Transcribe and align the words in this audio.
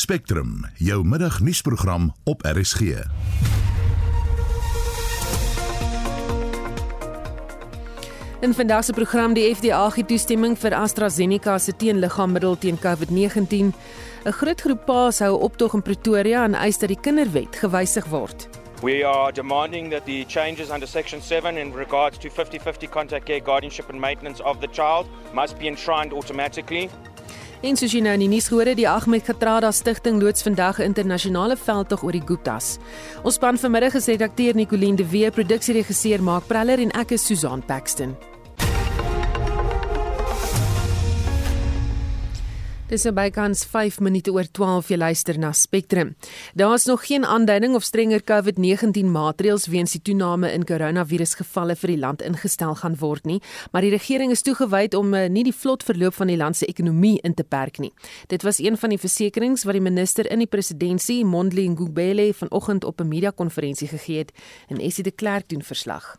Spectrum, 0.00 0.64
jou 0.74 1.04
middagnuusprogram 1.04 2.14
op 2.24 2.42
RSG. 2.42 2.80
In 8.40 8.54
vandag 8.54 8.84
se 8.84 8.92
program 8.92 9.34
die 9.36 9.44
FDA 9.54 9.82
gee 9.92 10.04
toestemming 10.04 10.56
vir 10.58 10.74
AstraZeneca 10.78 11.58
se 11.58 11.76
teenliggaammiddel 11.76 12.56
teen 12.58 12.78
COVID-19. 12.80 13.74
'n 14.24 14.32
Groot 14.38 14.60
groep 14.60 14.86
paas 14.86 15.20
hou 15.20 15.36
optog 15.40 15.74
in 15.74 15.82
Pretoria 15.82 16.44
en 16.44 16.54
eis 16.54 16.78
dat 16.78 16.88
die 16.88 17.00
kinderwet 17.00 17.56
gewysig 17.56 18.06
word. 18.08 18.48
We 18.82 19.04
are 19.04 19.32
demanding 19.32 19.90
that 19.90 20.04
the 20.06 20.24
changes 20.26 20.70
under 20.70 20.88
Section 20.88 21.20
7 21.22 21.56
in 21.56 21.72
regards 21.76 22.18
to 22.18 22.30
50 22.30 22.58
50 22.58 22.88
contact 22.88 23.24
care, 23.24 23.40
guardianship, 23.40 23.90
and 23.90 24.00
maintenance 24.00 24.42
of 24.42 24.60
the 24.60 24.68
child 24.72 25.06
must 25.34 25.58
be 25.58 25.66
enshrined 25.66 26.12
automatically. 26.12 26.88
En 27.60 27.76
soos 27.76 27.92
jy 27.92 28.00
nou 28.00 28.14
in 28.16 28.22
die 28.22 28.30
nuus 28.32 28.46
gehoor 28.48 28.70
het, 28.70 28.78
die 28.78 28.88
Ahmed 28.88 29.26
Katrada 29.26 29.68
Stichting 29.70 30.16
loods 30.22 30.42
vandag 30.42 30.78
'n 30.80 30.88
internasionale 30.88 31.56
veldtog 31.56 32.02
oor 32.02 32.12
die 32.12 32.24
Guptas. 32.24 32.78
Ons 33.22 33.34
span 33.34 33.58
vanmiddag 33.58 33.94
is 33.94 34.06
redakteur 34.06 34.54
Nicoline 34.54 34.96
de 34.96 35.06
Wee, 35.08 35.30
produksieregisseur 35.30 36.22
Mark 36.22 36.46
Preller 36.46 36.78
en 36.78 36.90
ek 36.90 37.10
is 37.10 37.26
Susan 37.26 37.62
Paxton. 37.66 38.29
Dis 42.90 43.04
nou 43.06 43.12
bykans 43.14 43.60
5 43.70 44.00
minute 44.02 44.32
oor 44.34 44.48
12 44.50 44.88
jy 44.90 44.96
luister 44.98 45.36
na 45.38 45.52
Spectrum. 45.54 46.08
Daar's 46.58 46.88
nog 46.90 47.04
geen 47.06 47.22
aanduiding 47.22 47.76
of 47.78 47.84
strenger 47.86 48.24
COVID-19 48.26 49.06
maatreëls 49.06 49.68
weens 49.70 49.94
die 49.94 50.00
toename 50.02 50.50
in 50.50 50.64
koronavirusgevalle 50.66 51.76
vir 51.78 51.92
die 51.92 52.00
land 52.02 52.24
ingestel 52.26 52.74
gaan 52.80 52.96
word 52.98 53.28
nie, 53.30 53.38
maar 53.70 53.86
die 53.86 53.92
regering 53.94 54.34
is 54.34 54.42
toegewyd 54.42 54.96
om 54.98 55.14
eh, 55.14 55.28
nie 55.30 55.44
die 55.46 55.54
vlot 55.54 55.86
verloop 55.86 56.18
van 56.18 56.32
die 56.32 56.38
land 56.40 56.58
se 56.58 56.66
ekonomie 56.66 57.20
in 57.22 57.38
te 57.38 57.46
perk 57.46 57.78
nie. 57.78 57.92
Dit 58.26 58.42
was 58.42 58.58
een 58.58 58.74
van 58.74 58.90
die 58.90 58.98
versekerings 58.98 59.62
wat 59.68 59.78
die 59.78 59.86
minister 59.86 60.26
in 60.26 60.42
die 60.42 60.50
presidentskap, 60.50 61.30
Mondli 61.30 61.68
Ngubele, 61.70 62.32
vanoggend 62.34 62.84
op 62.84 63.00
'n 63.00 63.08
media-konferensie 63.08 63.88
gegee 63.88 64.18
het 64.18 64.32
en 64.66 64.82
Essie 64.82 65.04
de 65.04 65.14
Klerk 65.14 65.48
doen 65.48 65.62
verslag. 65.62 66.18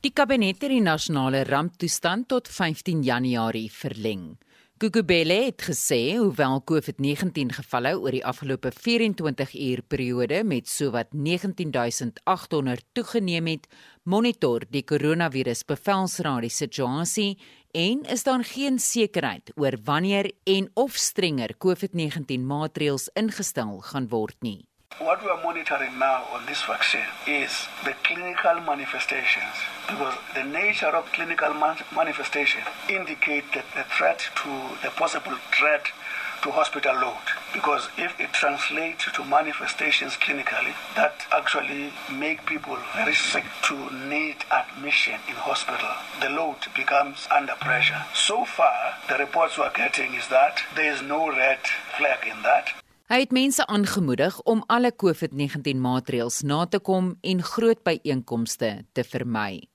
Die 0.00 0.12
kabinet 0.12 0.62
het 0.62 0.70
die 0.70 0.80
nasionale 0.80 1.42
ramptoestand 1.42 2.28
tot 2.28 2.48
15 2.48 3.02
Januarie 3.02 3.70
verleng. 3.72 4.36
Gugubele 4.82 5.34
het 5.44 5.62
gesê 5.62 6.16
hoewel 6.18 6.58
COVID-19 6.66 7.52
gevalle 7.54 7.92
oor 7.94 8.10
die 8.10 8.24
afgelope 8.26 8.72
24 8.74 9.52
uur 9.54 9.82
periode 9.86 10.40
met 10.44 10.66
sowat 10.68 11.12
19800 11.14 12.82
toegeneem 12.92 13.52
het, 13.52 13.68
monitor 14.02 14.66
die 14.74 14.82
koronavirus 14.82 15.62
bevelsraad 15.70 16.42
die 16.48 16.50
situasie 16.50 17.38
en 17.70 18.02
is 18.10 18.26
daar 18.26 18.42
geen 18.42 18.82
sekerheid 18.82 19.54
oor 19.54 19.78
wanneer 19.86 20.32
en 20.42 20.66
of 20.74 20.98
strenger 20.98 21.54
COVID-19 21.54 22.42
maatreëls 22.42 23.12
ingestel 23.14 23.78
gaan 23.78 24.10
word 24.10 24.34
nie. 24.42 24.66
What 25.04 25.22
we 25.22 25.28
are 25.28 25.42
monitoring 25.42 25.98
now 25.98 26.24
on 26.32 26.46
this 26.46 26.62
vaccine 26.62 27.04
is 27.26 27.66
the 27.84 27.92
clinical 28.04 28.58
manifestations 28.60 29.52
because 29.86 30.14
the 30.34 30.44
nature 30.44 30.96
of 30.96 31.12
clinical 31.12 31.52
man- 31.52 31.84
manifestation 31.94 32.62
indicate 32.88 33.44
that 33.52 33.66
the 33.76 33.84
threat 33.84 34.20
to 34.36 34.48
the 34.82 34.88
possible 34.96 35.36
threat 35.52 35.88
to 36.42 36.50
hospital 36.50 36.94
load. 36.94 37.20
Because 37.52 37.90
if 37.98 38.18
it 38.18 38.32
translates 38.32 39.04
to 39.12 39.24
manifestations 39.24 40.14
clinically 40.14 40.72
that 40.96 41.26
actually 41.30 41.92
make 42.10 42.46
people 42.46 42.78
very 42.96 43.14
sick 43.14 43.44
to 43.64 43.76
need 44.08 44.36
admission 44.50 45.20
in 45.28 45.34
hospital. 45.34 45.92
The 46.22 46.30
load 46.30 46.56
becomes 46.74 47.28
under 47.30 47.52
pressure. 47.60 48.02
So 48.14 48.46
far 48.46 48.94
the 49.10 49.18
reports 49.18 49.58
we 49.58 49.64
are 49.64 49.72
getting 49.76 50.14
is 50.14 50.28
that 50.28 50.62
there 50.74 50.90
is 50.90 51.02
no 51.02 51.28
red 51.28 51.58
flag 51.98 52.26
in 52.26 52.40
that 52.42 52.72
Hy 53.04 53.18
het 53.20 53.34
mense 53.36 53.66
aangemoedig 53.68 54.36
om 54.48 54.62
alle 54.72 54.88
COVID-19 54.96 55.76
maatreëls 55.76 56.38
na 56.48 56.62
te 56.64 56.78
kom 56.80 57.10
en 57.20 57.42
groot 57.44 57.82
byeenkomste 57.84 58.70
te 58.96 59.02
vermy. 59.04 59.66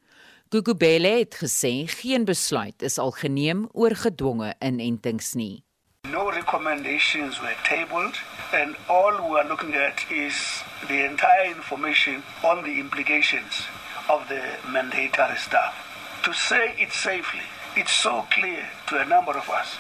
Gugubele 0.50 1.12
het 1.20 1.38
gesê 1.38 1.86
geen 1.92 2.26
besluit 2.26 2.82
is 2.82 2.98
al 2.98 3.14
geneem 3.14 3.68
oor 3.72 3.94
gedwonge 3.94 4.56
inentings 4.66 5.36
nie. 5.38 5.62
No 6.10 6.32
recommendations 6.34 7.38
were 7.40 7.56
tabled, 7.70 8.18
and 8.52 8.74
all 8.88 9.14
we 9.30 9.38
are 9.38 9.48
looking 9.48 9.76
at 9.76 10.02
is 10.10 10.64
the 10.88 11.06
entire 11.06 11.54
information 11.54 12.24
on 12.42 12.64
the 12.64 12.80
implications 12.82 13.70
of 14.08 14.26
the 14.28 14.42
mandatory 14.74 15.38
stuff. 15.38 15.78
To 16.26 16.34
say 16.34 16.74
it 16.82 16.92
safely, 16.92 17.46
it's 17.76 17.94
so 17.94 18.26
clear 18.34 18.66
to 18.88 18.98
a 18.98 19.06
number 19.06 19.38
of 19.38 19.46
us 19.50 19.78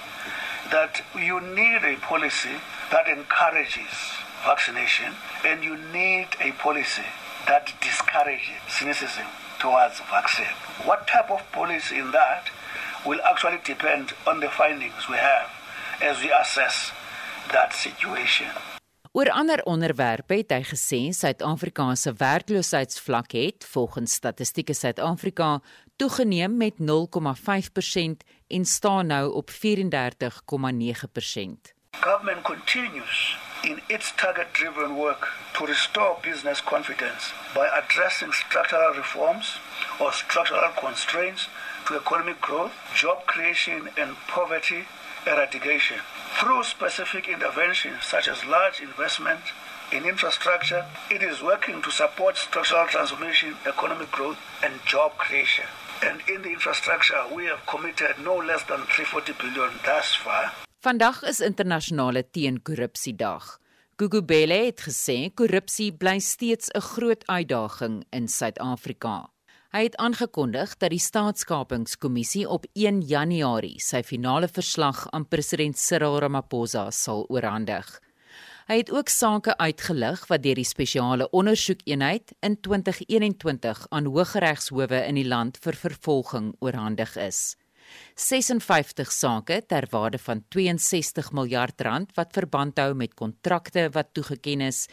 that 0.71 1.01
you 1.15 1.39
need 1.41 1.81
a 1.83 1.95
policy 2.01 2.55
that 2.91 3.07
encourages 3.07 3.93
vaccination, 4.45 5.13
and 5.45 5.63
you 5.63 5.75
need 5.91 6.27
a 6.39 6.51
policy 6.63 7.09
that 7.47 7.73
discourages 7.81 8.61
cynicism 8.67 9.25
towards 9.59 9.99
vaccine. 10.11 10.55
What 10.85 11.07
type 11.07 11.29
of 11.31 11.41
policy 11.51 11.97
in 11.99 12.11
that 12.11 12.49
will 13.05 13.21
actually 13.23 13.59
depend 13.63 14.13
on 14.27 14.39
the 14.39 14.49
findings 14.49 15.07
we 15.09 15.17
have 15.17 15.49
as 16.01 16.21
we 16.23 16.31
assess 16.31 16.91
that 17.51 17.73
situation. 17.73 18.47
Oor 19.11 19.31
ander 19.33 19.63
onderwerpe 19.65 20.35
het 20.37 20.51
hy 20.53 20.61
gesê 20.69 20.99
Suid-Afrika 21.17 21.87
se 21.97 22.11
werkloosheidsvlak 22.13 23.33
het 23.33 23.65
volgens 23.71 24.13
Statistieke 24.13 24.75
Suid-Afrika 24.77 25.55
toegeneem 25.97 26.57
met 26.57 26.77
0,5% 26.77 28.21
en 28.49 28.65
staan 28.65 29.07
nou 29.07 29.33
op 29.33 29.49
34,9%. 29.51 29.55
Government 31.99 32.41
continues 32.41 33.37
in 33.61 33.79
its 33.87 34.13
target 34.15 34.47
driven 34.51 34.91
work 34.95 35.33
to 35.51 35.65
restore 35.65 36.17
business 36.21 36.63
confidence 36.63 37.33
by 37.53 37.67
addressing 37.81 38.33
structural 38.33 38.93
reforms 38.93 39.59
or 39.99 40.13
structural 40.13 40.71
constraints 40.75 41.49
to 41.85 41.95
economic 41.95 42.39
growth, 42.41 42.71
job 42.95 43.25
creation, 43.25 43.89
and 43.97 44.15
poverty 44.27 44.85
eradication. 45.25 45.97
Through 46.39 46.63
specific 46.63 47.27
interventions 47.27 48.05
such 48.05 48.27
as 48.27 48.45
large 48.45 48.79
investment 48.79 49.41
in 49.91 50.05
infrastructure, 50.05 50.85
it 51.09 51.21
is 51.21 51.41
working 51.41 51.81
to 51.81 51.91
support 51.91 52.37
structural 52.37 52.87
transformation, 52.87 53.55
economic 53.65 54.11
growth, 54.11 54.37
and 54.63 54.73
job 54.85 55.17
creation. 55.17 55.65
And 56.01 56.21
in 56.33 56.41
the 56.41 56.49
infrastructure, 56.49 57.21
we 57.35 57.43
have 57.51 57.65
committed 57.65 58.15
no 58.23 58.35
less 58.49 58.63
than 58.71 58.79
340 58.87 59.33
billion 59.41 59.71
thus 59.83 60.15
far. 60.15 60.53
Vandag 60.79 61.23
is 61.23 61.39
internasionale 61.39 62.23
teenkorrupsiedag. 62.31 63.59
Gugubele 63.99 64.65
het 64.69 64.79
gesê 64.87 65.17
korrupsie 65.35 65.91
bly 65.91 66.19
steeds 66.19 66.71
'n 66.71 66.79
groot 66.79 67.23
uitdaging 67.27 68.05
in 68.09 68.27
Suid-Afrika. 68.27 69.29
Hy 69.69 69.83
het 69.83 69.95
aangekondig 69.95 70.77
dat 70.77 70.89
die 70.89 70.99
staatskapingskommissie 70.99 72.49
op 72.49 72.65
1 72.73 73.01
Januarie 73.01 73.81
sy 73.81 74.03
finale 74.03 74.47
verslag 74.47 75.07
aan 75.11 75.27
president 75.27 75.77
Cyril 75.77 76.19
Ramaphosa 76.19 76.91
sal 76.91 77.25
oorhandig. 77.29 77.99
Hy 78.69 78.75
het 78.83 78.91
ook 78.93 79.09
sake 79.09 79.55
uitgelig 79.57 80.27
wat 80.29 80.43
deur 80.43 80.59
die 80.59 80.67
spesiale 80.67 81.25
ondersoekeenheid 81.33 82.35
in 82.45 82.53
2021 82.61 83.79
aan 83.89 84.05
hooggeregshowe 84.05 84.99
in 85.07 85.17
die 85.17 85.25
land 85.25 85.55
vir 85.63 85.73
vervolging 85.73 86.51
oorhandig 86.61 87.15
is. 87.17 87.39
56 88.13 89.09
sake 89.09 89.57
ter 89.65 89.87
waarde 89.89 90.19
van 90.21 90.43
62 90.53 91.31
miljard 91.33 91.81
rand 91.81 92.13
wat 92.13 92.37
verband 92.37 92.77
hou 92.77 92.93
met 92.93 93.15
kontrakte 93.17 93.87
wat 93.95 94.13
toegeken 94.13 94.61
is 94.61 94.83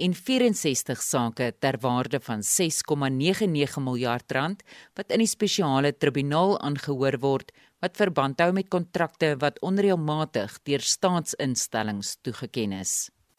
en 0.00 0.14
64 0.16 1.02
sake 1.04 1.50
ter 1.60 1.76
waarde 1.82 2.22
van 2.24 2.40
6,99 2.40 3.76
miljard 3.84 4.32
rand 4.32 4.64
wat 4.94 5.12
in 5.12 5.20
die 5.20 5.28
spesiale 5.28 5.92
tribunaal 5.92 6.56
aangehoor 6.70 7.20
word 7.20 7.52
wat 7.84 8.00
verband 8.00 8.40
hou 8.40 8.48
met 8.56 8.72
kontrakte 8.72 9.34
wat 9.44 9.60
onreëlmatig 9.60 10.56
deur 10.64 10.88
staatsinstellings 10.94 12.16
toegeken 12.24 12.72
is. 12.80 12.96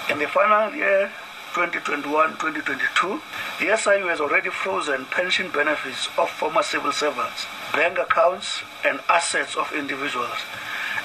In 0.09 0.19
the 0.19 0.27
final 0.29 0.73
year 0.73 1.11
2021-2022, 1.53 3.19
the 3.59 3.75
SIU 3.75 4.07
has 4.07 4.21
already 4.21 4.49
frozen 4.49 5.05
pension 5.05 5.51
benefits 5.51 6.07
of 6.17 6.29
former 6.29 6.63
civil 6.63 6.91
servants, 6.91 7.45
bank 7.73 7.99
accounts 7.99 8.63
and 8.85 8.99
assets 9.09 9.57
of 9.57 9.71
individuals, 9.73 10.39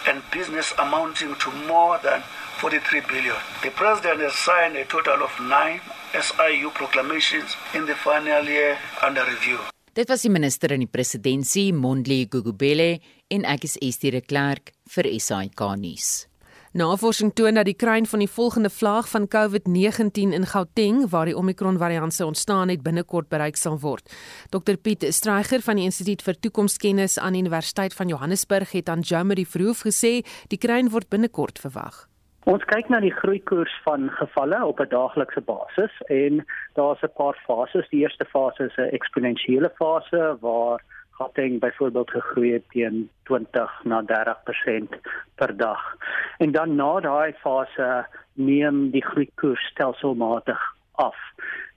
and 0.07 0.23
business 0.31 0.73
amounting 0.79 1.35
to 1.37 1.51
more 1.67 1.99
than 1.99 2.23
43 2.61 3.01
billion. 3.09 3.37
The 3.63 3.71
president 3.71 4.21
has 4.21 4.35
signed 4.35 4.77
a 4.77 4.85
total 4.85 5.25
of 5.25 5.35
nine 5.41 5.81
SIU 6.15 6.71
proclamations 6.71 7.57
in 7.75 7.87
the 7.87 7.95
final 7.95 8.45
year 8.45 8.79
under 9.03 9.25
review. 9.25 9.59
Dit 9.93 10.09
was 10.09 10.23
die 10.25 10.33
minister 10.33 10.73
in 10.73 10.87
die 10.87 10.89
presidentskap, 10.89 11.77
Mondli 11.77 12.25
Gugubele, 12.25 13.01
en 13.29 13.45
ek 13.45 13.67
is 13.69 13.77
Estie 13.83 14.15
de 14.15 14.23
Klerk 14.25 14.73
vir 14.95 15.11
SAK 15.21 15.67
nuus. 15.77 16.32
Navorsing 16.73 17.35
toon 17.37 17.59
dat 17.59 17.67
die 17.69 17.77
kruin 17.77 18.07
van 18.09 18.23
die 18.25 18.31
volgende 18.33 18.71
vlaag 18.73 19.09
van 19.09 19.27
COVID-19 19.29 20.33
in 20.33 20.47
Gauteng, 20.49 21.03
waar 21.11 21.29
die 21.29 21.37
Omicron 21.37 21.77
variant 21.79 22.15
se 22.15 22.25
ontstaan 22.27 22.69
het, 22.69 22.83
binnekort 22.83 23.29
bereik 23.29 23.57
sal 23.61 23.77
word. 23.81 24.09
Dr 24.49 24.79
Piet 24.81 25.05
Streicher 25.13 25.61
van 25.61 25.77
die 25.77 25.85
Instituut 25.85 26.25
vir 26.25 26.39
Toekomskennis 26.41 27.19
aan 27.19 27.37
die 27.37 27.43
Universiteit 27.45 27.93
van 27.93 28.09
Johannesburg 28.09 28.73
het 28.73 28.89
aan 28.89 29.05
Jamie 29.05 29.45
Verhoef 29.45 29.85
gesê 29.85 30.23
die 30.49 30.59
kruin 30.59 30.89
word 30.89 31.11
binnekort 31.13 31.61
verwag. 31.61 32.07
Ons 32.49 32.65
kyk 32.65 32.89
na 32.89 33.03
die 33.05 33.13
groeikoers 33.21 33.75
van 33.85 34.09
gevalle 34.17 34.65
op 34.65 34.81
'n 34.81 34.89
daaglikse 34.89 35.45
basis 35.45 35.93
en 36.09 36.41
daar's 36.73 37.05
'n 37.05 37.13
paar 37.21 37.37
fases. 37.47 37.89
Die 37.91 38.01
eerste 38.01 38.25
fase 38.25 38.65
is 38.65 38.77
'n 38.79 38.97
eksponensiële 38.97 39.71
fase 39.77 40.37
waar 40.41 40.81
Gauteng 41.23 41.61
byvoorbeeld 41.61 42.11
gegroei 42.11 42.53
het 42.53 42.65
teen 42.69 43.11
20 43.23 43.85
na 43.85 44.03
30% 44.03 44.99
per 45.35 45.57
dag. 45.57 45.97
En 46.39 46.53
dan 46.53 46.75
na 46.75 47.01
daai 47.01 47.33
fase 47.33 48.07
neem 48.33 48.91
die 48.91 49.05
groeikoers 49.05 49.67
stelselmatig 49.71 50.63
af. 50.93 51.19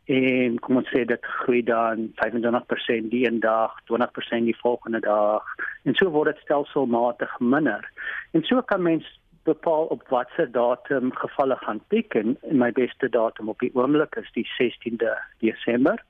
En 0.06 0.58
kom 0.60 0.80
ons 0.82 0.90
sê 0.90 1.04
dit 1.06 1.26
groei 1.42 1.62
dan 1.64 2.08
25% 2.22 3.12
die 3.14 3.28
een 3.28 3.40
dag, 3.40 3.78
20% 3.92 4.50
die 4.50 4.58
volgende 4.58 5.00
dag 5.00 5.54
en 5.84 5.94
so 5.94 6.10
word 6.10 6.34
dit 6.34 6.42
stelselmatig 6.42 7.38
minder. 7.40 7.86
En 8.32 8.44
so 8.50 8.62
kan 8.62 8.82
mens 8.82 9.06
bepaal 9.46 9.86
op 9.94 10.08
watter 10.10 10.52
datum 10.52 11.14
gevalle 11.14 11.58
gaan 11.62 11.84
piek 11.94 12.18
en 12.18 12.38
my 12.50 12.72
beste 12.72 13.10
datum 13.10 13.50
op 13.54 13.60
die 13.62 13.74
oomblik 13.74 14.16
is 14.16 14.32
die 14.34 14.48
16de 14.58 15.14
Desember. 15.46 16.02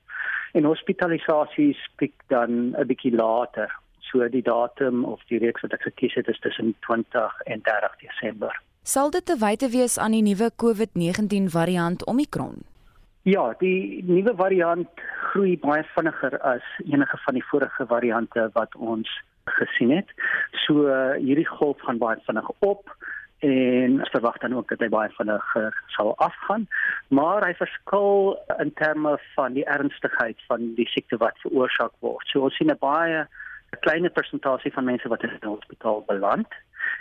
En 0.52 0.64
hospitalisasies 0.64 1.80
piek 1.96 2.14
dan 2.28 2.74
'n 2.76 2.86
bietjie 2.86 3.14
later. 3.14 3.72
So 4.00 4.28
die 4.28 4.42
datum 4.42 5.04
of 5.04 5.20
die 5.28 5.38
reeks 5.38 5.60
wat 5.60 5.72
ek 5.72 5.82
gekies 5.82 6.14
het 6.14 6.28
is 6.28 6.38
tussen 6.38 6.74
20 6.80 7.40
en 7.44 7.60
30 7.62 7.96
Desember. 7.98 8.62
Sal 8.82 9.10
dit 9.10 9.26
te 9.26 9.36
wyte 9.36 9.68
wees 9.68 9.98
aan 9.98 10.12
die 10.12 10.22
nuwe 10.22 10.50
COVID-19 10.62 11.50
variant 11.50 12.04
Omicron? 12.06 12.62
Ja, 13.22 13.54
die 13.58 14.04
nuwe 14.06 14.34
variant 14.36 14.88
groei 15.32 15.58
baie 15.58 15.82
vinniger 15.94 16.38
as 16.40 16.62
enige 16.84 17.18
van 17.24 17.34
die 17.34 17.44
vorige 17.44 17.86
variante 17.86 18.50
wat 18.52 18.76
ons 18.76 19.10
gesien 19.44 19.90
het. 19.90 20.12
So 20.66 20.86
hierdie 21.18 21.48
golf 21.48 21.80
gaan 21.80 21.98
baie 21.98 22.22
vinnig 22.26 22.50
op 22.58 22.95
en 23.38 23.98
ons 23.98 24.10
verwag 24.10 24.38
dan 24.38 24.54
ook 24.56 24.68
dat 24.68 24.80
hy 24.80 24.88
baie 24.88 25.10
vinniger 25.16 25.74
sal 25.94 26.14
afgaan. 26.24 26.66
Maar 27.08 27.44
hy 27.44 27.54
verskil 27.58 28.36
in 28.58 28.72
terme 28.80 29.16
van 29.34 29.52
die 29.52 29.64
ernstigheid 29.64 30.40
van 30.48 30.72
die 30.78 30.88
siekte 30.88 31.18
wat 31.20 31.38
veroorsaak 31.44 31.92
word. 32.00 32.26
So 32.32 32.48
ons 32.48 32.56
sien 32.56 32.70
'n 32.70 32.78
baie 32.80 33.26
'n 33.72 33.80
klein 33.80 34.12
persentasie 34.12 34.72
van 34.72 34.84
mense 34.84 35.08
wat 35.08 35.22
in 35.22 35.30
die 35.40 35.48
hospitaal 35.48 36.04
beland. 36.06 36.48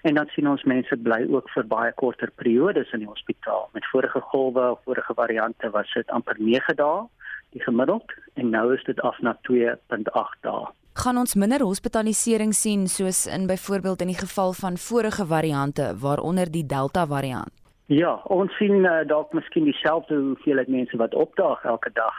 En 0.01 0.15
dan 0.15 0.27
sien 0.27 0.49
ons 0.49 0.63
mense 0.63 0.97
bly 0.97 1.27
ook 1.29 1.49
vir 1.49 1.67
baie 1.67 1.91
korter 1.93 2.31
periodes 2.31 2.91
in 2.91 2.99
die 2.99 3.07
hospitaal. 3.07 3.69
Met 3.73 3.85
vorige 3.85 4.19
golwe 4.19 4.71
of 4.71 4.83
vorige 4.83 5.13
variante 5.13 5.69
was 5.69 5.93
dit 5.93 6.09
amper 6.09 6.35
9 6.37 6.75
dae 6.75 7.07
die 7.49 7.61
gemiddeld. 7.61 8.11
En 8.33 8.49
nou 8.49 8.73
is 8.73 8.83
dit 8.83 9.01
af 9.01 9.19
na 9.19 9.37
2.8 9.41 10.41
dae 10.41 10.67
gaan 10.95 11.17
ons 11.17 11.35
minder 11.35 11.59
hospitalisering 11.59 12.53
sien 12.55 12.87
soos 12.87 13.25
in 13.27 13.47
byvoorbeeld 13.47 14.01
in 14.01 14.13
die 14.13 14.21
geval 14.21 14.53
van 14.53 14.77
vorige 14.77 15.25
variante 15.25 15.91
waaronder 15.99 16.51
die 16.51 16.65
Delta 16.65 17.05
variant. 17.07 17.51
Ja, 17.85 18.15
ons 18.23 18.55
sien 18.57 18.85
uh, 18.87 19.03
dalk 19.07 19.33
miskien 19.33 19.67
dieselfde 19.67 20.15
hoeveelheid 20.15 20.67
mense 20.67 20.97
wat 20.97 21.13
opdaag 21.13 21.63
elke 21.63 21.91
dag 21.93 22.15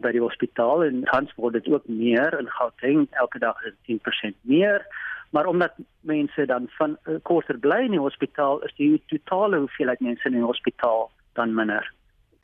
by 0.00 0.14
die 0.16 0.22
hospitaal 0.22 0.84
en 0.86 1.02
tans 1.10 1.34
word 1.36 1.58
dit 1.58 1.68
ook 1.68 1.88
meer 1.88 2.38
in 2.38 2.48
Gauteng 2.48 3.08
elke 3.10 3.38
dag 3.38 3.58
is 3.68 3.74
10% 3.90 4.36
meer. 4.48 4.86
Maar 5.30 5.46
omdat 5.46 5.74
mense 6.00 6.46
dan 6.46 6.70
van 6.78 6.96
uh, 7.04 7.18
korter 7.22 7.58
bly 7.58 7.82
in 7.84 7.98
die 7.98 8.06
hospitaal 8.06 8.62
is 8.64 8.74
die 8.78 9.02
totale 9.12 9.58
hoeveelheid 9.66 10.00
mense 10.00 10.30
in 10.30 10.38
die 10.38 10.46
hospitaal 10.46 11.10
dan 11.34 11.54
minder. 11.54 11.92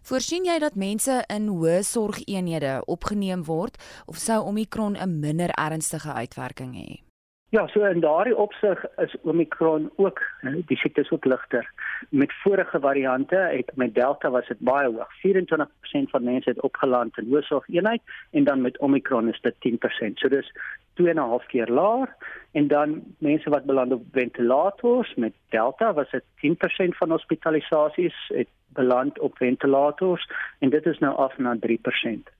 Voorsien 0.06 0.44
jy 0.46 0.60
dat 0.62 0.76
mense 0.78 1.14
in 1.34 1.48
hoë 1.50 1.80
sorgeenhede 1.82 2.76
opgeneem 2.94 3.40
word 3.48 3.74
of 4.06 4.20
sou 4.22 4.36
Omicron 4.46 4.94
'n 4.94 5.18
minder 5.18 5.50
ernstige 5.58 6.12
uitwerking 6.14 6.76
hê? 6.78 7.02
Ja, 7.50 7.66
so 7.66 7.84
in 7.84 8.00
daardie 8.00 8.36
opsig 8.36 8.84
is 8.98 9.16
Omicron 9.22 9.90
ook 9.96 10.20
die 10.66 10.76
siekte 10.76 11.00
is 11.00 11.10
ook 11.10 11.24
ligter. 11.24 11.72
Met 12.10 12.32
vorige 12.42 12.80
variante 12.80 13.36
het 13.36 13.70
met 13.74 13.94
Delta 13.94 14.30
was 14.30 14.46
dit 14.46 14.58
baie 14.58 14.86
hoog. 14.86 15.10
24% 15.22 16.10
van 16.10 16.24
mense 16.24 16.50
het 16.50 16.62
opgeland 16.62 17.18
in 17.18 17.26
hoë 17.30 17.42
sorgeenheid 17.42 18.02
en 18.30 18.44
dan 18.44 18.60
met 18.60 18.78
Omicron 18.78 19.28
is 19.28 19.40
dit 19.40 19.54
10%. 19.58 20.18
So 20.18 20.28
dis 20.28 20.52
2.5 21.00 21.46
keer 21.46 21.68
laer 21.68 22.16
en 22.52 22.68
dan 22.68 23.02
mense 23.18 23.50
wat 23.50 23.64
beland 23.64 23.92
op 23.92 24.02
ventilators 24.12 25.14
met 25.14 25.32
Delta 25.48 25.92
was 25.92 26.10
dit 26.10 26.24
10% 26.24 26.96
van 26.98 27.10
hospitalisasies 27.10 28.16
het 28.28 28.48
beland 28.68 29.18
op 29.18 29.36
ventilators 29.36 30.30
en 30.58 30.70
dit 30.70 30.86
is 30.86 30.98
nou 30.98 31.16
af 31.16 31.38
na 31.38 31.56
3%. 31.66 32.34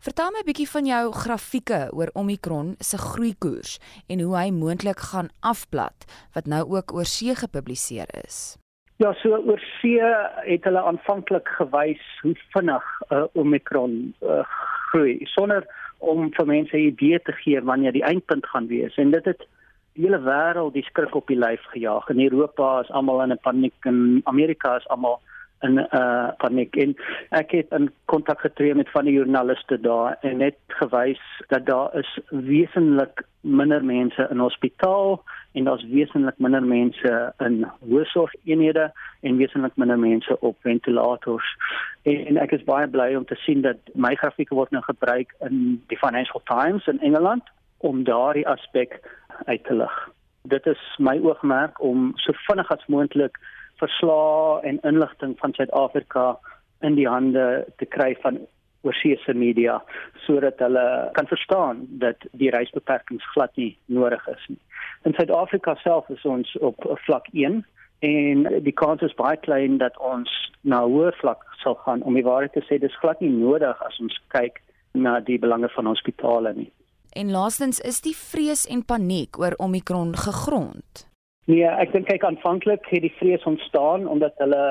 Vertel 0.00 0.30
my 0.32 0.40
'n 0.40 0.48
bietjie 0.48 0.70
van 0.70 0.86
jou 0.86 1.12
grafieke 1.12 1.80
oor 1.92 2.10
Omicron 2.12 2.74
se 2.78 2.98
groeikoers 2.98 3.78
en 4.08 4.20
hoe 4.20 4.36
hy 4.36 4.50
moontlik 4.50 4.98
gaan 4.98 5.28
afplat 5.40 5.98
wat 6.34 6.46
nou 6.46 6.62
ook 6.76 6.92
oor 6.92 7.04
see 7.04 7.34
gepubliseer 7.34 8.08
is. 8.24 8.56
Ja, 8.96 9.12
so 9.12 9.36
oor 9.36 9.60
see 9.80 10.00
het 10.44 10.64
hulle 10.64 10.82
aanvanklik 10.82 11.48
gewys 11.48 12.02
hoe 12.22 12.34
vinnig 12.52 12.84
uh, 13.08 13.24
Omicron 13.32 14.14
uh, 14.20 14.44
groei 14.90 15.20
sonder 15.24 15.66
om 16.00 16.30
vir 16.32 16.46
mense 16.46 16.76
'n 16.76 16.86
idee 16.92 17.20
te 17.22 17.32
gee 17.32 17.60
wanneer 17.60 17.92
die 17.92 18.04
eindpunt 18.04 18.46
gaan 18.46 18.66
wees 18.66 18.96
en 18.96 19.10
dit 19.10 19.24
het 19.24 19.46
die 19.94 20.04
hele 20.04 20.20
wêreld 20.24 20.72
die 20.72 20.82
skrik 20.82 21.14
op 21.14 21.26
die 21.26 21.38
lyf 21.38 21.62
gejaag. 21.72 22.08
In 22.08 22.20
Europa 22.20 22.80
is 22.80 22.90
almal 22.90 23.22
in 23.22 23.32
'n 23.32 23.42
paniek 23.42 23.74
en 23.84 24.20
Amerika 24.24 24.76
is 24.76 24.88
almal 24.88 25.20
in 25.60 25.74
'n 25.74 25.86
uh, 25.92 26.28
paniek 26.36 26.76
en 26.76 26.96
ek 27.28 27.50
het 27.50 27.70
in 27.70 27.90
kontak 28.04 28.40
getree 28.40 28.74
met 28.74 28.90
van 28.90 29.04
die 29.04 29.14
joernaliste 29.14 29.80
daar 29.80 30.16
en 30.20 30.36
net 30.36 30.56
gewys 30.66 31.20
dat 31.48 31.66
daar 31.66 31.98
is 31.98 32.18
wesenlik 32.28 33.24
minder 33.40 33.84
mense 33.84 34.26
in 34.30 34.38
hospitaal 34.38 35.22
en 35.52 35.64
daar's 35.64 35.84
wesenlik 35.84 36.38
minder 36.38 36.62
mense 36.62 37.32
in 37.38 37.66
hoësorgeenhede 37.78 38.92
en 39.20 39.36
wesenlik 39.36 39.76
minder 39.76 39.98
mense 39.98 40.40
op 40.40 40.56
ventilators 40.60 41.56
en 42.02 42.36
ek 42.36 42.52
is 42.52 42.64
baie 42.64 42.88
bly 42.88 43.14
om 43.14 43.24
te 43.24 43.34
sien 43.34 43.60
dat 43.60 43.76
my 43.94 44.14
grafieke 44.14 44.54
word 44.54 44.70
nou 44.70 44.82
gebruik 44.82 45.34
in 45.48 45.82
die 45.86 45.98
Financial 45.98 46.40
Times 46.44 46.86
in 46.86 47.00
Engeland 47.00 47.42
om 47.76 48.04
daardie 48.04 48.48
aspek 48.48 49.00
uit 49.44 49.64
te 49.64 49.74
lig. 49.74 50.08
Dit 50.42 50.66
is 50.66 50.80
my 50.98 51.18
oogmerk 51.20 51.80
om 51.80 52.12
so 52.16 52.32
vinnig 52.46 52.68
as 52.72 52.86
moontlik 52.86 53.38
verslae 53.80 54.60
en 54.68 54.80
inligting 54.86 55.36
van 55.40 55.54
Suid-Afrika 55.56 56.38
in 56.86 56.96
die 56.96 57.08
hande 57.08 57.64
te 57.80 57.88
kry 57.88 58.14
van 58.22 58.40
oorseese 58.86 59.34
media 59.36 59.80
sodat 60.24 60.60
hulle 60.64 60.84
kan 61.16 61.28
verstaan 61.28 61.84
dat 62.02 62.24
die 62.32 62.50
reisbeperkings 62.50 63.26
glad 63.34 63.56
nie 63.60 63.74
nodig 63.86 64.26
is 64.32 64.46
nie. 64.48 64.60
In 65.04 65.16
Suid-Afrika 65.16 65.76
self 65.82 66.08
is 66.08 66.24
ons 66.24 66.56
op 66.60 66.86
vlak 67.04 67.28
1 67.32 67.60
en 68.06 68.46
die 68.64 68.76
kans 68.82 69.04
is 69.04 69.16
baie 69.18 69.36
klein 69.44 69.78
dat 69.82 69.96
ons 70.00 70.32
na 70.64 70.80
hoër 70.84 71.16
vlak 71.20 71.44
sal 71.62 71.76
gaan 71.84 72.02
om 72.02 72.16
die 72.16 72.24
waarheid 72.24 72.56
te 72.56 72.64
sê 72.68 72.80
dis 72.80 72.96
glad 73.02 73.20
nie 73.20 73.32
nodig 73.32 73.84
as 73.84 74.00
ons 74.00 74.16
kyk 74.32 74.62
na 74.96 75.20
die 75.20 75.38
belange 75.38 75.68
van 75.76 75.86
hospitale 75.86 76.54
nie. 76.56 76.70
En 77.12 77.30
laastens 77.30 77.80
is 77.80 78.00
die 78.00 78.16
vrees 78.16 78.66
en 78.70 78.84
paniek 78.86 79.38
oor 79.38 79.56
Omicron 79.58 80.14
gegrond. 80.16 81.09
Nee, 81.48 81.64
ek 81.64 81.94
dink 81.94 82.06
kyk 82.10 82.24
aanvanklik 82.28 82.84
het 82.92 83.02
die 83.02 83.14
vrees 83.16 83.44
ontstaan 83.48 84.06
omdat 84.08 84.36
hulle 84.42 84.64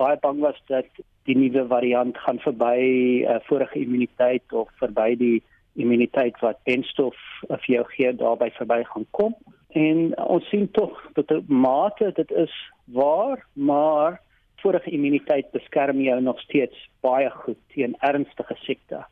baie 0.00 0.18
bang 0.20 0.42
was 0.44 0.58
dat 0.68 0.86
die 1.24 1.36
nuwe 1.36 1.64
variant 1.70 2.18
gaan 2.26 2.38
verby 2.44 2.76
uh, 3.24 3.38
vorige 3.48 3.80
immuniteit 3.80 4.52
of 4.52 4.68
verby 4.82 5.14
die 5.16 5.38
immuniteit 5.80 6.36
wat 6.44 6.60
enstof 6.70 7.16
of 7.48 7.64
jou 7.66 7.82
gee 7.94 8.12
daarby 8.12 8.50
verby 8.58 8.82
gaan 8.90 9.06
kom. 9.16 9.34
En 9.74 10.12
ons 10.22 10.46
sien 10.52 10.68
tog 10.76 11.00
dat 11.16 11.32
die 11.32 11.40
mate 11.48 12.12
dit 12.14 12.30
is 12.44 12.52
waar, 12.84 13.40
maar 13.52 14.20
vorige 14.62 14.90
immuniteit 14.90 15.50
beskerm 15.56 16.00
jou 16.04 16.20
nog 16.20 16.40
steeds 16.40 16.86
baie 17.00 17.30
goed 17.30 17.58
teen 17.74 17.96
ernstige 18.00 18.54
siektes. 18.62 19.08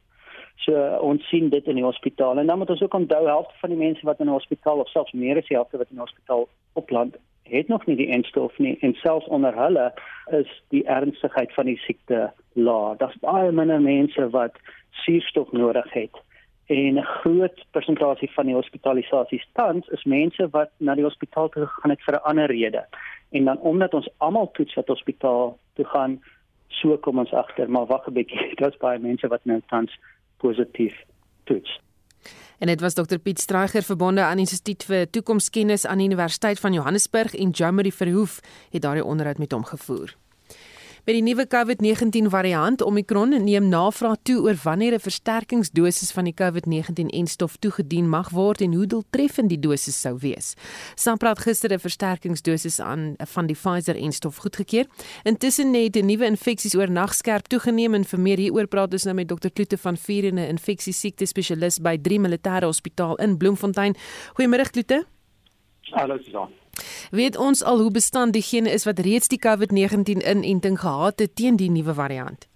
So 0.72 0.80
ons 1.04 1.24
sien 1.28 1.50
dit 1.52 1.66
in 1.68 1.76
die 1.76 1.84
hospitaal 1.84 2.38
en 2.40 2.46
dan 2.46 2.58
moet 2.58 2.70
ons 2.70 2.82
ook 2.82 2.94
onthou 2.94 3.26
helfte 3.26 3.54
van 3.60 3.70
die 3.74 3.78
mense 3.78 4.06
wat 4.08 4.20
in 4.20 4.30
die 4.30 4.34
hospitaal 4.34 4.80
of 4.80 4.88
selfs 4.88 5.12
meer 5.12 5.36
as 5.36 5.48
die 5.48 5.56
helfte 5.56 5.76
wat 5.76 5.90
in 5.90 5.98
die 5.98 6.04
hospitaal 6.04 6.46
opland 6.80 7.18
het 7.52 7.68
nog 7.68 7.84
nie 7.86 7.96
die 7.98 8.08
enstof 8.14 8.56
nie 8.62 8.78
en 8.80 8.94
selfs 9.02 9.28
onder 9.36 9.56
hulle 9.58 9.90
is 10.38 10.52
die 10.72 10.84
ernstigheid 10.88 11.52
van 11.52 11.68
die 11.68 11.76
siekte 11.82 12.30
laag. 12.56 12.96
Daar's 13.02 13.18
baie 13.20 13.50
minder 13.52 13.82
mense 13.84 14.28
wat 14.32 14.56
suurstof 15.04 15.52
nodig 15.52 15.92
het. 15.92 16.22
En 16.72 16.96
'n 16.98 17.10
groot 17.20 17.64
persentasie 17.76 18.30
van 18.32 18.46
die 18.46 18.54
hospitalisasies 18.54 19.48
tans 19.52 19.88
is 19.88 20.04
mense 20.04 20.48
wat 20.50 20.70
na 20.76 20.94
die 20.94 21.04
hospitaal 21.04 21.48
toe 21.48 21.66
gegaan 21.66 21.90
het 21.90 22.02
vir 22.06 22.14
'n 22.14 22.24
ander 22.30 22.46
rede. 22.46 22.86
En 23.30 23.44
dan 23.44 23.58
omdat 23.58 23.94
ons 23.94 24.08
almal 24.16 24.50
toets 24.52 24.74
wat 24.74 24.88
hospitaal 24.88 25.58
toe 25.74 25.84
gaan, 25.84 26.22
so 26.68 26.96
kom 26.96 27.18
ons 27.18 27.32
agter, 27.32 27.70
maar 27.70 27.86
wag 27.86 28.06
'n 28.06 28.12
bietjie, 28.12 28.54
daar's 28.60 28.76
baie 28.76 28.98
mense 28.98 29.28
wat 29.28 29.44
nou 29.44 29.60
tans 29.66 29.98
positief 30.42 30.98
toets. 31.48 31.80
En 32.62 32.70
dit 32.70 32.80
was 32.80 32.94
Dr 32.94 33.18
Piet 33.18 33.40
Streicher 33.40 33.82
verbonde 33.82 34.22
aan 34.22 34.38
Instituut 34.38 34.84
vir 34.86 35.08
Toekomskennis 35.10 35.86
aan 35.86 35.98
die 35.98 36.06
Universiteit 36.06 36.60
van 36.62 36.76
Johannesburg 36.76 37.34
en 37.34 37.50
Jamie 37.50 37.94
Verhoef 37.94 38.40
het 38.70 38.82
daardie 38.82 39.04
onderhoud 39.04 39.38
met 39.38 39.52
hom 39.52 39.64
gevoer. 39.64 40.14
By 41.02 41.16
die 41.16 41.22
nuwe 41.26 41.48
COVID-19 41.50 42.28
variant 42.30 42.82
Omicron 42.86 43.32
neem 43.42 43.64
navraag 43.66 44.20
toe 44.22 44.36
oor 44.44 44.54
wanneer 44.62 44.94
'n 44.94 45.02
versterkingsdosis 45.02 46.12
van 46.14 46.24
die 46.24 46.34
COVID-19-enstof 46.34 47.56
toegedien 47.58 48.08
mag 48.08 48.30
word 48.30 48.60
en 48.60 48.74
hoe 48.74 48.86
doeltreffend 48.86 49.48
die 49.48 49.58
dosis 49.58 50.00
sou 50.00 50.14
wees. 50.18 50.54
SAPRA 50.94 51.28
het 51.28 51.38
gister 51.38 51.72
'n 51.72 51.78
versterkingsdosis 51.78 52.80
aan 52.80 53.14
van 53.18 53.46
die 53.46 53.56
Pfizer-enstof 53.56 54.36
goedgekeur. 54.36 54.86
Intussen 55.24 55.74
het 55.74 55.96
'n 55.96 56.06
nuwe 56.06 56.24
infeksies 56.24 56.76
oornag 56.76 57.14
skerp 57.14 57.48
toegeneem 57.48 57.94
en 57.94 58.04
vir 58.04 58.20
meer 58.20 58.38
hieroor 58.38 58.66
praat 58.66 58.92
ons 58.92 59.04
nou 59.04 59.14
met 59.14 59.28
Dr. 59.28 59.50
Kloete 59.52 59.78
van 59.78 59.96
Vuur 59.96 60.24
en 60.24 60.34
'n 60.34 60.48
infeksiesiekte 60.54 61.26
spesialis 61.26 61.80
by 61.80 61.98
3 61.98 62.20
Militêre 62.20 62.64
Hospitaal 62.64 63.16
in 63.16 63.36
Bloemfontein. 63.36 63.96
Goeiemôre 64.38 64.70
Kloete. 64.70 65.04
Hallo 65.90 66.16
Susan. 66.18 66.61
Weet 67.10 67.36
ons 67.36 67.62
al 67.64 67.80
hoe 67.80 67.90
bestand 67.90 68.32
diegene 68.32 68.70
is 68.70 68.84
wat 68.88 68.98
reeds 68.98 69.28
die 69.28 69.38
COVID-19 69.38 70.24
inenting 70.24 70.80
gehad 70.80 71.18
het 71.18 71.34
teen 71.36 71.56
die 71.56 71.70
nuwe 71.70 71.94
variant? 71.94 72.48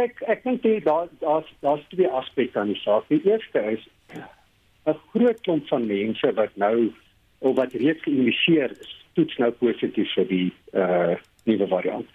Ek 0.00 0.22
ek 0.26 0.42
dink 0.42 0.62
dit 0.62 0.84
daar 0.84 1.08
daar's 1.20 1.50
daar's 1.60 1.84
twee 1.92 2.08
aspekte 2.08 2.58
aan 2.58 2.72
die 2.72 2.80
saak. 2.80 3.04
Die 3.08 3.22
eerste 3.22 3.60
is 3.76 3.84
'n 4.90 4.98
groot 5.12 5.40
klomp 5.40 5.68
van 5.68 5.86
mense 5.86 6.32
wat 6.34 6.56
nou 6.56 6.92
of 7.38 7.56
wat 7.56 7.72
reeds 7.72 8.02
geïnitieer 8.02 8.70
is, 8.80 8.92
toets 9.12 9.36
nou 9.36 9.50
positief 9.50 10.12
vir 10.14 10.28
die 10.28 10.52
uh 10.72 11.14
nuwe 11.44 11.66
variant. 11.68 12.08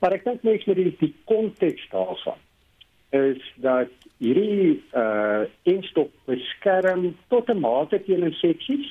Maar 0.00 0.12
ek 0.12 0.24
dink 0.24 0.42
mens 0.42 0.64
moet 0.64 0.76
die, 0.76 0.96
die 1.00 1.14
konteks 1.26 1.88
daarvan 1.90 2.38
is 3.10 3.42
dat 3.56 3.90
hierdie 4.18 4.78
uh 4.94 5.44
instop 5.62 6.12
beskerm 6.24 7.16
tot 7.28 7.50
'n 7.50 7.60
mate 7.60 8.02
teen 8.04 8.22
infeksies 8.22 8.88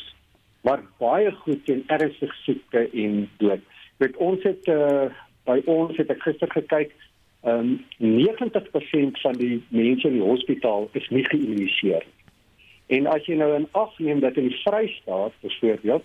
maar 0.67 0.83
baie 0.99 1.31
goed 1.31 1.65
teen 1.65 1.83
ernstige 1.87 2.35
siekte 2.43 2.89
en 2.91 3.29
dood. 3.37 3.63
Met 3.97 4.17
ons 4.17 4.43
het 4.43 4.67
uh, 4.67 5.07
by 5.47 5.61
ons 5.71 5.95
het 5.97 6.11
ek 6.11 6.25
gister 6.27 6.51
gekyk, 6.51 6.91
ehm 7.47 7.77
um, 8.03 8.27
90% 8.27 9.21
van 9.23 9.37
die 9.39 9.61
mense 9.71 10.09
in 10.09 10.17
die 10.17 10.25
hospitaal 10.25 10.89
is 10.99 11.07
nie 11.13 11.23
geïmmuniseer. 11.29 12.03
En 12.91 13.07
as 13.07 13.23
jy 13.29 13.37
nou 13.39 13.53
in 13.55 13.67
afneem 13.79 14.19
dat 14.23 14.39
in 14.41 14.49
die 14.49 14.59
Vrystaat 14.63 15.35
byvoorbeeld 15.45 16.03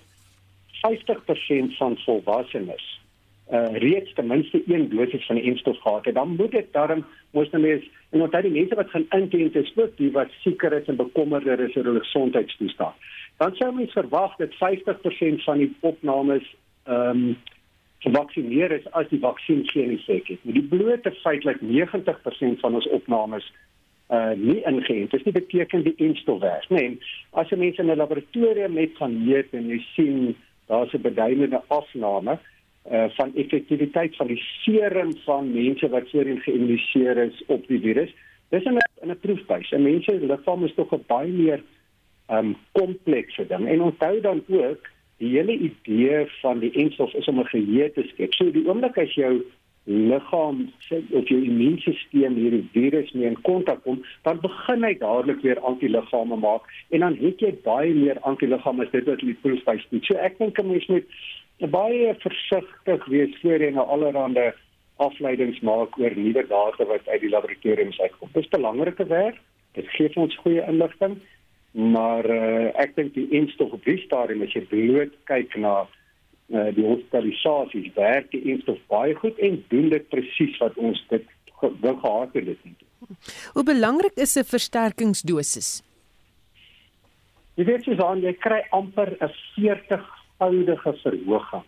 50% 0.82 1.78
van 1.80 1.98
volwassenes 2.04 2.86
uh 3.52 3.72
reeds 3.82 4.12
ten 4.14 4.26
minste 4.30 4.62
een 4.66 4.86
dosis 4.92 5.26
van 5.26 5.36
die 5.40 5.50
enstof 5.50 5.80
gehad 5.82 6.04
het, 6.04 6.14
dan 6.14 6.36
moet 6.36 6.54
dit 6.54 6.68
daarom 6.72 7.02
moes 7.30 7.50
nou 7.50 7.62
mens 7.64 7.88
en 8.10 8.22
onthou 8.22 8.42
die 8.46 8.54
mense 8.54 8.78
wat 8.78 8.92
gaan 8.94 9.08
intent 9.18 9.58
is 9.58 9.72
ook 9.76 9.96
die 9.98 10.12
wat 10.14 10.30
sieker 10.44 10.72
is 10.78 10.86
en 10.86 11.00
bekommerder 11.00 11.60
is 11.66 11.76
oor 11.76 11.90
hulle 11.90 12.04
gesondheidstoestand 12.06 13.10
dan 13.36 13.54
sou 13.54 13.72
mens 13.74 13.92
verwag 13.92 14.36
dat 14.36 14.54
50% 14.54 15.44
van 15.44 15.58
die 15.58 15.72
opnames 15.80 16.56
ehm 16.84 17.08
um, 17.08 17.36
gevaksinneer 18.02 18.72
is 18.74 18.86
as 18.98 19.06
die 19.12 19.20
vaksin 19.22 19.60
geen 19.70 19.92
effek 19.94 20.26
het. 20.26 20.40
Maar 20.42 20.56
die 20.58 20.68
blote 20.70 21.12
feit 21.22 21.44
dat 21.46 21.60
90% 21.62 22.58
van 22.64 22.74
ons 22.74 22.88
opnames 22.88 23.46
uh 24.12 24.32
nie 24.36 24.58
ingeënt 24.68 25.14
is, 25.16 25.22
nie 25.24 25.32
beteken 25.32 25.84
die 25.86 25.94
enstof 26.04 26.40
werk 26.42 26.66
nie. 26.68 26.82
En 26.84 26.96
as 27.40 27.52
jy 27.52 27.58
mense 27.60 27.80
in 27.82 27.90
'n 27.90 27.96
laboratorium 27.96 28.74
net 28.74 28.96
gaan 28.98 29.14
meet 29.24 29.54
en 29.56 29.68
jy 29.68 29.78
sien 29.94 30.34
daar's 30.66 30.92
'n 30.92 31.00
beduidende 31.00 31.62
afname 31.68 32.38
uh 32.90 33.08
van 33.16 33.34
effektiwiteit 33.34 34.16
van 34.16 34.26
die 34.26 34.42
serum 34.64 35.14
van 35.24 35.52
mense 35.52 35.88
wat 35.88 36.10
voorheen 36.10 36.42
geïmmuniseer 36.42 37.16
is 37.16 37.42
op 37.46 37.66
die 37.68 37.80
virus, 37.80 38.10
dis 38.50 38.64
'n 38.64 38.78
'n 39.06 39.18
proefbuis. 39.20 39.72
En 39.72 39.82
mense 39.82 40.10
se 40.10 40.26
liggaam 40.26 40.64
is 40.64 40.74
tog 40.74 41.06
baie 41.06 41.32
meer 41.32 41.62
um 42.28 42.56
komplekse 42.72 43.46
ding. 43.46 43.68
En 43.68 43.82
onthou 43.82 44.20
dan 44.20 44.42
ook 44.48 44.88
die 45.22 45.30
hele 45.38 45.58
idee 45.58 46.26
van 46.40 46.58
die 46.58 46.72
enstof 46.72 47.12
is 47.14 47.28
om 47.28 47.38
'n 47.40 47.52
geheue 47.54 47.92
te 47.92 48.02
skep. 48.02 48.34
So 48.34 48.50
die 48.50 48.66
oomblik 48.68 48.98
as 48.98 49.14
jou 49.14 49.42
liggaam 49.84 50.72
of 51.10 51.28
jou 51.28 51.42
immuunstelsel 51.42 52.34
hierdie 52.38 52.68
virus 52.72 53.12
mee 53.12 53.26
in 53.26 53.40
kontak 53.42 53.82
kom, 53.82 54.04
dan 54.22 54.40
begin 54.40 54.84
hy 54.84 54.94
dadelik 54.98 55.40
weer 55.42 55.60
antiliggame 55.60 56.36
maak 56.36 56.62
en 56.90 57.00
dan 57.00 57.16
het 57.18 57.40
jy 57.40 57.50
baie 57.64 57.94
meer 57.94 58.20
antiliggame 58.20 58.84
as 58.84 58.90
dit 58.90 59.08
wat 59.10 59.18
die 59.18 59.38
proefwys 59.42 59.86
doen. 59.90 60.02
So 60.06 60.14
ek 60.14 60.38
dink 60.38 60.58
'n 60.58 60.68
mens 60.70 60.86
moet 60.86 61.06
baie 61.58 62.14
versigtig 62.18 63.06
wees 63.06 63.34
voor 63.42 63.58
jy 63.58 63.70
nou 63.70 63.86
allerlei 63.86 64.52
afleidings 64.96 65.60
maak 65.60 65.98
oor 65.98 66.14
nuwe 66.16 66.46
data 66.46 66.84
wat 66.84 67.08
uit 67.08 67.20
die 67.20 67.30
laboratoriums 67.30 68.00
uitkom. 68.00 68.28
Dis 68.32 68.48
belangrike 68.48 69.06
werk. 69.06 69.38
Dit 69.72 69.88
gee 69.88 70.10
ons 70.14 70.36
goeie 70.36 70.62
inligting 70.68 71.16
maar 71.72 72.26
uh, 72.30 72.68
ek 72.80 72.96
dink 72.96 73.14
die 73.14 73.28
enstof 73.38 73.72
op 73.72 73.84
die 73.84 73.98
stadium 74.04 74.42
as 74.44 74.52
jy 74.52 74.64
bloot 74.68 75.14
kyk 75.30 75.56
na 75.56 75.74
uh, 75.82 76.68
die 76.76 76.84
hospitalisasies 76.84 77.92
werk 77.96 78.28
die 78.34 78.44
enstof 78.52 78.80
baie 78.92 79.14
goed 79.16 79.38
en 79.38 79.62
doen 79.72 79.88
dit 79.94 80.08
presies 80.12 80.58
wat 80.60 80.76
ons 80.76 81.00
dit 81.08 81.24
wil 81.62 81.96
gehad 81.96 82.34
het 82.34 82.44
dit 82.44 82.64
nie. 82.64 82.76
Hoe 83.54 83.64
belangrik 83.64 84.14
is 84.16 84.36
'n 84.36 84.44
versterkingsdosis? 84.44 85.82
Jy 87.54 87.64
weet 87.64 87.84
jy 87.84 87.94
dan 87.94 88.20
jy 88.20 88.32
kry 88.32 88.62
amper 88.70 89.16
'n 89.20 89.32
40voudige 89.56 90.92
verhoging. 91.02 91.66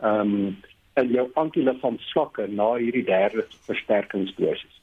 Ehm 0.00 0.20
um, 0.20 0.56
in 0.98 1.08
jou 1.14 1.30
antiliggaamsvlakke 1.34 2.46
na 2.46 2.74
hierdie 2.74 3.04
derde 3.04 3.46
versterkingsdosis. 3.66 4.80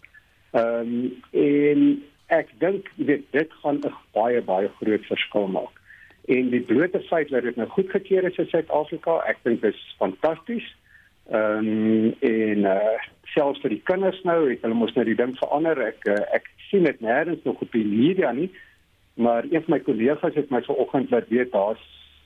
Ehm 0.51 0.79
um, 0.79 1.21
en 1.31 2.03
ek 2.37 2.53
dink 2.59 2.91
dit 2.95 3.23
dit 3.31 3.51
gaan 3.61 3.81
'n 3.83 3.93
baie 4.13 4.41
baie 4.41 4.69
groot 4.79 5.05
verskil 5.05 5.47
maak. 5.47 5.81
En 6.25 6.49
die 6.49 6.61
blote 6.61 6.99
feit 7.09 7.29
dat 7.29 7.43
dit 7.43 7.55
nou 7.55 7.67
goedgekeur 7.69 8.23
is 8.23 8.37
in 8.37 8.47
Suid-Afrika, 8.49 9.19
ek 9.29 9.37
dink 9.43 9.61
dit 9.61 9.73
is 9.73 9.95
fantasties. 9.97 10.67
Ehm 11.29 11.67
um, 11.67 12.13
en 12.19 12.65
uh, 12.69 12.97
selfs 13.33 13.61
vir 13.61 13.69
die 13.69 13.81
kinders 13.83 14.21
nou, 14.23 14.49
het 14.49 14.61
hulle 14.61 14.77
mos 14.77 14.93
nou 14.95 15.05
die 15.05 15.17
ding 15.17 15.35
verander. 15.37 15.81
Ek 15.81 16.07
uh, 16.09 16.21
ek 16.37 16.49
sien 16.69 16.83
dit 16.83 17.01
nêrens 17.01 17.43
nog 17.45 17.61
op 17.61 17.71
die 17.71 17.85
media 17.85 18.31
nie. 18.31 18.49
Maar 19.15 19.43
een 19.43 19.63
van 19.63 19.77
my 19.77 19.79
kollegas 19.79 20.35
het 20.35 20.49
my 20.49 20.61
vanoggend 20.65 21.11
laat 21.11 21.29
weet 21.29 21.51
daar's 21.51 21.83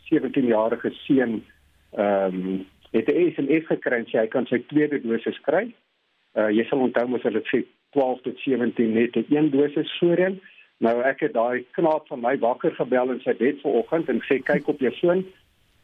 17-jarige 0.09 0.91
seun 1.05 1.43
ehm 1.91 2.35
um, 2.35 2.65
het 2.91 3.07
'n 3.07 3.31
SMS 3.35 3.65
gekry 3.67 3.97
en 3.99 4.07
hy 4.11 4.27
kan 4.27 4.45
sy 4.45 4.63
tweede 4.67 5.01
dosis 5.01 5.39
kry. 5.41 5.69
Uh, 6.33 6.49
jy 6.49 6.63
sal 6.65 6.79
onthou 6.79 7.07
mos 7.07 7.23
hulle 7.23 7.41
sê 7.51 7.63
12 7.95 8.21
tot 8.21 8.39
17 8.39 8.93
net 8.93 9.15
'n 9.15 9.25
een 9.29 9.49
dosis 9.49 9.97
voorheen. 9.99 10.39
Nou 10.77 11.01
ek 11.03 11.19
het 11.19 11.33
daai 11.33 11.65
knaap 11.71 12.07
van 12.07 12.21
my 12.21 12.37
wakker 12.39 12.71
gebel 12.75 13.11
in 13.11 13.19
sy 13.19 13.33
bed 13.35 13.61
vanoggend 13.61 14.09
en 14.09 14.21
sê 14.27 14.39
kyk 14.43 14.67
op 14.67 14.79
jou 14.79 14.91
foon 15.01 15.25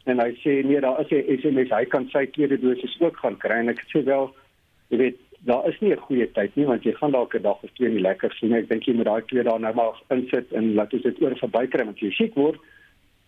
en 0.05 0.21
hy 0.21 0.31
sê 0.43 0.61
nee 0.63 0.79
daar 0.79 0.99
is 1.01 1.11
'n 1.11 1.37
SMS 1.41 1.69
hy 1.69 1.85
kan 1.85 2.09
sy 2.09 2.25
tweede 2.25 2.59
dosis 2.59 2.95
ook 2.99 3.17
gaan 3.17 3.37
kry 3.37 3.57
en 3.59 3.69
ek 3.69 3.81
sê 3.91 4.03
wel 4.03 4.35
jy 4.89 4.97
weet 4.97 5.17
daar 5.45 5.67
is 5.69 5.79
nie 5.81 5.91
'n 5.91 6.05
goeie 6.07 6.31
tyd 6.31 6.55
nie 6.55 6.65
want 6.65 6.83
jy 6.83 6.93
gaan 6.93 7.11
dalk 7.11 7.35
'n 7.35 7.41
dag 7.41 7.63
of 7.63 7.71
twee 7.73 7.89
nie 7.89 8.05
lekker 8.07 8.31
sien 8.33 8.53
ek 8.53 8.69
dink 8.69 8.83
jy 8.83 8.93
moet 8.93 9.05
daai 9.05 9.21
twee 9.25 9.43
dae 9.43 9.59
nou 9.59 9.73
maar 9.73 10.01
insit 10.09 10.51
en 10.53 10.73
laat 10.73 10.89
dit 10.89 11.21
oor 11.21 11.37
verbykry 11.37 11.85
want 11.85 11.99
jy 11.99 12.11
siek 12.11 12.35
word 12.35 12.59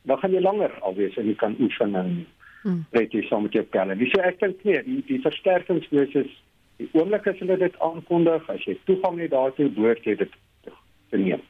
dan 0.06 0.18
gaan 0.18 0.32
jy 0.32 0.42
langer 0.42 0.72
alwees 0.82 1.18
en 1.18 1.28
jy 1.28 1.36
kan 1.36 1.56
oefen 1.60 1.96
en 1.96 2.26
hmm. 2.64 2.86
weet 2.92 3.12
jy 3.12 3.22
soms 3.28 3.44
met 3.44 3.54
jou 3.54 3.64
pelle. 3.64 3.96
Dis 3.96 4.12
so 4.12 4.22
ek 4.22 4.40
dink 4.40 4.64
nee 4.64 4.84
die 4.84 5.02
die 5.08 5.22
versterkingsdosis 5.22 6.32
Die 6.78 6.90
oomblik 6.94 7.28
as 7.28 7.40
hulle 7.42 7.58
dit 7.58 7.78
aankondig, 7.82 8.50
as 8.50 8.66
jy 8.66 8.78
toegang 8.86 9.20
het 9.20 9.32
daartoe, 9.32 9.70
behoort 9.74 10.06
jy 10.06 10.16
dit 10.16 10.34
te 11.10 11.18
neem. 11.18 11.42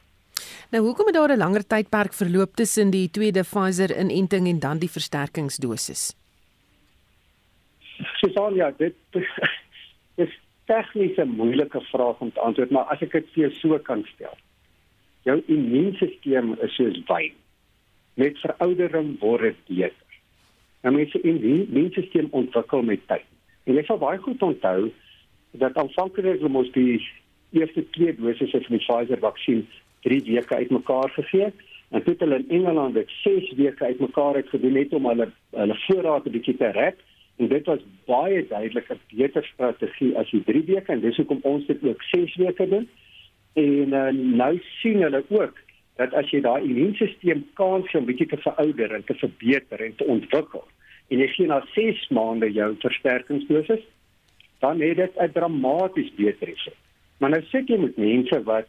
Nou 0.72 0.82
hoekom 0.84 1.06
het 1.06 1.14
daar 1.14 1.32
'n 1.32 1.38
langer 1.38 1.66
tydperk 1.66 2.12
verloop 2.12 2.56
tussen 2.56 2.90
die 2.90 3.10
tweede 3.10 3.42
Pfizer 3.42 3.90
inenting 3.98 4.48
en 4.48 4.58
dan 4.58 4.78
die 4.78 4.90
versterkingsdosis? 4.90 6.14
Susan, 8.20 8.54
ja, 8.54 8.70
dit 8.84 8.94
is 10.14 10.32
tegnies 10.64 11.16
'n 11.16 11.36
moeilike 11.40 11.80
vraag 11.80 12.20
om 12.20 12.32
te 12.32 12.40
antwoord, 12.40 12.70
maar 12.70 12.84
as 12.84 13.00
ek 13.00 13.12
dit 13.12 13.26
vir 13.32 13.42
jou 13.42 13.52
so 13.52 13.78
kan 13.78 14.04
stel. 14.14 14.36
Jou 15.22 15.42
immuunstelsel 15.46 16.54
is 16.62 16.74
soos 16.74 17.00
wyn. 17.08 17.32
Met 18.14 18.38
veroudering 18.38 19.18
word 19.20 19.40
dit 19.40 19.56
beter. 19.66 20.06
Nou 20.82 20.94
mense 20.94 21.20
immuunstelsel 21.20 22.28
ontwikkel 22.30 22.82
met 22.82 23.06
tyd. 23.06 23.24
En 23.64 23.74
jy 23.74 23.84
sal 23.84 23.98
baie 23.98 24.18
goed 24.18 24.42
onthou 24.42 24.92
dat 25.50 25.76
aanvanklik 25.76 26.24
het 26.24 26.42
ons 26.42 26.72
die 26.72 27.08
eerste 27.50 27.90
twee 27.90 28.14
doses 28.14 28.50
van 28.50 28.76
die 28.76 28.84
Pfizer 28.84 29.18
vaksin 29.18 29.66
3 30.02 30.22
weke 30.22 30.54
uitmekaar 30.54 31.10
gegee 31.10 31.52
en 31.88 32.02
toe 32.02 32.12
het 32.12 32.20
hulle 32.20 32.38
in 32.38 32.50
Engeland 32.60 32.94
dit 32.94 33.10
6 33.22 33.52
weke 33.56 33.84
uitmekaar 33.84 34.34
het 34.34 34.48
gedoen 34.48 34.72
net 34.72 34.92
om 34.92 35.06
hulle 35.06 35.30
hulle 35.50 35.78
voorraad 35.86 36.26
'n 36.26 36.30
bietjie 36.30 36.56
te 36.56 36.70
rek. 36.70 36.96
En 37.36 37.48
dit 37.48 37.66
was 37.66 37.78
baie 38.04 38.46
duidelik 38.48 38.90
'n 38.92 39.00
beter 39.16 39.44
strategie 39.44 40.16
as 40.18 40.30
die 40.30 40.44
3 40.44 40.62
weke 40.62 40.92
en 40.92 41.00
dis 41.00 41.16
hoekom 41.16 41.40
ons 41.42 41.66
dit 41.66 41.82
ook 41.82 42.02
6 42.02 42.36
weke 42.36 42.68
doen. 42.68 42.88
En 43.52 43.88
uh, 43.92 44.12
nou 44.12 44.60
sien 44.80 45.02
hulle 45.02 45.24
ook 45.28 45.56
dat 45.96 46.14
as 46.14 46.30
jy 46.30 46.40
daai 46.40 46.62
immuunstelsel 46.62 47.42
kans 47.54 47.94
om 47.94 48.04
bietjie 48.04 48.26
te 48.26 48.36
verouder 48.36 48.92
en 48.92 49.04
te 49.04 49.14
verbeter 49.14 49.80
en 49.80 49.94
te 49.94 50.04
ontwikkel 50.04 50.64
en 51.08 51.18
jy 51.18 51.28
gee 51.34 51.46
na 51.46 51.62
6 51.74 52.08
maande 52.14 52.50
jou 52.52 52.74
versterkingsdosis 52.84 53.84
dan 54.58 54.80
het 54.80 54.96
dit 54.96 55.12
'n 55.16 55.32
dramaties 55.32 56.14
beter 56.14 56.48
effek. 56.48 56.76
Maar 57.18 57.30
nou 57.30 57.42
sit 57.42 57.68
jy 57.68 57.78
met 57.78 57.96
mense 57.96 58.42
wat 58.42 58.68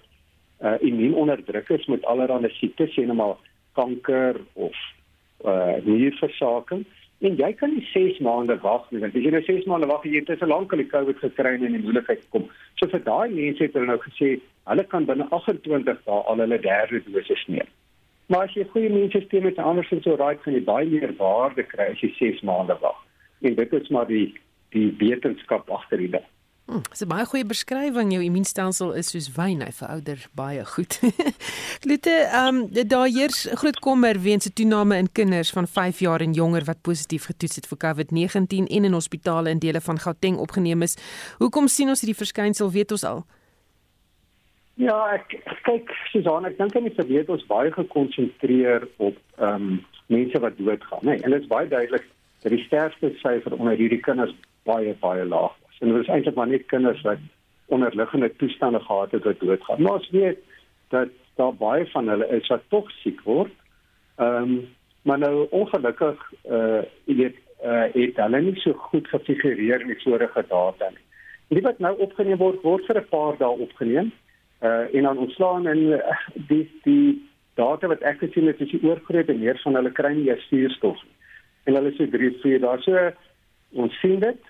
uh 0.62 0.76
immuunonderdruk 0.80 1.70
is 1.70 1.86
met 1.86 2.06
allerlei 2.06 2.50
siektes, 2.50 2.94
sien 2.94 3.06
nou 3.06 3.16
maar 3.16 3.36
kanker 3.74 4.36
of 4.54 4.76
uh 5.46 5.76
nierversaking 5.84 6.86
En 7.20 7.36
jy 7.36 7.50
kan 7.60 7.74
nie 7.76 7.84
6 7.92 8.22
maande 8.24 8.56
wag 8.64 8.86
nie, 8.92 9.02
want 9.04 9.16
as 9.16 9.26
jy 9.26 9.32
nou 9.34 9.42
6 9.44 9.66
maande 9.68 9.90
wag, 9.92 10.06
jy 10.08 10.22
het 10.22 10.40
te 10.40 10.48
lank 10.48 10.72
al 10.72 10.80
die 10.80 10.88
COVID 10.88 11.18
gekry 11.20 11.52
en 11.58 11.66
in 11.68 11.74
die 11.76 11.82
moeilikheid 11.84 12.22
kom. 12.32 12.46
So 12.80 12.88
vir 12.94 13.02
daai 13.04 13.34
mense 13.34 13.66
het 13.66 13.76
hulle 13.76 13.90
nou 13.90 13.98
gesê, 14.06 14.30
hulle 14.72 14.86
kan 14.88 15.08
binne 15.10 15.28
28 15.36 16.06
dae 16.06 16.22
al 16.32 16.40
hulle 16.40 16.60
derde 16.64 17.02
dosis 17.10 17.44
neem. 17.52 17.68
Maar 18.32 18.48
as 18.48 18.56
jy 18.56 18.64
goeie 18.72 18.88
immuunstelsel 18.88 19.50
het, 19.50 19.60
andersins 19.60 20.08
so 20.08 20.16
raai 20.16 20.40
kan 20.40 20.56
jy 20.56 20.64
baie 20.64 20.88
meer 20.88 21.12
waarde 21.20 21.66
kry 21.68 21.90
as 21.92 22.06
jy 22.06 22.14
6 22.22 22.46
maande 22.48 22.80
wag. 22.80 23.04
En 23.44 23.60
dit 23.60 23.76
is 23.82 23.92
maar 23.92 24.08
die 24.08 24.30
die 24.76 24.90
wetenskap 25.00 25.70
agter 25.70 25.98
die 25.98 26.12
ding. 26.18 26.28
Hm, 26.70 26.84
dis 26.90 27.02
'n 27.02 27.10
baie 27.10 27.26
goeie 27.26 27.46
beskrywing. 27.46 28.12
Jou 28.14 28.22
immuunstelsel 28.22 28.92
is 28.94 29.10
soos 29.10 29.32
wyn, 29.34 29.62
hy 29.66 29.72
verouder 29.74 30.20
baie 30.38 30.66
goed. 30.66 31.00
Lute, 31.90 32.14
ehm 32.30 32.56
um, 32.56 32.88
daar 32.88 33.08
heers 33.10 33.48
groot 33.58 33.80
kommer 33.80 34.22
weens 34.22 34.46
'n 34.46 34.54
toename 34.54 34.98
in 34.98 35.12
kinders 35.12 35.50
van 35.50 35.68
5 35.68 36.00
jaar 36.00 36.22
en 36.22 36.34
jonger 36.34 36.64
wat 36.64 36.82
positief 36.82 37.26
getoets 37.26 37.56
het 37.56 37.68
vir 37.68 37.78
COVID-19 37.78 38.68
en 38.70 38.86
in 38.86 38.94
hospitale 38.94 39.50
in 39.50 39.60
dele 39.60 39.82
van 39.82 40.00
Gauteng 40.00 40.38
opgeneem 40.38 40.82
is. 40.82 40.98
Hoekom 41.38 41.68
sien 41.68 41.90
ons 41.90 42.02
hierdie 42.02 42.22
verskynsel, 42.24 42.72
weet 42.72 42.92
ons 42.92 43.04
al? 43.04 43.26
Ja, 44.76 45.12
ek 45.14 45.42
kyk 45.64 45.90
Susan, 46.12 46.46
ek 46.46 46.58
dink 46.58 46.74
net 46.74 46.96
vir 46.96 47.08
weet 47.08 47.30
ons 47.30 47.48
baie 47.48 47.72
gekonsentreer 47.72 48.88
op 48.98 49.18
ehm 49.40 49.56
um, 49.56 49.86
mense 50.08 50.40
wat 50.40 50.58
doodgaan, 50.58 51.02
nê. 51.02 51.18
Nee, 51.18 51.22
en 51.24 51.32
dit 51.32 51.42
is 51.42 51.48
baie 51.48 51.68
duidelik 51.68 52.06
dat 52.42 52.52
die 52.52 52.64
sterfte 52.64 53.10
syfer 53.22 53.58
onder 53.58 53.76
hierdie 53.78 54.00
kinders 54.00 54.34
baie 54.64 54.96
baie 55.00 55.26
laag 55.26 55.56
is 55.70 55.80
en 55.80 55.94
dit 55.94 56.02
is 56.02 56.08
eintlik 56.08 56.36
maar 56.36 56.48
net 56.48 56.66
kinders 56.66 57.02
wat 57.02 57.18
onderliggende 57.70 58.36
toestande 58.36 58.80
gehad 58.80 59.12
het 59.12 59.24
wat 59.24 59.40
doodgaan. 59.40 59.82
Maar 59.82 59.94
ons 59.94 60.10
weet 60.10 60.40
dat 60.90 61.10
daar 61.36 61.56
baie 61.56 61.86
van 61.92 62.08
hulle 62.08 62.28
is 62.28 62.48
wat 62.48 62.62
tog 62.68 62.92
siek 62.92 63.22
word. 63.22 63.54
Ehm 64.16 64.44
um, 64.44 64.68
maar 65.02 65.18
nou 65.18 65.48
ongelukkig 65.50 66.34
eh 66.44 66.56
uh, 66.56 66.82
weet 67.06 67.36
eh 67.62 67.72
uh, 67.72 67.94
het 67.94 68.16
hulle 68.16 68.42
nie 68.42 68.56
so 68.56 68.74
goed 68.74 69.08
gefigureer 69.08 69.82
in 69.82 70.00
vorige 70.04 70.44
data 70.48 70.90
nie. 70.90 71.06
Die 71.48 71.62
wat 71.62 71.80
nou 71.80 71.98
opgeneem 71.98 72.38
word 72.38 72.62
word 72.62 72.86
vir 72.86 72.98
'n 72.98 73.10
paar 73.10 73.38
dae 73.38 73.58
opgeneem. 73.66 74.12
Eh 74.60 74.70
uh, 74.70 74.96
en 74.96 75.04
dan 75.04 75.18
ontslaan 75.18 75.68
en 75.68 75.78
uh, 75.78 76.18
die 76.34 76.72
die 76.84 77.30
data 77.54 77.88
wat 77.88 78.02
ek 78.02 78.18
gesien 78.18 78.48
het 78.48 78.62
is 78.62 78.72
die 78.72 78.84
oorgrootste 78.84 79.34
meer 79.34 79.60
van 79.64 79.76
hulle 79.76 79.92
kry 79.92 80.14
nie 80.14 80.28
eers 80.28 80.48
suurstof 80.48 81.04
nie. 81.04 81.18
En 81.64 81.76
hulle 81.76 81.92
sê 81.92 82.10
3 82.10 82.32
4 82.42 82.60
dae 82.60 82.82
so 82.82 83.12
ons 83.74 84.00
sien 84.02 84.20
dit 84.20 84.50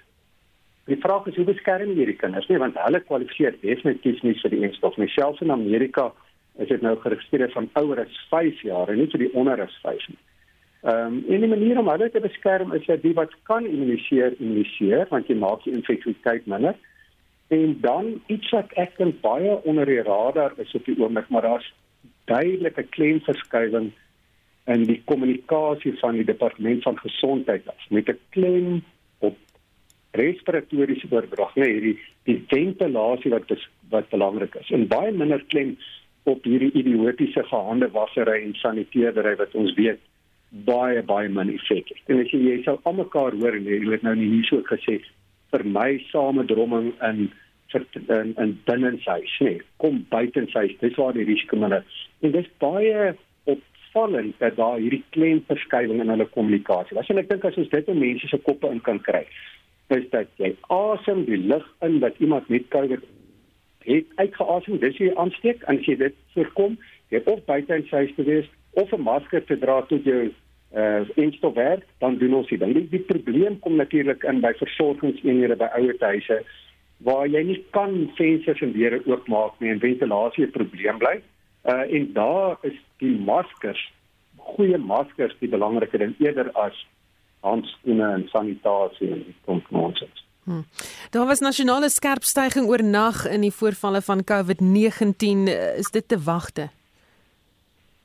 Die 0.89 0.97
vraag 0.97 1.27
is 1.29 1.35
hoe 1.37 1.45
beskerm 1.45 1.91
hierdie 1.93 2.17
kinders? 2.17 2.47
Nee, 2.49 2.57
want 2.57 2.77
hulle 2.81 3.01
kwalifiseer 3.05 3.53
definitief 3.61 4.23
nie 4.25 4.33
vir 4.39 4.53
die 4.55 4.63
enstof 4.65 4.95
nie. 4.97 5.09
Selfs 5.13 5.43
in 5.45 5.53
Amerika 5.53 6.07
is 6.57 6.71
dit 6.71 6.81
nou 6.81 6.95
geregistreer 7.03 7.51
van 7.53 7.69
ouer 7.77 8.01
as 8.05 8.17
5 8.31 8.63
jaar 8.65 8.89
en 8.89 8.97
nie 8.97 9.09
vir 9.11 9.27
die 9.27 9.29
onder 9.37 9.61
as 9.61 9.75
5 9.83 10.09
nie. 10.09 10.19
Ehm 10.89 11.13
um, 11.13 11.21
en 11.29 11.45
die 11.45 11.51
manier 11.51 11.77
om 11.77 11.91
hulle 11.91 12.09
te 12.09 12.23
beskerm 12.23 12.73
is 12.73 12.85
dat 12.87 13.03
die 13.05 13.13
wat 13.13 13.35
kan 13.49 13.67
immuniseer, 13.69 14.33
immuniseer 14.39 15.05
want 15.13 15.29
jy 15.29 15.37
maak 15.37 15.61
die 15.67 15.75
infeksieteit 15.77 16.49
minder. 16.49 16.77
En 17.53 17.77
dan 17.85 18.13
iets 18.33 18.49
wat 18.55 18.73
ek 18.81 18.97
dink 18.97 19.21
baie 19.21 19.57
onder 19.69 19.85
die 19.85 20.01
radar 20.07 20.55
is 20.63 20.73
op 20.77 20.85
die 20.89 20.97
oomblik, 20.97 21.29
maar 21.29 21.45
daar's 21.45 21.67
duidelike 22.31 22.85
klemverskywing 22.95 23.91
in 24.69 24.85
die 24.89 25.01
kommunikasie 25.05 25.93
van 26.01 26.17
die 26.17 26.25
departement 26.25 26.81
van 26.85 26.97
gesondheid 26.97 27.67
af 27.67 27.89
met 27.89 28.09
'n 28.09 28.17
klem 28.29 28.81
respiratoriese 30.17 31.07
oordrag, 31.11 31.55
nee, 31.55 31.73
hierdie 31.73 31.97
die 32.29 32.39
ventilasie 32.49 33.31
wat 33.33 33.51
is, 33.53 33.65
wat 33.89 34.09
belangrik 34.09 34.55
is. 34.61 34.69
En 34.73 34.87
baie 34.89 35.11
minder 35.11 35.43
klem 35.53 35.75
op 36.29 36.43
hierdie 36.45 36.71
idiotiese 36.77 37.43
gehande 37.43 37.89
wassery 37.93 38.41
en 38.43 38.55
saniteerdery 38.57 39.35
wat 39.39 39.55
ons 39.57 39.73
weet 39.77 40.01
baie 40.49 41.01
baie 41.05 41.29
min 41.29 41.51
effek 41.53 41.91
het. 41.93 42.01
En 42.09 42.21
as 42.23 42.31
jy 42.33 42.41
jy 42.41 42.57
sal 42.65 42.79
almekaar 42.89 43.37
hoor 43.37 43.57
en 43.57 43.69
jy 43.69 43.83
het 43.85 44.05
nou 44.05 44.15
nie 44.17 44.31
hier 44.33 44.49
so 44.49 44.65
gesê 44.69 44.99
vir 45.53 45.65
my 45.65 45.91
samedromming 46.09 46.91
in 47.05 47.29
in 47.73 48.33
in 48.41 48.53
binnenshuis, 48.65 49.33
nee, 49.45 49.61
kom 49.77 50.05
buitenshuis, 50.09 50.73
dis 50.81 50.95
waar 50.97 51.13
die 51.13 51.25
risiko 51.25 51.57
minder. 51.57 51.85
En 52.25 52.31
dis 52.33 52.47
baie 52.57 53.13
opvallend 53.45 54.33
dat 54.39 54.57
daar 54.57 54.79
hierdie 54.81 55.03
klemverskywing 55.13 56.01
in 56.01 56.09
hulle 56.09 56.25
kommunikasie. 56.33 56.97
As 56.97 57.07
jy 57.07 57.19
net 57.19 57.29
dink 57.29 57.45
as 57.45 57.57
ons 57.61 57.69
dit 57.69 57.93
in 57.93 58.01
mense 58.01 58.27
se 58.27 58.41
koppe 58.41 58.71
in 58.73 58.81
kan 58.81 58.97
kry, 59.05 59.21
is 59.89 60.05
dat 60.09 60.27
jy 60.41 60.53
asem 60.67 61.25
die 61.25 61.37
lug 61.37 61.65
in 61.85 61.99
wat 61.99 62.17
iemand 62.17 62.49
met 62.49 62.67
COVID 62.73 63.05
het 63.89 64.05
uitgeasem, 64.15 64.77
dis 64.79 64.97
jy 65.01 65.13
aansteek 65.15 65.63
en 65.67 65.79
as 65.79 65.87
jy 65.89 65.95
dit 65.97 66.15
voorkom, 66.35 66.77
jy 67.09 67.21
of 67.25 67.41
buite 67.47 67.75
in 67.75 67.87
huis 67.89 68.13
te 68.15 68.25
wees 68.27 68.49
of 68.77 68.93
'n 68.93 69.01
masker 69.01 69.45
te 69.45 69.57
dra 69.57 69.81
tot 69.81 70.03
jou 70.03 70.29
uh 70.75 71.01
instof 71.15 71.53
werk, 71.53 71.85
dan 71.97 72.17
doen 72.17 72.33
ons 72.33 72.49
dit. 72.49 72.59
Die, 72.59 72.89
die 72.89 72.99
probleem 72.99 73.59
kom 73.59 73.75
natuurlik 73.75 74.23
in 74.23 74.41
by 74.41 74.53
versorgingseenhede 74.53 75.55
by 75.55 75.69
ouerhuise 75.73 76.43
waar 76.99 77.27
jy 77.27 77.41
nie 77.43 77.63
kan 77.71 78.11
vensters 78.15 78.61
en 78.61 78.73
deure 78.75 79.01
oopmaak 79.07 79.59
nie 79.59 79.71
en 79.71 79.79
ventilasie 79.79 80.45
'n 80.45 80.51
probleem 80.51 80.97
bly. 80.97 81.21
Uh 81.65 81.85
en 81.95 82.13
daar 82.13 82.57
is 82.61 82.77
die 82.97 83.17
maskers, 83.17 83.91
goeie 84.37 84.77
maskers 84.77 85.35
die 85.39 85.49
belangrike 85.49 85.97
ding 85.97 86.15
eerder 86.19 86.51
as 86.51 86.85
handskoene 87.45 88.13
en 88.13 88.25
sanitasie 88.31 89.11
en 89.11 89.23
kom 89.45 89.61
nonsens. 89.69 90.25
Hmm. 90.43 90.65
Daar 91.13 91.27
was 91.29 91.39
nasionale 91.39 91.89
skerp 91.89 92.23
stygings 92.23 92.67
oornag 92.67 93.25
in 93.29 93.41
die 93.45 93.53
voorvalle 93.53 94.01
van 94.01 94.23
COVID-19. 94.31 95.49
Is 95.77 95.91
dit 95.91 96.07
te 96.07 96.17
wagte? 96.23 96.69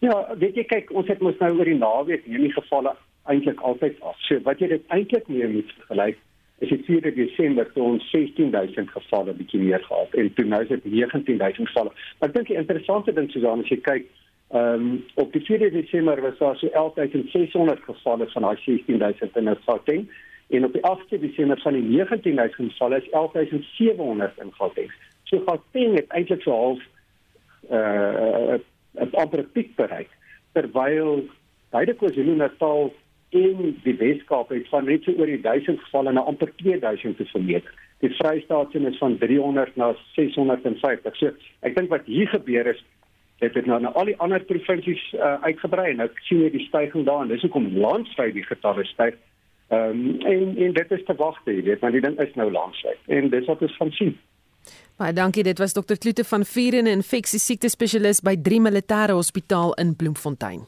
Ja, 0.05 0.35
weet 0.39 0.59
jy 0.59 0.65
kyk, 0.69 0.93
ons 0.93 1.09
het 1.09 1.23
mos 1.25 1.39
nou 1.41 1.55
oor 1.57 1.69
die 1.71 1.79
naweek 1.79 2.27
hierdie 2.29 2.53
gevalle 2.53 2.93
eintlik 3.33 3.61
altyd 3.65 4.01
af. 4.05 4.19
So 4.29 4.43
wat 4.45 4.61
jy 4.61 4.69
dit 4.75 4.93
eintlik 4.93 5.29
mee 5.33 5.49
moet 5.49 5.73
vergelyk 5.79 6.21
is 6.63 6.71
die 6.71 6.83
4de 6.87 7.15
Desember 7.17 7.67
toe 7.73 7.83
ons 7.95 8.05
16000 8.13 8.93
gevalle 8.93 9.35
bietjie 9.39 9.63
meer 9.63 9.83
gehad 9.87 10.13
en 10.21 10.29
toe 10.37 10.45
nou 10.49 10.61
is 10.63 10.69
dit 10.69 10.85
19000 10.85 11.73
gevalle. 11.73 11.95
Maar 12.19 12.29
ek 12.29 12.37
dink 12.37 12.53
die 12.53 12.61
interessante 12.61 13.17
ding 13.17 13.33
dan 13.33 13.65
as 13.65 13.73
jy 13.73 13.81
kyk 13.89 14.07
Ehm 14.49 14.81
um, 14.81 15.05
op 15.15 15.33
die 15.33 15.45
4 15.45 15.71
Desember 15.71 16.21
was 16.21 16.39
daar 16.39 16.57
so 16.57 16.69
11600 16.73 17.81
gevalle 17.83 18.31
van 18.31 18.43
daai 18.43 18.57
16000 18.57 19.37
in 19.37 19.57
Gauteng 19.65 20.11
en 20.49 20.65
op 20.65 20.73
die 20.73 20.85
8 20.85 21.11
Desember 21.11 21.61
van 21.61 21.73
die 21.73 21.83
19000 21.83 22.73
gevalle 22.73 22.97
is 22.97 23.11
11700 23.11 24.39
in 24.39 24.53
Gauteng. 24.53 24.93
So 25.23 25.43
Gauteng 25.47 25.95
het 25.95 26.09
eintlik 26.09 26.43
so 26.43 26.51
half 26.51 26.83
uh 27.71 28.59
'n 28.95 29.11
amper 29.11 29.43
piek 29.43 29.75
bereik 29.77 30.11
terwyl 30.53 31.25
beide 31.71 31.95
KwaZulu-Natal 31.95 32.93
en 33.35 33.81
die 33.83 33.97
Weskaap 33.99 34.53
het 34.55 34.69
van 34.69 34.85
net 34.85 35.03
so 35.03 35.13
oor 35.19 35.27
die 35.27 35.41
1000 35.41 35.81
gevalle 35.81 36.13
na 36.13 36.21
amper 36.21 36.53
2000 36.57 37.17
te 37.17 37.25
vermeet. 37.25 37.65
Die 37.99 38.11
Vrystaat 38.15 38.75
is 38.75 38.99
van 38.99 39.19
300 39.19 39.77
na 39.77 39.95
650. 40.15 41.17
So 41.17 41.33
ek 41.67 41.75
dink 41.75 41.91
wat 41.91 42.07
hier 42.07 42.29
gebeur 42.29 42.71
is 42.71 42.85
het 43.43 43.55
dit 43.55 43.67
nou 43.67 43.81
na 43.81 43.93
al 43.93 44.05
die 44.05 44.19
ander 44.23 44.45
provinsies 44.45 45.03
uh, 45.13 45.35
uitgebrei 45.43 45.91
en 45.91 46.03
nou 46.03 46.09
sien 46.29 46.45
jy 46.45 46.51
die 46.55 46.67
stygings 46.69 47.07
daar 47.09 47.25
en 47.25 47.33
dis 47.33 47.43
hoekom 47.43 47.73
landwyd 47.77 48.35
die 48.35 48.47
getalle 48.47 48.85
styg. 48.85 49.17
Ehm 49.73 49.91
um, 49.91 50.21
en 50.21 50.57
en 50.67 50.77
dit 50.77 50.91
is 50.91 51.05
te 51.05 51.15
wagte, 51.19 51.51
jy 51.51 51.63
weet, 51.63 51.81
maar 51.81 51.93
die 51.93 52.05
ding 52.05 52.19
is 52.21 52.35
nou 52.35 52.51
landwyd 52.53 53.01
en 53.19 53.31
dis 53.31 53.51
wat 53.51 53.63
ons 53.63 53.77
gaan 53.81 53.93
sien. 53.99 54.15
Baie 54.97 55.13
dankie, 55.13 55.43
dit 55.43 55.59
was 55.59 55.73
dokter 55.75 55.99
Klute 55.99 56.25
van 56.25 56.45
Vieren, 56.45 56.85
'n 56.85 57.01
infeksie 57.01 57.41
siekte 57.41 57.69
spesialis 57.69 58.21
by 58.21 58.37
3 58.37 58.61
Militêre 58.61 59.13
Hospitaal 59.13 59.75
in 59.75 59.97
Bloemfontein. 59.97 60.67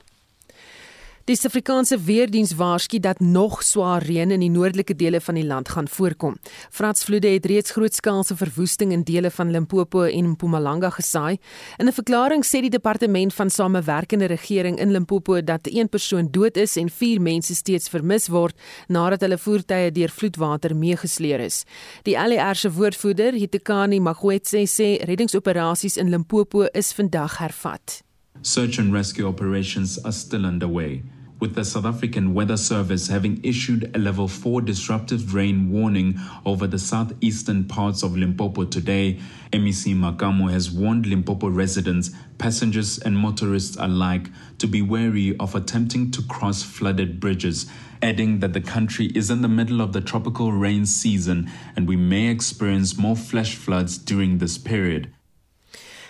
Die 1.26 1.34
Suid-Afrikaanse 1.34 1.96
weerdiens 1.98 2.52
waarsku 2.54 3.00
dat 3.02 3.18
nog 3.20 3.62
swaar 3.66 4.04
reën 4.06 4.30
in 4.30 4.44
die 4.44 4.50
noordelike 4.50 4.94
dele 4.94 5.18
van 5.20 5.34
die 5.34 5.44
land 5.44 5.68
gaan 5.74 5.88
voorkom. 5.90 6.36
Fransvloede 6.70 7.32
het 7.34 7.48
reeds 7.50 7.72
grootskaalse 7.74 8.36
verwoesting 8.38 8.92
in 8.94 9.02
dele 9.02 9.30
van 9.34 9.50
Limpopo 9.50 10.04
en 10.06 10.28
Mpumalanga 10.36 10.90
gesaai. 10.90 11.38
In 11.78 11.88
'n 11.88 11.92
verklaring 11.92 12.44
sê 12.46 12.60
die 12.60 12.70
departement 12.70 13.34
van 13.34 13.50
samewerkende 13.50 14.24
regering 14.24 14.78
in 14.78 14.92
Limpopo 14.92 15.42
dat 15.42 15.60
een 15.62 15.88
persoon 15.88 16.28
dood 16.30 16.56
is 16.56 16.76
en 16.76 16.90
vier 16.90 17.20
mense 17.20 17.54
steeds 17.54 17.88
vermis 17.88 18.28
word 18.28 18.54
nadat 18.86 19.20
hulle 19.20 19.38
voertuie 19.38 19.90
deur 19.92 20.10
vloedwater 20.10 20.76
meegesleer 20.76 21.40
is. 21.40 21.64
Die 22.02 22.18
ALR 22.18 22.54
se 22.54 22.72
woordvoerder, 22.72 23.32
Hitekani 23.32 24.00
Magwetse, 24.00 24.66
sê 24.66 25.04
reddingsoperasies 25.04 25.96
in 25.96 26.08
Limpopo 26.08 26.66
is 26.72 26.92
vandag 26.92 27.38
hervat. 27.38 28.02
Search 28.42 28.78
and 28.78 28.92
rescue 28.92 29.26
operations 29.26 30.02
are 30.04 30.12
still 30.12 30.44
underway. 30.44 31.02
With 31.38 31.55
the 31.55 31.64
South 31.64 31.85
African 31.85 32.33
Weather 32.33 32.57
Service 32.57 33.09
having 33.09 33.40
issued 33.44 33.94
a 33.94 33.99
level 33.99 34.27
4 34.27 34.62
disruptive 34.62 35.35
rain 35.35 35.70
warning 35.70 36.18
over 36.44 36.66
the 36.66 36.79
southeastern 36.79 37.64
parts 37.64 38.03
of 38.03 38.16
Limpopo 38.16 38.64
today. 38.64 39.20
MEC 39.53 39.94
Makamo 39.94 40.51
has 40.51 40.70
warned 40.70 41.07
Limpopo 41.07 41.49
residents, 41.49 42.11
passengers, 42.38 42.99
and 42.99 43.18
motorists 43.18 43.77
alike 43.77 44.31
to 44.59 44.66
be 44.66 44.81
wary 44.81 45.37
of 45.38 45.55
attempting 45.55 46.11
to 46.11 46.22
cross 46.22 46.62
flooded 46.62 47.20
bridges, 47.20 47.66
adding 48.01 48.40
that 48.40 48.53
the 48.53 48.61
country 48.61 49.07
is 49.14 49.31
in 49.31 49.42
the 49.42 49.49
middle 49.49 49.81
of 49.81 49.92
the 49.92 50.01
tropical 50.01 50.53
rain 50.53 50.87
season 50.87 51.51
and 51.75 51.87
we 51.87 51.96
may 51.96 52.29
experience 52.29 52.96
more 52.96 53.16
flash 53.16 53.55
floods 53.55 53.99
during 53.99 54.38
this 54.38 54.57
period. 54.57 55.12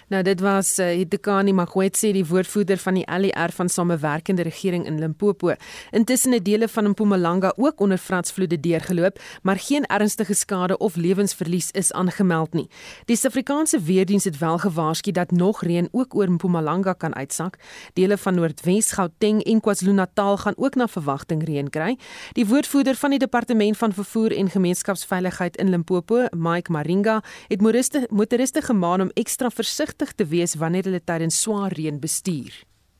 Nou 0.07 0.21
dit 0.23 0.38
was 0.40 0.69
uh, 0.79 0.87
Hitekani 0.95 1.51
Magwetse 1.53 2.12
die 2.14 2.23
woordvoerder 2.27 2.79
van 2.79 2.95
die 2.95 3.05
LER 3.11 3.51
van 3.51 3.69
Samewerkende 3.69 4.45
Regering 4.47 4.85
in 4.87 4.99
Limpopo. 5.03 5.55
Intussen 5.90 6.33
het 6.33 6.45
dele 6.45 6.69
van 6.69 6.88
Mpumalanga 6.88 7.53
ook 7.57 7.81
onder 7.81 7.99
vratsvloede 7.99 8.61
deurgeloop, 8.61 9.19
maar 9.42 9.59
geen 9.59 9.85
ernstige 9.85 10.35
skade 10.35 10.79
of 10.79 10.97
lewensverlies 10.97 11.71
is 11.71 11.92
aangemeld 11.92 12.53
nie. 12.53 12.69
Die 13.05 13.16
Suid-Afrikaanse 13.16 13.81
weerdiens 13.81 14.25
het 14.25 14.38
wel 14.38 14.59
gewaarsku 14.59 15.11
dat 15.11 15.31
nog 15.31 15.62
reën 15.62 15.88
ook 15.90 16.14
oor 16.14 16.31
Mpumalanga 16.31 16.92
kan 16.92 17.14
uitsak. 17.14 17.59
Dele 17.92 18.19
van 18.19 18.35
Noordwes, 18.35 18.92
Gauteng 18.92 19.42
en 19.42 19.61
KwaZulu-Natal 19.61 20.37
gaan 20.37 20.57
ook 20.57 20.75
na 20.75 20.88
verwagting 20.88 21.42
reën 21.45 21.71
kry. 21.71 21.99
Die 22.33 22.47
woordvoerder 22.47 22.95
van 22.95 23.11
die 23.11 23.19
Departement 23.19 23.77
van 23.77 23.92
Vervoer 23.92 24.37
en 24.37 24.51
Gemeenskapsveiligheid 24.51 25.57
in 25.57 25.71
Limpopo, 25.71 26.27
Mike 26.31 26.73
Maringa, 26.73 27.23
het 27.49 27.61
motoriste 27.61 28.07
motoriste 28.11 28.62
gemaan 28.62 29.01
om 29.01 29.11
ekstra 29.14 29.51
versigtig 29.51 29.95
te 29.97 30.25
wees 30.33 30.55
wanneer 30.61 30.85
hulle 30.85 31.01
tydens 31.05 31.41
swaar 31.43 31.73
reën 31.73 32.01
bestuur. 32.01 32.53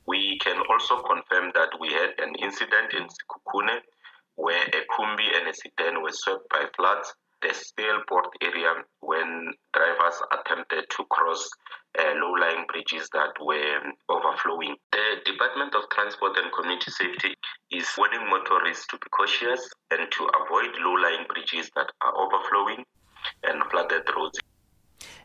We 0.07 0.37
can 0.37 0.59
also 0.69 0.95
confirm 1.01 1.51
that 1.53 1.71
we 1.79 1.89
had 1.93 2.13
an 2.25 2.33
incident 2.35 2.93
in 2.93 3.05
Sekhukhune 3.09 3.81
where 4.35 4.65
a 4.79 4.81
Kumbi 4.93 5.27
and 5.37 5.47
a 5.47 5.53
sedan 5.53 6.01
were 6.01 6.13
swept 6.13 6.47
by 6.49 6.65
floods. 6.75 7.13
The 7.41 7.53
Speelport 7.53 8.33
area 8.41 8.71
when 9.01 9.53
drivers 9.73 10.17
attempted 10.31 10.89
to 10.89 11.05
cross 11.05 11.47
uh, 11.99 12.13
low-lying 12.15 12.65
bridges 12.71 13.09
that 13.13 13.33
were 13.39 13.77
overflowing. 14.09 14.75
The 14.91 15.21
Department 15.23 15.75
of 15.75 15.89
Transport 15.89 16.37
and 16.37 16.51
Community 16.51 16.89
Safety 16.89 17.35
is 17.71 17.85
warning 17.97 18.25
motorists 18.29 18.87
to 18.87 18.97
be 18.97 19.07
cautious 19.11 19.61
and 19.91 20.09
to 20.11 20.23
avoid 20.41 20.69
low-lying 20.81 21.25
bridges 21.29 21.69
that 21.75 21.91
are 22.01 22.13
overflowing 22.17 22.85
and 23.43 23.61
flooded 23.69 24.09
roads. 24.15 24.39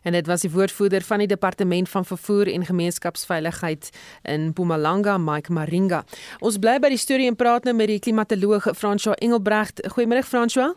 En 0.03 0.11
dit 0.11 0.27
was 0.27 0.41
die 0.41 0.51
woordvoerder 0.51 1.01
van 1.01 1.17
die 1.17 1.27
Departement 1.27 1.89
van 1.89 2.05
Vervoer 2.05 2.47
en 2.53 2.65
Gemeenskapsveiligheid 2.65 3.89
in 4.23 4.47
Mpumalanga, 4.47 5.17
Mike 5.17 5.51
Maringa. 5.51 6.03
Ons 6.39 6.59
bly 6.59 6.79
by 6.79 6.91
die 6.93 7.01
storie 7.01 7.27
en 7.27 7.35
praat 7.39 7.63
nou 7.63 7.75
met 7.75 7.87
die 7.87 7.99
klimatoloog 7.99 8.67
François 8.77 9.15
Engelbrecht. 9.19 9.79
Goeiemôre 9.95 10.27
François. 10.27 10.73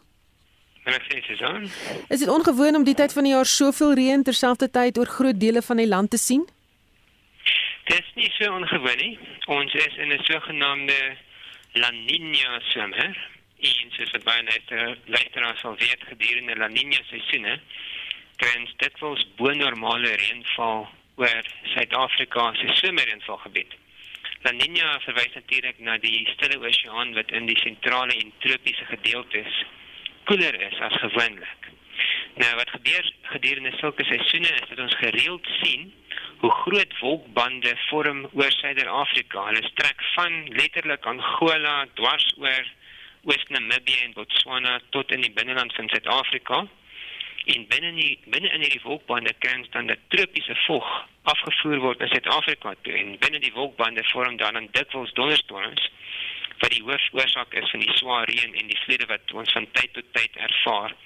Is 2.09 2.19
dit 2.19 2.29
ongewoon 2.29 2.75
om 2.75 2.85
die 2.85 2.95
tyd 2.95 3.13
van 3.13 3.27
die 3.27 3.33
jaar 3.33 3.47
soveel 3.47 3.95
reën 3.99 4.23
terselfdertyd 4.23 4.99
oor 4.99 5.11
groot 5.11 5.41
dele 5.41 5.63
van 5.63 5.83
die 5.83 5.89
land 5.89 6.11
te 6.11 6.19
sien? 6.19 6.47
Dit 7.91 7.99
is 7.99 8.13
nie 8.15 8.31
so 8.39 8.53
ongewoon 8.55 9.01
nie. 9.03 9.19
Ons 9.47 9.75
is 9.75 9.97
in 9.97 10.13
'n 10.13 10.23
sogenaamde 10.23 11.17
La 11.73 11.91
Niña 11.91 12.61
somer. 12.61 13.35
En 13.57 13.91
soos 13.91 14.11
wat 14.11 14.25
baie 14.25 14.97
luisteraars 15.05 15.61
sal 15.61 15.77
weet, 15.77 16.01
gedurende 16.09 16.57
La 16.57 16.69
Niña 16.69 17.03
seisoene 17.09 17.61
trends 18.43 18.73
dikwels 18.83 19.25
bo 19.39 19.53
normale 19.55 20.13
reënval 20.21 20.87
oor 21.23 21.51
Suid-Afrika 21.73 22.51
se 22.61 22.75
somerreënvalgebied. 22.81 23.77
La 24.45 24.53
Niña 24.53 24.99
verwys 25.07 25.33
natuurlik 25.35 25.79
na 25.81 25.97
die 25.99 26.27
Stille 26.35 26.59
Oseaan 26.61 27.15
wat 27.17 27.33
in 27.35 27.49
die 27.49 27.59
sentrale 27.63 28.15
en 28.21 28.33
tropiese 28.45 28.85
gedeeltes 28.93 29.63
koeler 30.29 30.61
is 30.69 30.79
as 30.85 31.01
gewoonlik. 31.05 31.71
Nou 32.37 32.53
wat 32.59 32.71
gebeur 32.71 33.13
gedurende 33.33 33.73
sulke 33.81 34.05
seisoene 34.05 34.53
is 34.61 34.69
dat 34.69 34.83
ons 34.85 34.97
gereeld 35.01 35.47
sien 35.63 35.93
hoe 36.43 36.51
groot 36.51 36.99
wolkbande 37.01 37.73
vorm 37.89 38.27
oor 38.33 38.53
Suider-Afrika. 38.59 39.47
Hulle 39.49 39.63
strek 39.71 40.03
van 40.15 40.43
letterlik 40.59 41.07
Angola 41.09 41.77
dwars 41.95 42.27
oor 42.37 42.73
Oos-Namibië 43.27 44.03
en 44.05 44.13
Botswana 44.19 44.81
tot 44.91 45.13
in 45.17 45.25
die 45.25 45.33
binneland 45.33 45.73
van 45.75 45.89
Suid-Afrika. 45.89 46.67
En 47.55 47.67
binne 47.71 47.93
die 47.95 48.19
binne 48.27 48.51
in 48.51 48.65
hierdie 48.65 48.83
wolkbande 48.83 49.33
kan 49.39 49.67
dan 49.71 49.87
die 49.87 49.99
tropiese 50.15 50.57
vog 50.67 50.87
afgevoer 51.31 51.83
word 51.85 52.01
na 52.03 52.09
Suid-Afrika 52.11 52.75
toe 52.83 52.95
en 52.99 53.13
binne 53.23 53.39
die 53.43 53.53
wolkbande 53.55 54.03
vorm 54.13 54.39
dan 54.41 54.59
dan 54.59 54.67
dikwels 54.75 55.13
donderstorms 55.19 55.91
wat 56.63 56.73
die 56.73 56.83
hoofoorsaak 56.83 57.55
is 57.61 57.71
van 57.71 57.85
die 57.85 57.97
swaar 58.01 58.27
reën 58.31 58.55
en 58.55 58.73
die 58.73 58.81
vloede 58.85 59.07
wat 59.13 59.37
ons 59.43 59.53
van 59.53 59.69
tyd 59.79 59.93
tot 59.95 60.11
tyd 60.17 60.41
ervaar 60.49 60.97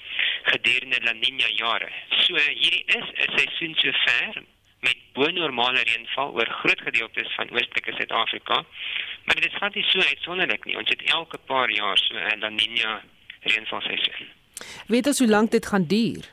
gedurende 0.53 1.03
La 1.05 1.15
Niña 1.19 1.53
jare. 1.59 1.91
So 2.25 2.39
hierdie 2.39 2.85
is 2.87 3.07
'n 3.27 3.37
seisoen 3.37 3.75
so 3.83 3.93
ver 4.07 4.43
met 4.81 4.97
bo-normale 5.13 5.83
reënval 5.85 6.35
oor 6.41 6.57
groot 6.63 6.81
gedeeltes 6.81 7.35
van 7.37 7.51
oostelike 7.51 7.93
Suid-Afrika. 7.93 8.65
Maar 9.25 9.35
dit 9.37 9.47
is 9.47 9.59
glad 9.59 9.75
nie 9.75 9.85
so 9.89 10.01
uitsonderlik 10.01 10.65
nie. 10.65 10.77
Ons 10.77 10.89
het 10.89 11.03
elke 11.03 11.39
paar 11.39 11.71
jaar 11.71 11.99
so 11.99 12.15
'n 12.15 12.41
La 12.41 12.51
Niña 12.51 13.01
reënvalseisoen. 13.41 14.40
Weet 14.87 15.07
ons 15.07 15.19
hoe 15.19 15.29
lank 15.29 15.51
dit 15.51 15.67
gaan 15.67 15.87
duur? 15.87 16.29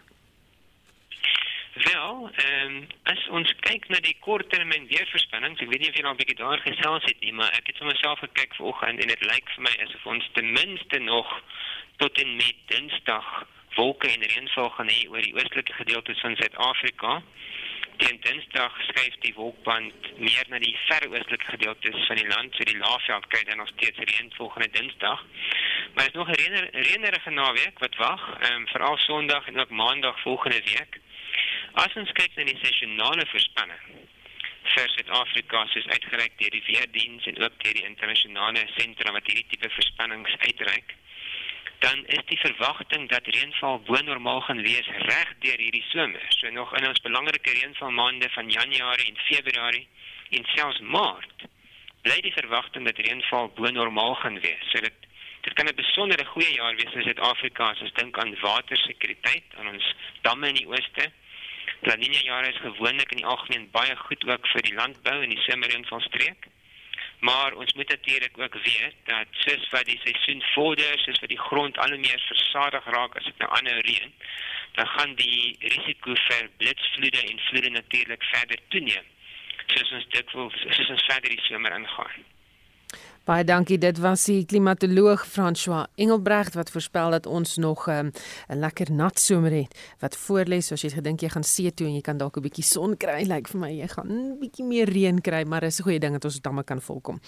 Wel, 1.84 2.30
ehm 2.34 2.76
um, 2.76 2.88
as 3.04 3.28
ons 3.30 3.54
kyk 3.60 3.86
na 3.90 4.00
die 4.02 4.16
korttermyn 4.20 4.88
weervoorspellings, 4.90 5.62
ek 5.62 5.70
weet 5.70 5.84
nie 5.84 5.90
of 5.90 6.00
jy 6.00 6.06
nou 6.06 6.14
'n 6.14 6.22
bietjie 6.22 6.40
daar 6.40 6.62
gesels 6.66 7.06
het 7.06 7.20
nie, 7.20 7.34
maar 7.34 7.52
ek 7.54 7.68
het 7.68 7.78
vir 7.78 7.88
myself 7.88 8.20
gekyk 8.20 8.56
vanoggend 8.56 9.02
en 9.02 9.14
dit 9.14 9.24
lyk 9.32 9.52
vir 9.56 9.64
my 9.68 9.76
asof 9.86 10.06
ons 10.06 10.30
ten 10.34 10.52
minste 10.52 11.00
nog 11.00 11.30
tot 11.98 12.22
en 12.22 12.36
met 12.36 12.58
Dinsdag 12.66 13.46
wolke 13.76 14.10
en 14.10 14.26
reënval 14.26 14.70
gaan 14.70 14.90
hê 14.90 15.06
oor 15.10 15.22
die 15.22 15.36
oostelike 15.38 15.74
gedeeltes 15.74 16.20
van 16.20 16.36
Suid-Afrika. 16.36 17.22
Teen 17.98 18.20
Dinsdag 18.22 18.74
skuif 18.88 19.16
die 19.24 19.34
wolkband 19.34 20.10
meer 20.22 20.50
na 20.52 20.60
die 20.62 20.76
ver 20.86 21.08
oostelike 21.10 21.48
gedeeltes 21.50 22.06
van 22.08 22.20
die 22.20 22.28
land, 22.30 22.54
so 22.56 22.68
die 22.70 22.78
laafveld 22.78 23.26
kry 23.34 23.42
dan 23.48 23.58
nog 23.58 23.72
steeds 23.74 23.98
reën 23.98 24.30
volgende 24.36 24.70
Dinsdag. 24.76 25.24
Maar 25.94 26.06
is 26.06 26.18
nog 26.20 26.30
'n 26.30 26.40
reëner, 26.42 26.70
reënerige 26.72 27.30
naweek 27.30 27.80
wat 27.80 27.96
wag, 27.96 28.24
ehm 28.40 28.54
um, 28.54 28.68
veral 28.68 28.98
Sondag 28.98 29.48
en 29.48 29.60
ook 29.60 29.70
Maandag 29.70 30.22
volgende 30.22 30.62
week. 30.64 31.00
As 31.74 31.96
ons 31.96 32.12
kyk 32.12 32.36
na 32.36 32.44
die 32.44 32.60
seisonale 32.62 33.26
voorspelling 33.26 33.84
vir 34.74 34.90
Suid-Afrika 34.90 35.66
soos 35.72 35.88
uitgereik 35.88 36.38
deur 36.40 36.54
die 36.54 36.64
weerdiens 36.68 37.26
en 37.26 37.44
ook 37.44 37.60
deur 37.64 37.74
die 37.74 37.86
internasionale 37.86 38.68
sentra 38.76 39.12
wat 39.12 39.28
hierdie 39.30 39.50
tipe 39.50 39.70
voorspellings 39.70 40.36
uitreik, 40.38 40.96
dan 41.80 42.06
is 42.06 42.24
die 42.26 42.40
verwagting 42.40 43.10
dat 43.10 43.28
reënval 43.28 43.82
bo 43.90 44.00
normaal 44.02 44.42
gaan 44.42 44.62
wees 44.62 44.88
reg 45.10 45.34
deur 45.40 45.60
hierdie 45.62 45.86
somer. 45.90 46.26
So 46.30 46.50
nog 46.50 46.74
in 46.78 46.88
ons 46.88 47.02
belangrike 47.02 47.52
reënvalmaande 47.60 48.30
van 48.30 48.50
Januarie 48.50 49.12
en 49.12 49.20
Februarie 49.30 49.88
en 50.30 50.50
selfs 50.56 50.80
Maart 50.80 51.46
bly 52.02 52.18
die 52.22 52.34
verwagting 52.34 52.86
dat 52.86 52.98
reënval 52.98 53.52
bo 53.60 53.70
normaal 53.70 54.16
gaan 54.24 54.40
wees. 54.40 54.72
So 54.72 54.82
dit 54.82 55.06
dit 55.42 55.54
kan 55.54 55.68
'n 55.68 55.76
besondere 55.76 56.26
goeie 56.26 56.54
jaar 56.54 56.76
wees 56.76 56.94
in 56.94 57.04
Suid-Afrika 57.04 57.70
as 57.70 57.82
ons 57.82 57.94
dink 57.94 58.18
aan 58.20 58.36
watersekuriteit 58.42 59.48
aan 59.58 59.68
ons 59.68 59.96
damme 60.22 60.48
in 60.48 60.56
die 60.56 60.68
ooste 60.68 61.12
La 61.82 61.96
Niña 61.96 62.22
jare 62.24 62.50
is 62.50 62.58
gewoonlik 62.58 63.12
in 63.12 63.22
die 63.22 63.26
algemeen 63.26 63.70
baie 63.72 63.96
goed 63.96 64.24
ook 64.26 64.48
vir 64.54 64.64
die 64.66 64.74
landbou 64.74 65.22
en 65.22 65.30
die 65.30 65.44
somerreënvalstreek. 65.46 66.48
Maar 67.20 67.54
ons 67.54 67.74
moet 67.74 67.90
natuurlik 67.90 68.38
ook 68.38 68.54
weet 68.54 68.96
dat 69.04 69.26
soos 69.32 69.70
wat 69.70 69.86
die 69.86 70.00
seisoen 70.04 70.44
vorder, 70.54 71.00
soos 71.00 71.20
wat 71.20 71.30
die 71.30 71.40
grond 71.50 71.78
al 71.78 71.90
hoe 71.90 71.98
meer 71.98 72.24
versadig 72.28 72.86
raak 72.86 73.16
as 73.18 73.24
dit 73.24 73.38
nou 73.38 73.50
aanhou 73.58 73.80
reën, 73.80 74.14
dan 74.72 74.88
gaan 74.88 75.16
die 75.16 75.56
risiko 75.60 76.14
vir 76.14 76.50
blitsvloede 76.58 77.22
en 77.22 77.40
vloede 77.50 77.70
natuurlik 77.70 78.24
verder 78.24 78.60
toeneem. 78.68 79.06
Soos 79.66 79.92
ons 79.92 80.10
dikwels 80.14 80.66
soos 80.70 80.90
ons 80.90 81.06
verder 81.06 81.30
die 81.30 81.46
somer 81.50 81.74
ingaan. 81.80 82.26
Baie 83.28 83.44
dankie. 83.44 83.76
Dit 83.76 83.98
was 84.00 84.22
die 84.24 84.46
klimatoloog 84.48 85.26
François 85.28 85.90
Engelbrecht 86.00 86.54
wat 86.56 86.70
voorspel 86.72 87.12
dat 87.12 87.26
ons 87.26 87.58
nog 87.58 87.88
ehm, 87.88 88.06
'n 88.06 88.12
um, 88.54 88.60
lekker 88.60 88.92
nat 88.92 89.20
somer 89.20 89.52
het 89.52 89.76
wat 90.00 90.18
voorlê. 90.18 90.58
Soos 90.62 90.82
jy 90.82 90.90
gedink 90.90 91.20
jy 91.20 91.30
gaan 91.30 91.44
see 91.44 91.74
toe 91.74 91.88
en 91.88 91.94
jy 91.94 92.02
kan 92.02 92.18
dalk 92.18 92.38
'n 92.38 92.42
bietjie 92.42 92.64
son 92.64 92.98
kry. 92.98 93.24
Lyk 93.28 93.28
like 93.28 93.50
vir 93.50 93.60
my 93.60 93.72
jy 93.72 93.88
gaan 93.88 94.08
'n 94.08 94.40
bietjie 94.40 94.66
meer 94.66 94.88
reën 94.90 95.22
kry, 95.22 95.44
maar 95.44 95.60
dis 95.60 95.80
'n 95.80 95.84
goeie 95.84 96.00
ding 96.00 96.14
dat 96.14 96.26
ons 96.26 96.40
damme 96.42 96.64
kan 96.64 96.82
volkom. 96.82 97.20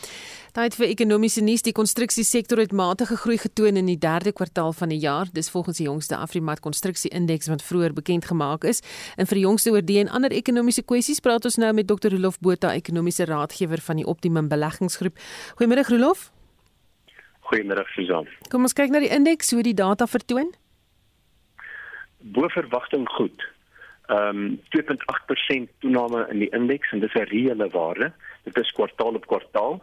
Tyd 0.54 0.76
vir 0.76 0.88
ekonomiese 0.88 1.42
nuus. 1.42 1.62
Die 1.62 1.74
konstruksiesektor 1.74 2.58
het 2.58 2.72
matige 2.72 3.18
groei 3.18 3.38
getoon 3.38 3.76
in 3.76 3.86
die 3.86 3.98
derde 3.98 4.32
kwartaal 4.32 4.74
van 4.74 4.90
die 4.90 5.00
jaar. 5.00 5.28
Dis 5.34 5.50
volgens 5.50 5.78
die 5.78 5.86
jongste 5.86 6.16
Afrimat 6.16 6.60
konstruksieindeks 6.60 7.48
wat 7.48 7.62
vroeër 7.62 7.94
bekend 7.94 8.26
gemaak 8.26 8.64
is. 8.64 8.80
En 9.18 9.26
vir 9.26 9.36
die 9.36 9.44
jongste 9.44 9.72
oor 9.72 9.82
die 9.86 10.00
en 10.00 10.08
ander 10.10 10.32
ekonomiese 10.32 10.82
kwessies 10.82 11.20
praat 11.20 11.44
ons 11.46 11.58
nou 11.58 11.74
met 11.74 11.88
Dr. 11.88 12.10
Rolof 12.10 12.40
Botha, 12.40 12.74
ekonomiese 12.74 13.26
raadgewer 13.26 13.82
van 13.82 13.96
die 13.96 14.06
Optimum 14.06 14.48
Beleggingsgroep. 14.48 15.20
Goeiemôre 15.60 15.89
Rolof. 15.90 16.30
Goeiemôre 17.50 17.86
Susan. 17.96 18.28
Kom 18.50 18.68
ons 18.68 18.76
kyk 18.78 18.92
na 18.94 19.02
die 19.02 19.12
indeks, 19.14 19.54
hoe 19.56 19.64
die 19.66 19.78
data 19.78 20.06
vertoon. 20.08 20.52
Bo 22.36 22.50
verwagting 22.54 23.08
goed. 23.18 23.46
Ehm 24.10 24.44
um, 24.46 24.60
2.8% 24.76 25.72
toename 25.84 26.26
in 26.34 26.44
die 26.46 26.52
indeks 26.58 26.92
en 26.92 27.00
dis 27.00 27.14
'n 27.14 27.30
reële 27.30 27.70
waarde. 27.70 28.12
Dit 28.44 28.58
is 28.58 28.72
kwartaal 28.72 29.18
op 29.18 29.26
kwartaal. 29.28 29.82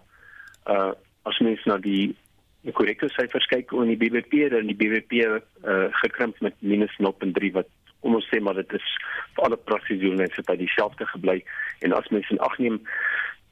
Uh 0.67 0.93
as 1.23 1.39
mens 1.39 1.65
na 1.65 1.77
die 1.79 2.15
die 2.63 2.73
korrekte 2.73 3.09
syfers 3.09 3.47
kyk 3.47 3.73
oor 3.73 3.87
die 3.87 3.99
BBP 3.99 4.47
en 4.51 4.67
die 4.67 4.79
BBP 4.79 5.13
uh 5.23 5.89
gekrimp 6.03 6.41
met 6.41 6.55
-0.3 6.63 7.53
wat 7.53 7.69
kom 8.01 8.15
ons 8.15 8.29
sê 8.31 8.41
maar 8.41 8.55
dit 8.55 8.73
is 8.79 8.89
vir 9.35 9.45
alle 9.45 9.57
presisie 9.57 10.13
net 10.15 10.35
by 10.47 10.57
dieselfde 10.57 11.07
gebly 11.07 11.43
en 11.87 11.93
as 11.93 12.09
mens 12.15 12.31
in 12.31 12.43
ag 12.47 12.59
neem 12.59 12.81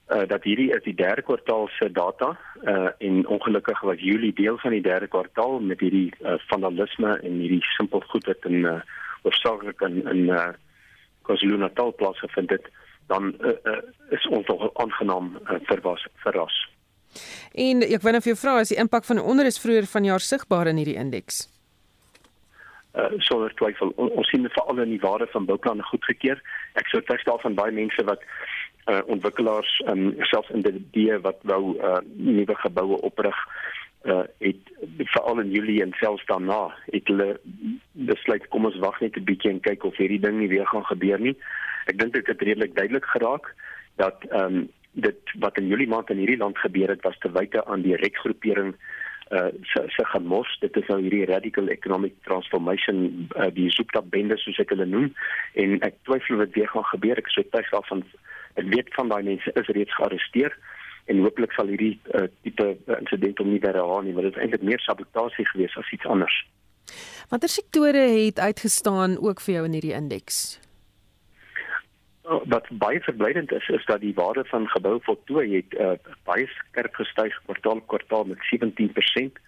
uh, 0.08 0.26
dat 0.28 0.42
hierdie 0.44 0.70
is 0.76 0.82
die 0.84 0.94
derde 0.94 1.22
kwartaal 1.22 1.68
se 1.78 1.90
data 1.92 2.34
uh, 2.62 2.88
en 2.98 3.26
ongelukkig 3.26 3.80
was 3.80 4.00
Julie 4.00 4.32
deel 4.32 4.58
van 4.58 4.70
die 4.70 4.82
derde 4.82 5.06
kwartaal 5.06 5.60
met 5.60 5.80
hierdie 5.80 6.12
uh, 6.20 6.34
vandalisme 6.50 7.18
en 7.22 7.40
hierdie 7.40 7.62
simpel 7.76 8.02
goed 8.12 8.26
wat 8.26 8.44
in 8.50 8.64
uh, 8.64 8.80
oorsaaklik 9.22 9.80
in 9.80 10.02
in 10.08 10.28
uh, 10.28 10.52
KwaZulu-Natal 11.24 11.94
plaasgevind 11.94 12.50
het 12.50 12.68
dan 13.06 13.34
uh, 13.40 13.52
uh, 13.64 13.80
is 14.10 14.26
ons 14.26 14.46
nog 14.46 14.70
aangenaam 14.74 15.36
uh, 15.36 15.56
verwas 15.62 16.06
verras. 16.14 16.68
En 17.54 17.82
ek 17.84 18.02
wou 18.02 18.12
net 18.12 18.24
vir 18.24 18.32
jou 18.32 18.40
vra 18.40 18.58
as 18.60 18.72
die 18.72 18.80
impak 18.80 19.04
van 19.08 19.20
onder 19.22 19.46
is 19.46 19.60
vroeër 19.62 19.86
vanjaar 19.86 20.24
sigbaar 20.24 20.70
in 20.72 20.80
hierdie 20.80 20.98
indeks. 21.00 21.44
Uh, 22.94 23.10
sonder 23.26 23.54
twyfel 23.58 23.92
on, 23.98 24.10
ons 24.14 24.28
sien 24.30 24.46
veral 24.54 24.82
in 24.84 24.92
die 24.94 25.02
waarde 25.02 25.26
van 25.32 25.46
bouplanne 25.46 25.82
goedgekeur. 25.90 26.40
Ek 26.78 26.90
sou 26.90 27.02
verstaan 27.06 27.40
van 27.42 27.56
baie 27.58 27.74
mense 27.74 28.04
wat 28.06 28.22
uh, 28.86 29.00
ontwikkelaars 29.06 29.82
um, 29.88 30.14
selfs 30.30 30.50
in 30.50 30.62
die 30.66 30.74
idee 30.80 31.18
wat 31.24 31.40
wou 31.42 31.76
uh, 31.76 31.98
nuwe 32.16 32.56
geboue 32.62 33.00
oprig 33.00 33.36
uh, 34.04 34.24
het 34.38 34.72
veral 34.98 35.40
in 35.40 35.50
Julie 35.50 35.82
en 35.82 35.92
selfs 36.00 36.26
daarna 36.26 36.74
het 36.92 37.08
hulle 37.08 37.40
besluit 37.92 38.48
kom 38.48 38.68
ons 38.68 38.80
wag 38.84 39.00
net 39.00 39.16
'n 39.16 39.24
bietjie 39.24 39.50
en 39.50 39.60
kyk 39.60 39.84
of 39.84 39.96
hierdie 39.96 40.20
ding 40.20 40.38
nie 40.38 40.48
weer 40.48 40.66
gaan 40.66 40.84
gebeur 40.84 41.20
nie. 41.20 41.36
Ek 41.86 41.98
dink 41.98 42.12
dit 42.12 42.26
het 42.26 42.42
redelik 42.42 42.74
duidelik 42.76 43.04
geraak 43.04 43.54
dat 43.96 44.24
um, 44.30 44.68
dit 44.92 45.18
wat 45.38 45.56
in 45.58 45.66
Julie 45.66 45.88
maand 45.88 46.10
in 46.10 46.20
hierdie 46.22 46.38
land 46.38 46.58
gebeur 46.58 46.88
het 46.88 47.02
was 47.02 47.18
te 47.18 47.30
wyte 47.32 47.64
aan 47.64 47.82
die 47.82 47.96
rekgroepering 47.96 48.74
uh 49.30 49.48
se 49.62 49.84
se 49.88 50.04
gemors. 50.04 50.58
Dit 50.60 50.76
is 50.76 50.86
nou 50.86 51.00
hierdie 51.00 51.24
radical 51.24 51.68
economic 51.68 52.12
transformation 52.22 53.28
uh, 53.36 53.48
die 53.52 53.70
soeptap 53.70 54.10
bende 54.10 54.36
soos 54.36 54.58
ek 54.60 54.74
hulle 54.74 54.86
noem. 54.86 55.14
En 55.54 55.80
ek 55.80 55.96
twyfel 56.04 56.36
wat 56.36 56.52
weer 56.54 56.68
gaan 56.68 56.84
gebeur. 56.92 57.18
Ek 57.18 57.30
sê 57.32 57.42
tyds 57.48 57.72
af 57.72 57.88
van 57.88 58.04
ek 58.60 58.66
weet 58.74 58.90
van 58.94 59.08
daai 59.12 59.22
mense 59.22 59.52
is 59.60 59.70
reeds 59.76 59.94
gearresteer 59.98 60.56
en 61.12 61.22
hopelik 61.24 61.52
sal 61.52 61.68
hierdie 61.68 61.94
uh, 62.14 62.26
tipe 62.42 62.66
uh, 62.72 62.98
insident 62.98 63.40
om 63.40 63.50
nie 63.52 63.60
weer 63.60 63.76
herhaal 63.76 64.04
nie 64.06 64.14
want 64.16 64.28
dit 64.28 64.36
is 64.36 64.42
eintlik 64.42 64.66
meer 64.70 64.84
sabotasie 64.84 65.46
geweest 65.52 65.78
as 65.80 65.92
iets 65.96 66.06
anders. 66.06 66.36
Watter 67.32 67.48
sektore 67.48 68.04
het 68.12 68.38
uitgestaan 68.38 69.18
ook 69.20 69.40
vir 69.44 69.54
jou 69.58 69.64
in 69.68 69.76
hierdie 69.78 69.96
indeks? 69.96 70.42
Oh, 72.24 72.40
wat 72.48 72.68
baie 72.80 73.00
verblydend 73.04 73.52
is 73.52 73.68
is 73.68 73.84
dat 73.84 74.00
die 74.00 74.14
waarde 74.16 74.44
van 74.48 74.68
gebou 74.72 74.96
voltooi 75.04 75.48
het 75.56 75.74
uh, 75.76 75.96
baie 76.24 76.46
skerp 76.56 76.94
gestyg 76.96 77.36
kwartaal 77.44 77.82
kwartaal 77.92 78.24
met 78.30 78.40
17% 78.48 79.40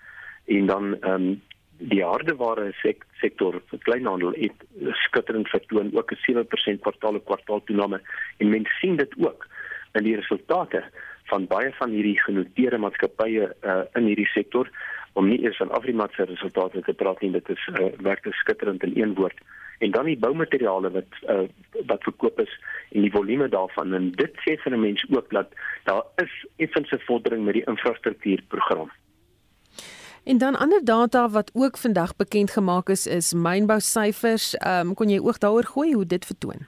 en 0.56 0.66
dan 0.66 0.96
ehm 1.00 1.12
um, 1.12 1.42
die 1.78 2.02
hardeware 2.04 2.72
sek 2.82 3.04
sektor 3.20 3.58
vir 3.70 3.80
kleinhandel 3.84 4.34
het 4.36 4.64
skitterend 5.06 5.48
vertoon 5.48 5.90
ook 5.96 6.12
'n 6.12 6.22
7% 6.26 6.80
kwartaal 6.80 7.20
kwartaal 7.20 7.62
toename. 7.64 8.00
En 8.38 8.48
mense 8.48 8.72
sien 8.80 8.96
dit 8.96 9.12
ook 9.18 9.46
in 9.92 10.04
die 10.04 10.16
resultate 10.16 10.84
van 11.24 11.46
baie 11.46 11.72
van 11.78 11.90
hierdie 11.90 12.20
genoteerde 12.22 12.78
maatskappye 12.78 13.54
uh, 13.62 13.82
in 13.94 14.04
hierdie 14.04 14.30
sektor 14.32 14.70
om 15.12 15.28
nie 15.28 15.42
eers 15.42 15.56
van 15.56 15.70
Afrimat 15.70 16.12
se 16.12 16.24
resultate 16.24 16.82
te 16.82 16.94
praat 16.94 17.20
nie. 17.20 17.30
Dit 17.30 17.48
is 17.48 17.68
uh, 17.72 17.88
werklik 17.98 18.34
skitterend 18.34 18.82
in 18.82 18.92
een 18.94 19.14
woord. 19.14 19.38
En 19.78 19.90
dan 19.90 20.04
die 20.04 20.18
boumateriale 20.18 20.90
wat 20.90 21.18
uh, 21.28 21.48
wat 21.86 22.02
verkoop 22.02 22.40
is 22.40 22.52
en 22.92 23.00
die 23.00 23.10
volume 23.10 23.48
daarvan. 23.48 23.94
En 23.94 24.10
dit 24.10 24.32
sê 24.44 24.56
vir 24.62 24.72
'n 24.72 24.80
mens 24.80 25.04
ook 25.10 25.30
dat 25.30 25.52
daar 25.84 26.04
is 26.16 26.46
effense 26.56 26.98
vordering 27.08 27.44
met 27.44 27.54
die 27.54 27.66
infrastruktuurprogram. 27.66 28.90
En 30.26 30.38
dan 30.38 30.56
ander 30.56 30.84
data 30.84 31.28
wat 31.28 31.50
ook 31.54 31.76
vandag 31.78 32.16
bekend 32.16 32.50
gemaak 32.50 32.88
is 32.88 33.06
is 33.06 33.32
mynbou 33.32 33.80
syfers. 33.80 34.54
Ehm 34.54 34.88
um, 34.88 34.94
kon 34.94 35.08
jy 35.08 35.18
ook 35.22 35.38
daaroor 35.38 35.64
gooi 35.64 35.92
hoe 35.94 36.06
dit 36.06 36.26
vertoon? 36.26 36.66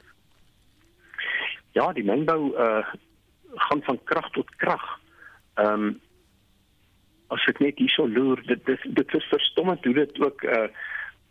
Ja, 1.73 1.93
die 1.93 2.05
mynbou 2.05 2.55
uh 2.55 2.87
gaan 3.55 3.83
van 3.83 3.99
krag 4.05 4.31
tot 4.31 4.55
krag. 4.57 4.85
Ehm 5.55 5.73
um, 5.73 6.01
as 7.27 7.47
ek 7.51 7.59
net 7.59 7.79
hierso 7.83 8.07
loer, 8.09 8.43
dit 8.47 8.63
dit 8.67 8.85
dit 9.01 9.15
is 9.15 9.27
verstommend 9.33 9.85
hoe 9.85 9.95
dit 9.95 10.21
ook 10.21 10.43
uh 10.43 10.69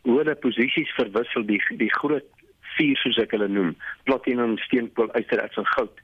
hoe 0.02 0.18
hulle 0.18 0.36
posisies 0.36 0.92
verwissel 1.00 1.46
die 1.46 1.62
die 1.80 1.94
groot 1.94 2.28
vier 2.76 3.00
soos 3.04 3.22
ek 3.24 3.32
hulle 3.38 3.48
noem 3.48 3.72
platinum 4.04 4.58
steenkool 4.66 5.16
ystererts 5.22 5.64
en 5.64 5.70
goud. 5.78 6.04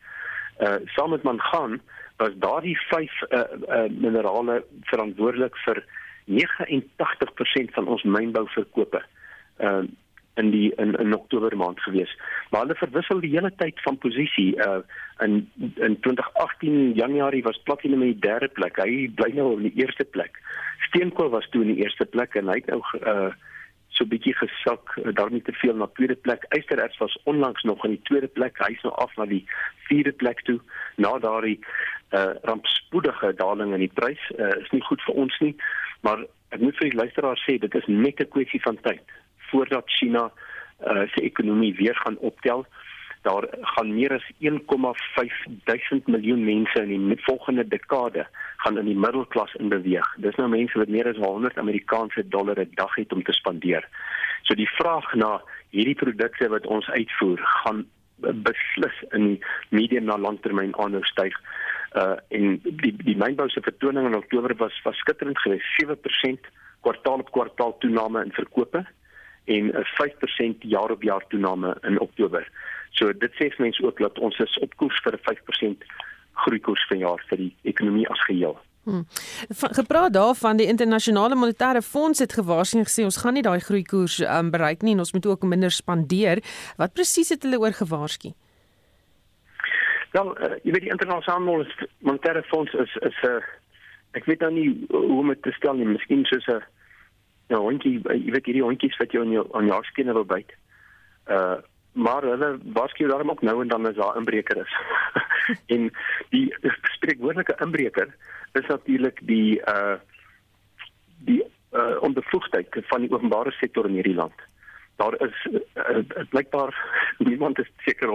Uh 0.60 0.80
saam 0.96 1.12
met 1.18 1.28
mangaan 1.28 1.82
was 2.24 2.40
daardie 2.48 2.80
vyf 2.88 3.20
uh, 3.30 3.44
uh 3.68 3.90
minerale 3.92 4.64
verantwoordelik 4.94 5.60
vir 5.66 5.84
89% 6.26 7.74
van 7.74 7.88
ons 7.88 8.04
mynbouverkope. 8.04 9.04
Uh 9.58 9.84
in 10.36 10.50
die 10.50 10.74
in 10.82 10.96
in 10.98 11.14
Oktober 11.14 11.58
maand 11.58 11.80
gewees. 11.80 12.20
Maar 12.50 12.62
hulle 12.62 12.76
verwissel 12.76 13.20
die 13.22 13.30
hele 13.36 13.52
tyd 13.56 13.82
van 13.82 13.98
posisie. 13.98 14.56
Uh 14.56 14.82
in 15.22 15.52
in 15.76 16.00
2018 16.00 16.94
Januarie 16.94 17.44
was 17.44 17.62
platinum 17.64 18.02
in 18.02 18.14
die 18.16 18.20
derde 18.28 18.48
plek. 18.48 18.80
Hy 18.82 19.12
bly 19.16 19.30
nou 19.34 19.52
op 19.54 19.62
die 19.62 19.76
eerste 19.76 20.04
plek. 20.04 20.40
Steenkool 20.88 21.30
was 21.30 21.50
toe 21.50 21.62
in 21.62 21.76
die 21.76 21.84
eerste 21.84 22.06
plek 22.06 22.36
en 22.36 22.50
hy 22.50 22.62
het 22.62 22.72
nou 22.74 22.82
uh 23.02 23.34
so 23.94 24.06
bietjie 24.10 24.34
gesak, 24.34 24.96
eh, 24.98 25.14
daar 25.14 25.32
nie 25.32 25.42
te 25.42 25.54
veel 25.54 25.76
na 25.76 25.88
tweede 25.94 26.16
plek. 26.16 26.46
Eystererts 26.50 26.98
was 26.98 27.18
onlangs 27.24 27.62
nog 27.62 27.84
in 27.86 27.92
die 27.92 28.02
tweede 28.10 28.28
plek, 28.28 28.58
hy's 28.58 28.82
nou 28.82 28.94
af 28.96 29.16
na 29.18 29.26
die 29.30 29.44
vierde 29.88 30.12
plek 30.12 30.42
toe 30.48 30.60
na 30.98 31.18
daardie 31.20 31.60
uh 32.18 32.34
rampspoedige 32.42 33.34
daling 33.38 33.74
in 33.74 33.86
die 33.86 33.94
prys. 33.94 34.24
Uh 34.38 34.50
is 34.62 34.72
nie 34.72 34.82
goed 34.82 35.02
vir 35.06 35.16
ons 35.16 35.40
nie, 35.46 35.56
maar 36.04 36.26
ek 36.54 36.62
moet 36.62 36.78
vir 36.78 36.90
die 36.90 37.00
luisteraars 37.02 37.44
sê 37.48 37.58
dit 37.60 37.76
is 37.76 37.88
net 37.88 38.20
'n 38.20 38.34
kwessie 38.36 38.62
van 38.62 38.78
tyd 38.88 39.04
voordat 39.50 39.90
China 40.00 40.32
uh 40.84 41.06
se 41.14 41.22
ekonomie 41.22 41.76
weer 41.76 41.96
gaan 41.96 42.18
optel 42.18 42.66
daar 43.24 43.46
gaan 43.62 43.94
meer 43.96 44.14
as 44.14 44.32
1,5 44.40 45.36
duisend 45.64 46.08
miljoen 46.08 46.44
mense 46.44 46.82
in 46.82 47.08
die 47.08 47.24
volgende 47.24 47.68
dekade 47.68 48.28
gaan 48.58 48.78
in 48.78 48.86
die 48.86 49.00
middelklas 49.00 49.54
in 49.54 49.70
beweeg. 49.70 50.08
Dis 50.18 50.36
nou 50.36 50.50
mense 50.52 50.78
wat 50.78 50.92
meer 50.92 51.08
as 51.08 51.22
100 51.24 51.58
Amerikaanse 51.58 52.28
dollar 52.28 52.60
'n 52.60 52.72
dag 52.76 52.96
het 52.96 53.14
om 53.14 53.24
te 53.24 53.32
spandeer. 53.32 53.88
So 54.42 54.56
die 54.56 54.70
vraag 54.70 55.14
na 55.14 55.42
hierdie 55.70 55.96
produkte 55.96 56.50
wat 56.50 56.68
ons 56.68 56.90
uitvoer 56.90 57.40
gaan 57.64 57.86
beslis 58.18 58.98
in 59.12 59.28
die 59.28 59.40
medium 59.70 60.04
na 60.04 60.18
langtermyn 60.18 60.76
aanhou 60.76 61.04
styg. 61.04 61.36
Uh 61.94 62.18
en 62.30 62.60
die 62.64 62.96
die 63.04 63.18
mynbou 63.18 63.50
se 63.50 63.62
vertoning 63.62 64.08
in 64.10 64.18
Oktober 64.18 64.56
was 64.58 64.82
was 64.84 64.98
skitterend 64.98 65.40
geweest. 65.40 65.66
7% 65.84 66.50
kwartaal 66.82 67.20
op 67.20 67.32
kwartaal 67.32 67.78
toename 67.78 68.24
in 68.24 68.32
verkope 68.32 68.86
en 69.46 69.66
'n 69.68 69.86
5% 70.00 70.64
jaar 70.64 70.92
op 70.92 71.04
jaar 71.04 71.26
toename 71.28 71.78
in 71.82 72.00
Oktober. 72.00 72.48
So 72.92 73.14
dit 73.14 73.32
sê 73.34 73.54
mense 73.58 73.84
ook 73.84 73.98
dat 73.98 74.20
ons 74.20 74.38
is 74.38 74.58
op 74.60 74.76
koers 74.76 75.02
vir 75.04 75.14
'n 75.14 75.24
5% 75.24 75.84
groeikoers 76.34 76.88
vanjaar 76.88 77.24
vir 77.30 77.38
die 77.38 77.56
ekonomie 77.62 78.10
as 78.10 78.24
geheel. 78.26 78.58
Hmm. 78.84 79.08
Gepraat 79.50 80.14
daarvan 80.14 80.58
die 80.58 80.68
internasionale 80.68 81.36
monetaire 81.36 81.82
fonds 81.82 82.20
het 82.20 82.34
gewaarsku 82.34 82.84
gesê 82.84 83.04
ons 83.04 83.18
gaan 83.18 83.34
nie 83.34 83.42
daai 83.46 83.60
groeikoers 83.60 84.20
um, 84.20 84.50
bereik 84.52 84.82
nie 84.82 84.94
en 84.94 85.00
ons 85.00 85.14
moet 85.14 85.26
ook 85.26 85.44
minder 85.44 85.72
spandeer. 85.72 86.44
Wat 86.78 86.94
presies 86.94 87.30
het 87.30 87.44
hulle 87.44 87.60
oor 87.60 87.72
gewaarsku? 87.72 88.34
Wel, 90.14 90.30
uh, 90.38 90.56
jy 90.62 90.72
weet 90.76 90.86
die 90.86 90.94
internasionale 90.94 91.66
monetaire 92.06 92.44
fonds 92.44 92.74
is 92.74 92.96
is 93.02 93.18
'n 93.24 93.28
uh, 93.28 93.42
ek 94.14 94.26
weet 94.30 94.40
nou 94.46 94.52
nie 94.54 94.70
hoe 94.90 95.20
om 95.20 95.32
dit 95.34 95.42
te 95.42 95.52
stel 95.52 95.74
nie, 95.74 95.90
miskien 95.90 96.26
soos 96.30 96.48
'n 96.48 96.62
nou 97.50 97.62
hondjie, 97.62 98.00
jy 98.02 98.32
weet 98.36 98.46
hierdie 98.46 98.66
hondjies 98.66 98.98
wat 99.02 99.12
jy 99.12 99.22
aan 99.22 99.34
jou 99.34 99.46
aan 99.58 99.70
jou 99.72 99.80
skene 99.90 100.14
wil 100.14 100.26
byt. 100.26 100.52
Uh 101.28 101.62
maar 101.94 102.26
hulle 102.26 102.58
waarsku 102.74 103.06
daarom 103.08 103.30
ook 103.30 103.42
nou 103.46 103.62
en 103.62 103.68
dan 103.68 103.86
as 103.86 103.96
daar 103.96 104.16
'n 104.16 104.18
inbreker 104.22 104.58
is. 104.58 104.74
en 105.76 105.92
die 106.30 106.56
spreekwoordelike 106.96 107.56
inbreker 107.62 108.16
is 108.54 108.66
natuurlik 108.68 109.20
die 109.22 109.62
uh 109.62 109.98
die 111.26 111.44
uh 111.72 112.02
onbevoegdheid 112.02 112.68
van 112.90 113.02
die 113.02 113.12
openbare 113.12 113.52
sektor 113.52 113.86
in 113.86 113.94
hierdie 113.94 114.16
land. 114.16 114.34
Daar 114.96 115.16
is 115.22 115.48
uh, 115.74 116.26
blykbaar 116.30 116.74
niemand 117.30 117.60
is 117.60 117.72
seker 117.78 118.08
100% 118.08 118.12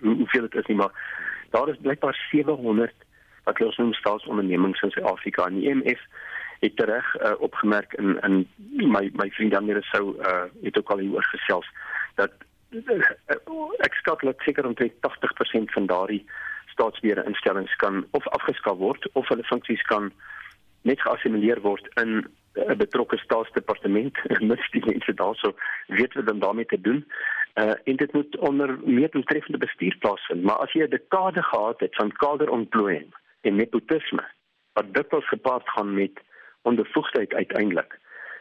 hoe, 0.00 0.14
hoeveel 0.14 0.48
dit 0.48 0.54
is 0.54 0.66
nie, 0.66 0.76
maar 0.76 0.92
daar 1.50 1.68
is 1.68 1.80
blykbaar 1.80 2.26
700 2.30 2.92
wat 3.44 3.60
ons 3.60 3.76
noem 3.76 3.92
staatsondernemings 3.92 4.80
in 4.82 4.90
Suid-Afrika. 4.90 5.46
En 5.46 5.58
die 5.58 5.68
IMF 5.68 6.00
het 6.60 6.80
reg 6.80 7.14
uh, 7.14 7.32
opgemerk 7.38 7.92
in 7.92 8.18
in 8.20 8.46
my 8.96 9.10
my 9.12 9.30
vriend 9.30 9.58
weer 9.66 9.82
sou 9.90 10.16
uh 10.18 10.44
het 10.62 10.78
ook 10.78 10.90
al 10.90 10.98
hieroor 10.98 11.24
gesels 11.24 11.68
dat 12.14 12.32
ek 13.86 13.94
skat 13.94 14.20
dat 14.20 14.40
seker 14.46 14.66
omtrent 14.66 14.92
80% 14.92 15.74
van 15.76 15.86
daardie 15.86 16.24
staatsbeheerde 16.66 17.24
instellings 17.24 17.76
kan 17.76 18.06
of 18.10 18.28
afgeskaf 18.28 18.76
word 18.76 19.08
of 19.12 19.28
hulle 19.28 19.44
funksies 19.44 19.82
kan 19.82 20.12
net 20.82 21.00
geassimileer 21.00 21.60
word 21.60 21.88
in 22.00 22.26
'n 22.54 22.76
betrokke 22.76 23.16
staatsdepartement 23.16 24.18
en 24.34 24.46
mits 24.46 24.70
die 24.70 24.84
mense 24.86 25.14
daarso 25.14 25.54
weet 25.86 26.14
wat 26.14 26.26
dan 26.26 26.38
daarmee 26.38 26.66
te 26.66 26.80
doen. 26.80 27.04
Uh 27.54 27.74
en 27.84 27.96
dit 27.96 28.12
moet 28.12 28.38
onder 28.38 28.78
meer 28.84 29.10
doeltreffende 29.10 29.58
bestuur 29.58 29.96
plaasvind, 29.98 30.42
maar 30.42 30.56
as 30.56 30.72
jy 30.72 30.82
'n 30.82 30.90
dekade 30.90 31.42
gehad 31.42 31.80
het 31.80 31.94
van 31.94 32.12
kaderontplooiing 32.12 33.14
en 33.40 33.56
nepotisme 33.56 34.24
wat 34.72 34.94
dit 34.94 35.10
was 35.10 35.28
gepaard 35.28 35.68
gaan 35.68 35.94
met 35.94 36.20
onbevoegdheid 36.62 37.34
uiteindelik 37.34 37.98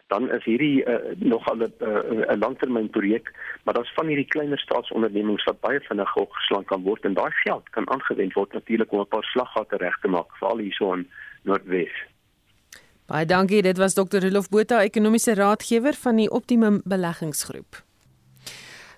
dan 0.07 0.31
is 0.31 0.43
hierdie 0.43 0.85
uh, 0.85 0.95
nog 1.15 1.49
al 1.49 1.57
'n 1.57 1.73
uh, 1.81 2.37
langtermynprojek, 2.39 3.31
maar 3.63 3.73
daar's 3.73 3.93
van 3.93 4.07
hierdie 4.07 4.27
kleiner 4.35 4.59
staatsondernemings 4.59 5.43
wat 5.43 5.59
baie 5.59 5.79
vinnig 5.79 6.15
opgeslaan 6.15 6.65
kan 6.65 6.81
word 6.81 7.03
en 7.03 7.13
daai 7.13 7.31
geld 7.31 7.69
kan 7.69 7.89
aangewend 7.89 8.33
word 8.33 8.53
natuurlik 8.53 8.91
om 8.91 8.99
'n 8.99 9.07
paar 9.07 9.23
slaggate 9.23 9.77
reg 9.77 9.97
te 9.99 10.07
maak, 10.07 10.37
veral 10.37 10.57
hierso 10.57 10.93
in 10.93 11.09
Noordwes. 11.41 12.12
Baie 13.13 13.27
dankie, 13.29 13.61
dit 13.61 13.77
was 13.77 13.93
Dr. 13.93 14.23
Rolf 14.25 14.47
Botha, 14.49 14.79
ekonomiese 14.81 15.35
raadgewer 15.37 15.93
van 15.93 16.17
die 16.17 16.31
Optimum 16.33 16.81
Beleggingsgroep. 16.89 17.83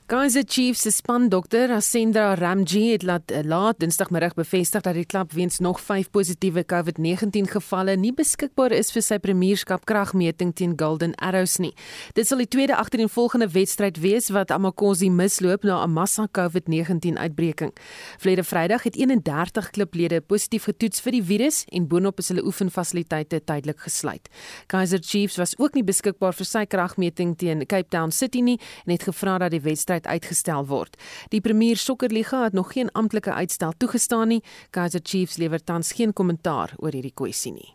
Kaizer 0.07 0.43
Chiefs 0.45 0.81
se 0.81 0.91
spandokter 0.91 1.71
Asendra 1.73 2.35
Ramji 2.35 2.91
het 2.91 3.01
laat 3.03 3.31
eh, 3.31 3.41
laat 3.41 3.79
Dinsdagmiddag 3.79 4.35
bevestig 4.37 4.83
dat 4.85 4.93
die 4.93 5.05
klub 5.05 5.31
weens 5.33 5.57
nog 5.59 5.79
5 5.81 6.11
positiewe 6.13 6.61
COVID-19 6.61 7.49
gevalle 7.49 7.95
nie 7.97 8.11
beskikbaar 8.13 8.75
is 8.77 8.93
vir 8.93 9.01
sy 9.01 9.17
premierskap 9.17 9.87
kragmeting 9.89 10.51
teen 10.53 10.75
Golden 10.77 11.15
Arrows 11.17 11.55
nie. 11.57 11.71
Dit 12.13 12.29
sal 12.29 12.43
die 12.43 12.47
tweede 12.53 12.75
agtereenvolgende 12.77 13.47
wedstryd 13.49 13.97
wees 14.03 14.29
wat 14.29 14.53
Amakosi 14.53 15.09
misloop 15.09 15.65
na 15.65 15.81
'n 15.83 15.89
massa 15.89 16.27
COVID-19 16.27 17.17
uitbreking. 17.17 17.73
Vlede 18.19 18.43
Vrydag 18.43 18.83
het 18.83 18.95
31 18.95 19.69
klublede 19.71 20.21
positief 20.21 20.69
getoets 20.69 21.01
vir 21.01 21.11
die 21.11 21.23
virus 21.23 21.65
en 21.71 21.87
boonop 21.87 22.19
is 22.19 22.27
hulle 22.27 22.45
oefenfasiliteite 22.45 23.41
tydelik 23.43 23.79
gesluit. 23.79 24.29
Kaizer 24.67 24.99
Chiefs 25.01 25.37
was 25.37 25.57
ook 25.57 25.73
nie 25.73 25.83
beskikbaar 25.83 26.33
vir 26.33 26.45
sy 26.45 26.65
kragmeting 26.65 27.35
teen 27.37 27.65
Cape 27.65 27.89
Town 27.89 28.11
City 28.11 28.41
nie 28.41 28.59
en 28.85 28.91
het 28.91 29.03
gevra 29.03 29.37
dat 29.39 29.51
die 29.51 29.61
wedstryd 29.61 29.94
wedstryd 29.95 30.07
uitgestel 30.07 30.65
word. 30.65 30.97
Die 31.29 31.41
Premier 31.41 31.77
Sokkerliga 31.77 32.43
het 32.43 32.53
nog 32.53 32.73
geen 32.73 32.91
amptelike 32.91 33.33
uitstel 33.33 33.73
toegestaan 33.77 34.27
nie. 34.27 34.43
Kaizer 34.69 35.01
Chiefs 35.03 35.37
lewer 35.37 35.63
tans 35.63 35.93
geen 35.93 36.13
kommentaar 36.13 36.73
oor 36.77 36.91
hierdie 36.91 37.13
kwessie 37.13 37.53
nie. 37.53 37.73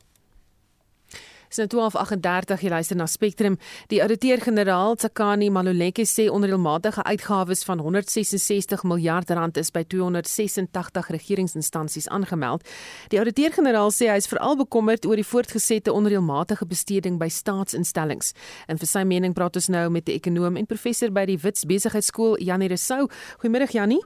Dis 1.50 1.58
nou 1.58 1.66
12:38 1.66 2.62
jy 2.62 2.68
luister 2.70 2.96
na 2.96 3.06
Spectrum. 3.10 3.56
Die 3.90 3.98
ouditeur-generaal 4.02 4.94
Tsakani 4.94 5.48
Maluleke 5.50 6.04
sê 6.06 6.28
onreëlmatige 6.30 7.02
uitgawes 7.02 7.64
van 7.66 7.82
166 7.82 8.84
miljard 8.86 9.30
rand 9.30 9.56
is 9.56 9.72
by 9.74 9.82
286 9.82 11.10
regeringsinstansies 11.10 12.08
aangemeld. 12.08 12.62
Die 13.10 13.18
ouditeur-generaal 13.18 13.90
sê 13.90 14.12
hy 14.12 14.22
is 14.22 14.30
veral 14.30 14.54
bekommerd 14.62 15.10
oor 15.10 15.18
die 15.18 15.26
voortgesette 15.26 15.90
onreëlmatige 15.90 16.70
besteding 16.70 17.18
by 17.18 17.26
staatsinstellings. 17.26 18.30
En 18.70 18.78
vir 18.78 18.86
sy 18.86 19.02
mening 19.02 19.34
praat 19.34 19.58
ons 19.58 19.72
nou 19.74 19.88
met 19.90 20.06
die 20.06 20.14
ekonom 20.14 20.54
en 20.54 20.70
professor 20.70 21.10
by 21.10 21.26
die 21.26 21.38
Wits 21.42 21.66
Besigheidsskool, 21.66 22.38
Janie 22.38 22.70
Resou. 22.70 23.08
Goeiemôre 23.42 23.66
Janie. 23.74 24.04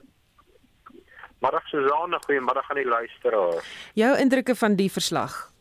Middag 1.45 1.67
Suzanne, 1.69 2.17
goeiemôre 2.25 2.65
aan 2.65 2.81
die 2.81 2.89
luisteraars. 2.89 3.75
Jou 3.93 4.15
indrukke 4.17 4.55
van 4.55 4.81
die 4.81 4.89
verslag? 4.89 5.54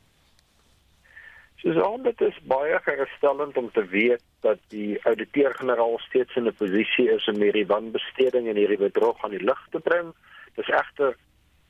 Soos 1.65 1.79
al 1.81 2.03
dit 2.05 2.21
is 2.21 2.39
baie 2.45 2.79
gerusstellend 2.85 3.57
om 3.57 3.71
te 3.73 3.87
weet 3.89 4.21
dat 4.45 4.59
die 4.69 4.99
ouditeur-generaal 5.09 5.95
steeds 6.05 6.35
in 6.37 6.45
'n 6.49 6.57
posisie 6.59 7.07
is 7.13 7.29
om 7.33 7.41
hierdie 7.41 7.67
wanbesteding 7.67 8.49
en 8.49 8.61
hierdie 8.61 8.83
bedrog 8.83 9.25
aan 9.25 9.31
die 9.31 9.45
lig 9.45 9.63
te 9.71 9.81
bring. 9.81 10.13
Dis 10.55 10.69
egter 10.69 11.17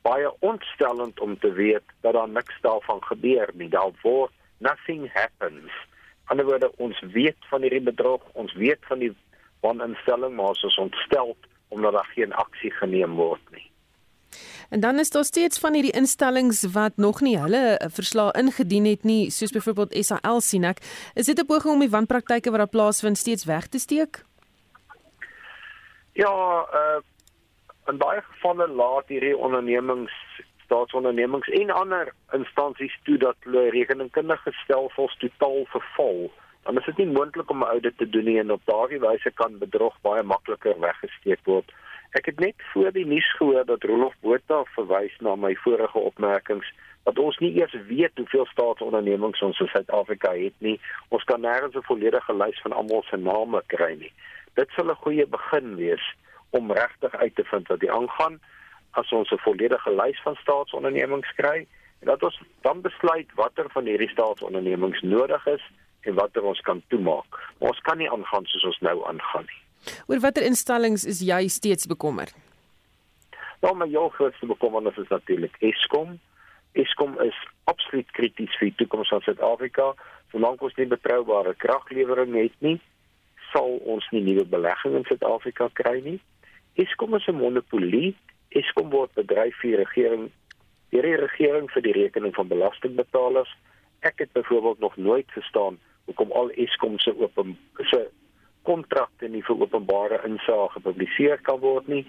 baie 0.01 0.33
ontstellend 0.39 1.19
om 1.19 1.39
te 1.39 1.51
weet 1.51 1.87
dat 2.01 2.13
daar 2.13 2.29
niks 2.29 2.57
daarvan 2.61 3.03
gebeur 3.03 3.49
nie. 3.53 3.69
Daar 3.69 3.91
word 4.01 4.31
nothing 4.57 5.13
happens. 5.13 5.71
Anderswoorde 6.25 6.71
ons 6.75 6.99
weet 6.99 7.39
van 7.49 7.61
hierdie 7.61 7.87
bedrog, 7.91 8.21
ons 8.33 8.53
weet 8.53 8.83
van 8.91 8.99
die 8.99 9.15
waninstelling, 9.59 10.35
maar 10.35 10.47
ons 10.47 10.63
is 10.63 10.77
ontstel 10.77 11.37
omdat 11.67 11.93
daar 11.93 12.11
geen 12.13 12.33
aksie 12.33 12.71
geneem 12.71 13.15
word 13.15 13.51
nie. 13.51 13.71
En 14.69 14.79
dan 14.79 14.99
is 14.99 15.09
daar 15.09 15.23
steeds 15.23 15.59
van 15.59 15.73
hierdie 15.73 15.95
instellings 15.95 16.63
wat 16.71 16.97
nog 16.97 17.21
nie 17.21 17.37
hulle 17.39 17.77
eh, 17.77 17.87
verslae 17.89 18.31
ingedien 18.31 18.85
het 18.85 19.03
nie, 19.03 19.31
soos 19.31 19.51
byvoorbeeld 19.51 20.05
SAL 20.05 20.41
sien 20.41 20.63
ek. 20.63 20.79
Is 21.13 21.25
dit 21.25 21.39
'n 21.39 21.45
poging 21.45 21.73
om 21.73 21.79
die 21.79 21.89
wanpraktyke 21.89 22.49
wat 22.49 22.59
daar 22.59 22.75
plaasvind 22.77 23.17
steeds 23.17 23.45
weg 23.45 23.67
te 23.67 23.79
steek? 23.79 24.23
Ja, 26.13 26.31
uh 26.73 27.01
in 27.87 27.97
baie 27.97 28.21
gevalle 28.21 28.67
laat 28.67 29.11
hierdie 29.13 29.37
ondernemings 29.37 30.13
staatsondernemings 30.65 31.49
en 31.59 31.69
ander 31.69 32.13
instansies 32.33 32.95
toe 33.03 33.17
dat 33.21 33.37
hulle 33.45 33.69
rekeningkundige 33.69 34.53
stelsels 34.63 35.17
totaal 35.21 35.65
verval. 35.73 36.31
Dan 36.65 36.79
is 36.81 36.85
dit 36.89 36.97
nie 36.97 37.11
moontlik 37.17 37.49
om 37.53 37.63
'n 37.63 37.73
audit 37.73 37.97
te 37.97 38.09
doen 38.09 38.25
nie 38.25 38.39
en 38.39 38.51
op 38.51 38.61
daardie 38.65 38.99
wyse 38.99 39.31
kan 39.31 39.57
bedrog 39.57 39.97
baie 40.01 40.23
makliker 40.23 40.79
weggesteek 40.79 41.39
word. 41.43 41.71
Ek 42.15 42.25
het 42.25 42.39
net 42.39 42.55
voor 42.71 42.91
die 42.95 43.05
nuus 43.05 43.27
gehoor 43.35 43.65
dat 43.65 43.83
Rolof 43.83 44.13
Botha 44.23 44.61
verwys 44.71 45.15
na 45.19 45.33
my 45.35 45.49
vorige 45.59 45.99
opmerkings 45.99 46.67
dat 47.03 47.17
ons 47.19 47.37
nie 47.43 47.49
eers 47.57 47.75
weet 47.89 48.15
hoeveel 48.15 48.45
staatsondernemings 48.51 49.41
ons 49.43 49.59
in 49.59 49.67
Suid-Afrika 49.67 50.31
het 50.37 50.55
nie. 50.63 50.77
Ons 51.11 51.25
kan 51.27 51.43
nêrens 51.43 51.75
'n 51.75 51.83
volledige 51.89 52.33
lys 52.33 52.61
van 52.61 52.71
almal 52.71 53.03
se 53.09 53.17
name 53.17 53.61
kry 53.67 53.97
nie. 53.99 54.13
Dit 54.53 54.69
sal 54.75 54.89
'n 54.91 55.01
goeie 55.03 55.27
begin 55.27 55.75
wees 55.75 56.05
om 56.49 56.71
regtig 56.71 57.15
uit 57.15 57.35
te 57.35 57.43
vind 57.43 57.67
wat 57.67 57.79
die 57.79 57.91
aangaan 57.91 58.39
as 58.91 59.11
ons 59.11 59.31
'n 59.31 59.45
volledige 59.47 59.91
lys 59.91 60.21
van 60.21 60.35
staatsondernemings 60.35 61.33
kry 61.35 61.67
en 61.99 62.07
dat 62.07 62.23
ons 62.23 62.41
dan 62.61 62.81
besluit 62.81 63.27
watter 63.33 63.69
van 63.69 63.85
hierdie 63.85 64.09
staatsondernemings 64.09 65.01
nodig 65.01 65.45
is 65.47 65.63
en 66.01 66.13
watter 66.13 66.43
ons 66.43 66.61
kan 66.61 66.83
toemaak. 66.87 67.31
Maar 67.59 67.69
ons 67.69 67.81
kan 67.81 67.97
nie 67.97 68.11
aangaan 68.11 68.45
soos 68.45 68.63
ons 68.63 68.79
nou 68.79 69.05
aangaan 69.05 69.45
nie. 69.51 69.64
Oor 70.07 70.19
watter 70.19 70.43
instellings 70.43 71.05
is 71.05 71.21
jy 71.21 71.47
steeds 71.47 71.85
bekommerd? 71.85 72.33
Nou, 73.65 73.73
my 73.77 73.87
jou 73.89 74.09
grootste 74.13 74.45
bekommernis 74.45 74.97
is 75.01 75.09
natuurlik 75.09 75.55
Eskom. 75.65 76.19
Eskom 76.77 77.15
is 77.23 77.37
absoluut 77.71 78.11
krities 78.11 78.53
vir 78.59 78.69
die 78.69 78.77
toekoms 78.81 79.09
van 79.13 79.23
Suid-Afrika. 79.25 79.93
Solank 80.33 80.61
ons 80.61 80.75
nie 80.77 80.85
betroubare 80.91 81.55
kraglewering 81.63 82.35
het 82.37 82.55
nie, 82.65 82.75
sal 83.53 83.79
ons 83.89 84.05
nie 84.11 84.21
nuwe 84.25 84.43
beleggings 84.51 84.99
in 84.99 85.07
Suid-Afrika 85.09 85.69
kry 85.79 86.01
nie. 86.05 86.19
Eskom 86.75 87.15
is 87.15 87.27
'n 87.27 87.39
monopolie. 87.39 88.15
Eskom 88.49 88.89
word 88.89 89.13
bedryf 89.15 89.55
vir 89.61 89.71
die 89.71 89.79
regering, 89.83 90.31
die 90.91 91.01
regering 91.01 91.71
vir 91.71 91.81
die 91.81 91.95
rekening 91.95 92.35
van 92.35 92.47
belastingbetalers. 92.47 93.55
Ek 94.01 94.19
het 94.19 94.31
byvoorbeeld 94.33 94.79
nog 94.79 94.97
nooit 94.97 95.31
verstaan 95.31 95.79
hoekom 96.05 96.31
al 96.31 96.51
Eskom 96.51 96.99
se 96.99 97.15
open 97.19 97.57
se 97.77 98.09
kontrakte 98.67 99.29
nie 99.31 99.43
vir 99.45 99.61
openbare 99.61 100.21
insake 100.27 100.73
gepubliseer 100.77 101.41
kan 101.47 101.59
word 101.63 101.87
nie. 101.91 102.03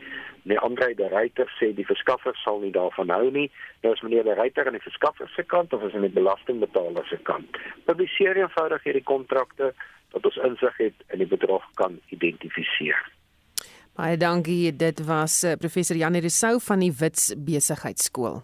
Nee, 0.47 0.59
Andre 0.63 0.93
de 0.95 1.09
Ruyter 1.13 1.51
sê 1.59 1.73
die 1.75 1.87
verskaffer 1.87 2.37
sal 2.43 2.61
nie 2.63 2.73
daarvan 2.75 3.11
hou 3.11 3.31
nie. 3.35 3.49
Nou 3.83 3.95
is 3.95 4.03
meneer 4.07 4.25
de 4.27 4.37
Ruyter 4.39 4.67
aan 4.67 4.79
die 4.79 4.85
verskaffer 4.85 5.31
se 5.35 5.43
kant 5.43 5.75
of 5.75 5.85
is 5.87 5.95
aan 5.95 6.07
die 6.07 6.15
belastingbetaler 6.15 7.07
se 7.11 7.19
kant? 7.29 7.61
Publiseer 7.89 8.39
eenvoudig 8.41 8.87
hierdie 8.87 9.05
kontrakte 9.07 9.73
dat 10.15 10.27
ons 10.31 10.41
insig 10.49 10.83
het 10.85 11.07
en 11.11 11.23
die 11.23 11.31
bedrag 11.31 11.65
kan 11.81 12.01
identifiseer. 12.15 13.01
Baie 13.97 14.17
dankie. 14.21 14.77
Dit 14.77 15.01
was 15.09 15.43
eh, 15.43 15.57
professor 15.61 15.97
Janie 15.97 16.21
Rousseau 16.21 16.61
van 16.61 16.85
die 16.85 16.93
Wits 16.93 17.33
Besigheidsskool. 17.37 18.43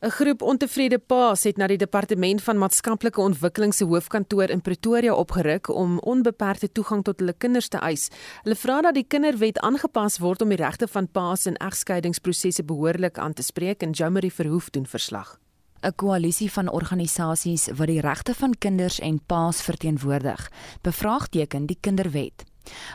'n 0.00 0.10
Groep 0.10 0.42
ontevrede 0.42 0.98
paas 0.98 1.42
het 1.44 1.56
na 1.56 1.66
die 1.66 1.76
Departement 1.76 2.42
van 2.42 2.58
Maatskaplike 2.58 3.20
Ontwikkeling 3.20 3.74
se 3.74 3.84
hoofkantoor 3.84 4.50
in 4.50 4.60
Pretoria 4.60 5.14
opgeruk 5.14 5.68
om 5.68 5.98
onbeperkte 5.98 6.72
toegang 6.72 7.02
tot 7.04 7.18
hulle 7.18 7.32
kinders 7.32 7.68
te 7.68 7.78
eis. 7.78 8.10
Hulle 8.42 8.56
vra 8.56 8.80
dat 8.80 8.94
die 8.94 9.06
kinderwet 9.08 9.58
aangepas 9.58 10.18
word 10.18 10.42
om 10.42 10.48
die 10.48 10.60
regte 10.60 10.88
van 10.88 11.08
paas 11.08 11.46
in 11.46 11.56
egskeidingsprosesse 11.56 12.64
behoorlik 12.64 13.18
aan 13.18 13.32
te 13.32 13.42
spreek 13.42 13.82
en 13.82 13.90
Jomery 13.90 14.30
Verhoef 14.30 14.70
doen 14.70 14.86
verslag. 14.86 15.38
'n 15.82 15.94
Koalisie 15.94 16.52
van 16.52 16.70
organisasies 16.70 17.68
wat 17.74 17.86
die 17.86 18.00
regte 18.00 18.34
van 18.34 18.54
kinders 18.58 18.98
en 19.00 19.20
paas 19.26 19.62
verteenwoordig, 19.62 20.50
bevraagteken 20.82 21.66
die 21.66 21.78
kinderwet. 21.80 22.44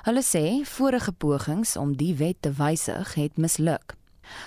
Hulle 0.03 0.21
sê 0.21 0.65
vorige 0.65 1.11
pogings 1.11 1.77
om 1.77 1.95
die 1.97 2.15
wet 2.15 2.37
te 2.39 2.51
wysig 2.51 3.13
het 3.13 3.37
misluk. 3.37 3.95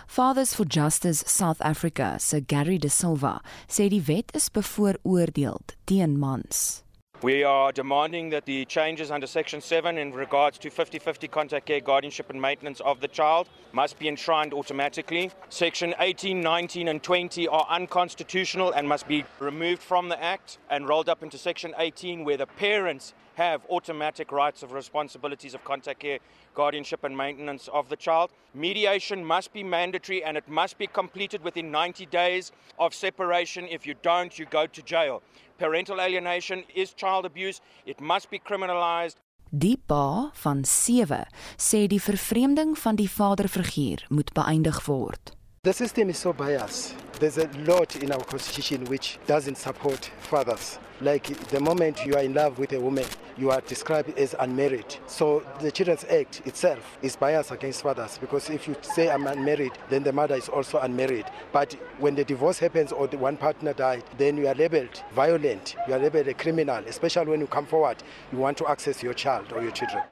Fathers 0.07 0.55
for 0.55 0.65
Justice 0.65 1.25
South 1.27 1.61
Africa, 1.61 2.17
Sir 2.21 2.41
Gary 2.41 2.79
De 2.79 2.89
Silva, 2.89 3.41
sê 3.69 3.89
die 3.89 4.05
wet 4.07 4.31
is 4.35 4.49
bevooroordeeld 4.49 5.75
teen 5.87 6.19
mans. 6.19 6.84
We 7.25 7.43
are 7.43 7.73
demanding 7.73 8.29
that 8.31 8.45
the 8.45 8.67
changes 8.67 9.11
under 9.11 9.27
Section 9.27 9.63
7 9.63 9.97
in 9.97 10.13
regards 10.13 10.59
to 10.59 10.69
50 10.69 10.99
50 10.99 11.27
contact 11.29 11.65
care, 11.65 11.81
guardianship, 11.81 12.29
and 12.29 12.39
maintenance 12.39 12.81
of 12.81 13.01
the 13.01 13.09
child 13.09 13.49
must 13.73 13.99
be 13.99 14.09
enshrined 14.09 14.53
automatically. 14.53 15.31
Section 15.49 15.95
18, 16.01 16.43
19, 16.43 16.87
and 16.87 17.03
20 17.03 17.49
are 17.49 17.67
unconstitutional 17.71 18.73
and 18.73 18.87
must 18.87 19.09
be 19.09 19.25
removed 19.39 19.83
from 19.83 20.11
the 20.11 20.23
Act 20.23 20.59
and 20.69 20.87
rolled 20.87 21.09
up 21.09 21.23
into 21.23 21.39
Section 21.39 21.73
18, 21.79 22.25
where 22.25 22.37
the 22.37 22.47
parents 22.47 23.15
have 23.37 23.65
automatic 23.71 24.31
rights 24.31 24.63
of 24.63 24.73
responsibilities 24.73 25.55
of 25.55 25.65
contact 25.65 26.01
care, 26.01 26.19
guardianship, 26.55 27.05
and 27.05 27.17
maintenance 27.17 27.69
of 27.73 27.89
the 27.89 27.97
child. 27.97 28.31
Mediation 28.55 29.25
must 29.25 29.53
be 29.53 29.65
mandatory 29.65 30.23
and 30.23 30.37
it 30.37 30.49
must 30.49 30.79
be 30.79 30.87
completed 30.87 31.43
within 31.43 31.71
90 31.71 32.07
days 32.07 32.53
of 32.79 32.95
separation. 32.95 33.67
If 33.67 33.87
you 33.87 33.95
don't, 34.03 34.39
you 34.39 34.47
go 34.47 34.67
to 34.67 34.83
jail. 34.83 35.23
Parental 35.57 36.01
alienation 36.01 36.65
is 36.75 36.93
child 36.95 37.25
abuse, 37.25 37.61
it 37.85 38.01
must 38.01 38.31
be 38.31 38.39
criminalized. 38.39 39.17
Die 39.51 39.79
pa 39.87 40.31
van 40.33 40.65
7 40.65 41.27
sê 41.57 41.87
die 41.87 42.03
vervreemding 42.03 42.75
van 42.79 42.97
die 42.99 43.11
vaderfiguur 43.11 44.07
moet 44.09 44.33
beëindig 44.35 44.85
word. 44.89 45.37
The 45.65 45.73
system 45.73 46.11
is 46.11 46.19
so 46.19 46.35
biased. 46.35 46.95
There's 47.21 47.39
a 47.39 47.49
lot 47.65 47.97
in 47.97 48.13
our 48.13 48.23
constitution 48.23 48.85
which 48.85 49.19
doesn't 49.27 49.57
support 49.57 50.11
fathers. 50.21 50.79
Like 51.01 51.25
the 51.49 51.59
moment 51.59 52.05
you 52.05 52.17
are 52.17 52.23
in 52.23 52.35
love 52.35 52.59
with 52.59 52.75
a 52.75 52.79
woman, 52.79 53.07
you 53.39 53.51
are 53.51 53.63
described 53.63 54.19
as 54.19 54.35
unmarried. 54.39 54.97
So 55.07 55.43
the 55.63 55.71
Children's 55.73 56.05
Act 56.05 56.43
itself 56.45 56.99
is 57.01 57.17
biased 57.17 57.51
against 57.51 57.81
fathers 57.81 58.19
because 58.19 58.51
if 58.51 58.69
you 58.69 58.77
say 58.83 59.09
I'm 59.11 59.27
unmarried, 59.27 59.73
then 59.89 60.03
the 60.03 60.13
mother 60.13 60.35
is 60.35 60.51
also 60.51 60.81
unmarried. 60.81 61.25
But 61.51 61.73
when 61.99 62.15
the 62.15 62.25
divorce 62.25 62.59
happens 62.59 62.93
or 62.93 63.07
the 63.07 63.17
one 63.17 63.39
partner 63.39 63.73
died, 63.73 64.05
then 64.19 64.37
you 64.37 64.47
are 64.49 64.55
labeled 64.55 65.03
violent, 65.15 65.77
you 65.89 65.95
are 65.95 65.99
labeled 65.99 66.29
a 66.29 66.35
criminal, 66.35 66.85
especially 66.87 67.31
when 67.31 67.41
you 67.41 67.47
come 67.47 67.65
forward, 67.65 68.03
you 68.33 68.37
want 68.37 68.59
to 68.59 68.67
access 68.67 69.03
your 69.03 69.15
child 69.15 69.51
or 69.55 69.63
your 69.63 69.73
children. 69.73 70.03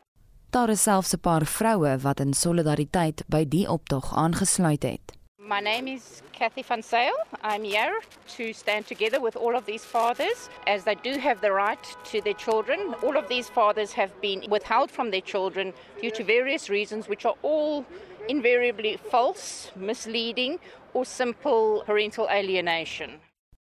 Daar 0.50 0.68
is 0.68 0.82
selfs 0.82 1.12
'n 1.14 1.20
paar 1.20 1.44
vroue 1.46 1.98
wat 1.98 2.20
in 2.20 2.32
solidariteit 2.32 3.24
by 3.26 3.48
die 3.48 3.68
optog 3.68 4.16
aangesluit 4.16 4.82
het. 4.82 5.21
My 5.44 5.58
name 5.58 5.88
is 5.88 6.22
Kathy 6.32 6.62
Van 6.62 6.82
Sale. 6.82 7.16
I'm 7.42 7.64
here 7.64 8.00
to 8.36 8.52
stand 8.52 8.86
together 8.86 9.20
with 9.20 9.34
all 9.34 9.56
of 9.56 9.66
these 9.66 9.84
fathers 9.84 10.48
as 10.68 10.84
they 10.84 10.94
do 10.94 11.18
have 11.18 11.40
the 11.40 11.50
right 11.50 11.84
to 12.04 12.20
their 12.20 12.34
children. 12.34 12.94
All 13.02 13.16
of 13.16 13.26
these 13.26 13.48
fathers 13.48 13.92
have 13.94 14.20
been 14.20 14.44
withheld 14.48 14.88
from 14.88 15.10
their 15.10 15.20
children 15.20 15.72
due 16.00 16.12
to 16.12 16.22
various 16.22 16.70
reasons, 16.70 17.08
which 17.08 17.24
are 17.24 17.34
all 17.42 17.84
invariably 18.28 18.96
false, 18.96 19.72
misleading, 19.74 20.60
or 20.94 21.04
simple 21.04 21.82
parental 21.86 22.28
alienation. 22.30 23.18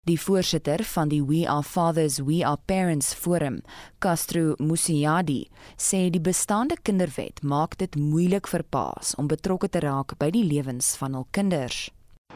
Die 0.04 0.18
voorsitter 0.20 0.82
van 0.84 1.08
die 1.08 1.22
We 1.24 1.46
Are 1.48 1.62
Fathers, 1.62 2.18
We 2.18 2.42
Are 2.44 2.58
Parents 2.66 3.14
Forum, 3.14 3.62
Castro 4.04 4.52
Musiadi, 4.58 5.46
sê 5.80 6.10
die 6.12 6.20
bestaande 6.20 6.76
kinderwet 6.84 7.40
maak 7.40 7.78
dit 7.80 7.96
moeilik 7.96 8.50
vir 8.52 8.66
paas 8.68 9.14
om 9.16 9.30
betrokke 9.32 9.70
te 9.72 9.80
raak 9.80 10.12
by 10.20 10.28
die 10.34 10.44
lewens 10.44 10.92
van 11.00 11.16
hul 11.16 11.24
kinders. 11.32 11.86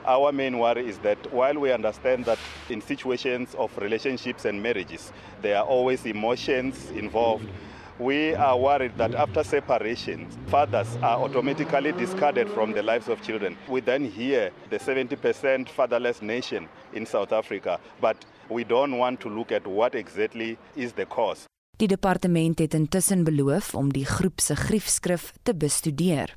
Our 0.08 0.32
main 0.32 0.56
worry 0.56 0.88
is 0.88 0.96
that 1.04 1.28
while 1.28 1.60
we 1.60 1.68
understand 1.74 2.24
that 2.24 2.40
in 2.72 2.80
situations 2.80 3.52
of 3.60 3.76
relationships 3.76 4.48
and 4.48 4.62
marriages, 4.62 5.12
there 5.42 5.58
are 5.60 5.68
always 5.68 6.06
emotions 6.06 6.88
involved. 6.96 7.44
We 7.98 8.32
are 8.36 8.56
worried 8.56 8.96
that 8.98 9.14
after 9.16 9.42
separation, 9.42 10.28
fathers 10.46 10.86
are 11.02 11.18
automatically 11.18 11.90
discarded 11.92 12.48
from 12.48 12.72
the 12.72 12.82
lives 12.82 13.08
of 13.08 13.20
children. 13.22 13.56
We 13.68 13.80
then 13.80 14.04
hear 14.04 14.52
the 14.70 14.78
70% 14.78 15.68
fatherless 15.68 16.22
nation 16.22 16.68
in 16.92 17.06
South 17.06 17.32
Africa, 17.32 17.80
but 18.00 18.16
we 18.48 18.62
don't 18.62 18.98
want 18.98 19.18
to 19.20 19.28
look 19.28 19.50
at 19.50 19.66
what 19.66 19.96
exactly 19.96 20.58
is 20.76 20.92
the 20.92 21.06
cause. 21.06 21.46
Die 21.76 21.88
departement 21.88 22.58
het 22.58 22.74
intussen 22.74 23.24
beloof 23.24 23.74
om 23.74 23.90
die 23.92 24.06
groep 24.06 24.40
se 24.40 24.56
griefskrif 24.56 25.32
te 25.42 25.54
bestudeer. 25.54 26.36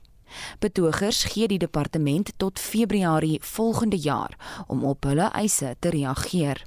Betogers 0.59 1.23
gee 1.23 1.47
die 1.47 1.61
departement 1.61 2.33
tot 2.37 2.59
Februarie 2.59 3.37
volgende 3.41 3.97
jaar 3.97 4.63
om 4.67 4.85
op 4.85 5.03
hulle 5.03 5.29
eise 5.33 5.75
te 5.79 5.89
reageer. 5.89 6.65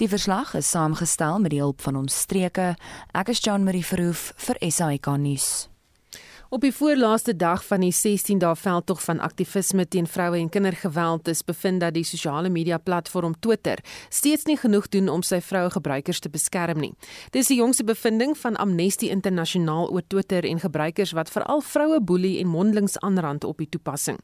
Die 0.00 0.08
verslag 0.08 0.54
is 0.54 0.70
saamgestel 0.70 1.42
met 1.44 1.52
die 1.52 1.58
hulp 1.60 1.82
van 1.84 1.98
ons 2.00 2.14
streke. 2.22 2.70
Ek 3.12 3.28
is 3.28 3.42
Jean 3.44 3.66
Marie 3.66 3.84
Verhoef 3.84 4.30
vir 4.46 4.56
SAK 4.64 5.10
nuus. 5.20 5.68
Op 6.50 6.60
die 6.60 6.72
voorlaaste 6.74 7.36
dag 7.36 7.62
van 7.62 7.84
die 7.84 7.92
16 7.94 8.40
dae 8.42 8.56
veldtog 8.58 8.98
van 9.04 9.20
aktivisme 9.22 9.84
teen 9.86 10.06
vroue 10.10 10.34
en 10.40 10.48
kindergeweld 10.50 11.28
is 11.30 11.44
bevind 11.46 11.78
dat 11.78 11.94
die 11.94 12.02
sosiale 12.02 12.50
media 12.50 12.78
platform 12.78 13.36
Twitter 13.38 13.78
steeds 14.08 14.48
nie 14.48 14.56
genoeg 14.58 14.88
doen 14.90 15.08
om 15.08 15.22
sy 15.22 15.38
vroue 15.40 15.70
gebruikers 15.70 16.18
te 16.18 16.28
beskerm 16.28 16.80
nie. 16.82 16.90
Dis 17.30 17.52
die 17.52 17.58
jongste 17.60 17.86
bevinding 17.86 18.34
van 18.38 18.58
Amnesty 18.58 19.12
Internasionaal 19.14 19.92
oor 19.94 20.02
Twitter 20.02 20.48
en 20.50 20.58
gebruikers 20.58 21.12
wat 21.14 21.30
veral 21.30 21.62
vroue 21.62 22.00
boelie 22.02 22.40
en 22.40 22.50
mondelings 22.50 22.98
aanrand 22.98 23.46
op 23.46 23.62
die 23.62 23.68
toepassing. 23.70 24.18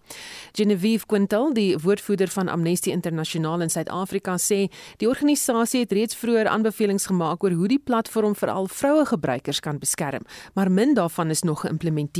Genevieve 0.58 1.06
Quintal, 1.06 1.54
die 1.54 1.78
woordvoerder 1.78 2.34
van 2.34 2.50
Amnesty 2.50 2.90
Internasionaal 2.90 3.62
in 3.68 3.70
Suid-Afrika 3.70 4.34
sê, 4.34 4.64
die 4.98 5.06
organisasie 5.06 5.84
het 5.86 5.94
reeds 5.94 6.18
vroeër 6.18 6.50
aanbevelings 6.50 7.06
gemaak 7.06 7.46
oor 7.46 7.54
hoe 7.54 7.70
die 7.76 7.78
platform 7.78 8.34
veral 8.34 8.66
vroue 8.66 9.06
gebruikers 9.14 9.62
kan 9.62 9.78
beskerm, 9.78 10.26
maar 10.58 10.74
min 10.74 10.98
daarvan 10.98 11.30
is 11.30 11.46
nog 11.46 11.62
geïmplementeer. 11.62 12.15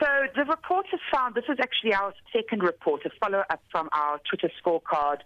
So 0.00 0.06
the 0.36 0.44
report 0.44 0.86
has 0.90 1.00
found 1.12 1.34
this 1.34 1.44
is 1.48 1.58
actually 1.60 1.94
our 1.94 2.12
second 2.32 2.62
report, 2.62 3.04
a 3.04 3.10
follow 3.20 3.42
up 3.50 3.60
from 3.72 3.88
our 3.92 4.20
Twitter 4.28 4.50
scorecard 4.62 5.18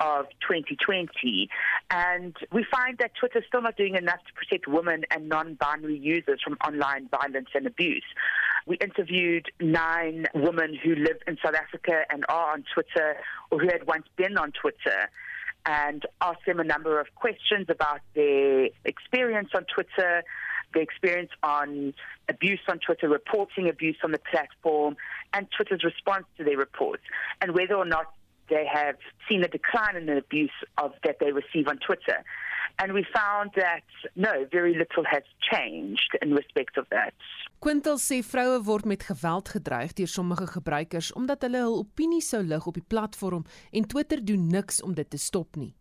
of 0.00 0.26
2020. 0.48 1.48
And 1.90 2.34
we 2.52 2.64
find 2.70 2.96
that 2.98 3.12
Twitter 3.18 3.40
is 3.40 3.44
still 3.48 3.62
not 3.62 3.76
doing 3.76 3.96
enough 3.96 4.20
to 4.26 4.32
protect 4.32 4.66
women 4.66 5.04
and 5.10 5.28
non 5.28 5.54
binary 5.54 5.98
users 5.98 6.40
from 6.42 6.54
online 6.66 7.08
violence 7.08 7.48
and 7.54 7.66
abuse. 7.66 8.04
We 8.66 8.76
interviewed 8.76 9.50
nine 9.60 10.26
women 10.34 10.78
who 10.82 10.94
live 10.94 11.18
in 11.26 11.36
South 11.44 11.54
Africa 11.54 12.02
and 12.08 12.24
are 12.28 12.52
on 12.52 12.64
Twitter 12.72 13.16
or 13.50 13.58
who 13.58 13.66
had 13.66 13.86
once 13.86 14.06
been 14.16 14.38
on 14.38 14.52
Twitter 14.52 15.10
and 15.66 16.04
asked 16.20 16.46
them 16.46 16.60
a 16.60 16.64
number 16.64 17.00
of 17.00 17.08
questions 17.14 17.66
about 17.68 18.00
their 18.14 18.68
experience 18.84 19.50
on 19.54 19.64
Twitter 19.64 20.22
the 20.74 20.80
experience 20.80 21.30
on 21.42 21.94
abuse 22.28 22.60
on 22.68 22.78
Twitter, 22.78 23.08
reporting 23.08 23.68
abuse 23.68 23.96
on 24.04 24.12
the 24.12 24.18
platform, 24.30 24.96
and 25.32 25.46
Twitter's 25.56 25.84
response 25.84 26.26
to 26.36 26.44
their 26.44 26.56
reports, 26.56 27.02
and 27.40 27.54
whether 27.54 27.74
or 27.74 27.84
not 27.84 28.06
they 28.48 28.66
have 28.66 28.96
seen 29.28 29.42
a 29.42 29.48
decline 29.48 29.96
in 29.96 30.06
the 30.06 30.18
abuse 30.18 30.58
of 30.78 30.92
that 31.04 31.16
they 31.20 31.32
receive 31.32 31.66
on 31.68 31.78
Twitter. 31.78 32.24
And 32.78 32.92
we 32.92 33.06
found 33.14 33.52
that 33.54 33.86
no, 34.16 34.46
very 34.50 34.74
little 34.74 35.04
has 35.04 35.22
changed 35.52 36.10
in 36.20 36.34
respect 36.34 36.76
of 36.76 36.86
that. 36.90 37.14
Quintal 37.58 37.98
sê 37.98 38.18
vroue 38.22 38.58
word 38.66 38.84
met 38.84 39.06
geweld 39.08 39.48
gedreig 39.48 39.94
deur 39.96 40.10
sommige 40.10 40.46
gebruikers 40.56 41.12
omdat 41.12 41.46
hulle 41.46 41.62
hul 41.62 41.78
opinie 41.84 42.20
sou 42.20 42.42
lig 42.42 42.66
op 42.66 42.74
die 42.74 42.88
platform 42.88 43.46
en 43.72 43.86
Twitter 43.86 44.20
doen 44.24 44.50
niks 44.50 44.82
om 44.82 44.94
dit 44.94 45.10
te 45.10 45.18
stop 45.18 45.56
nie. 45.56 45.72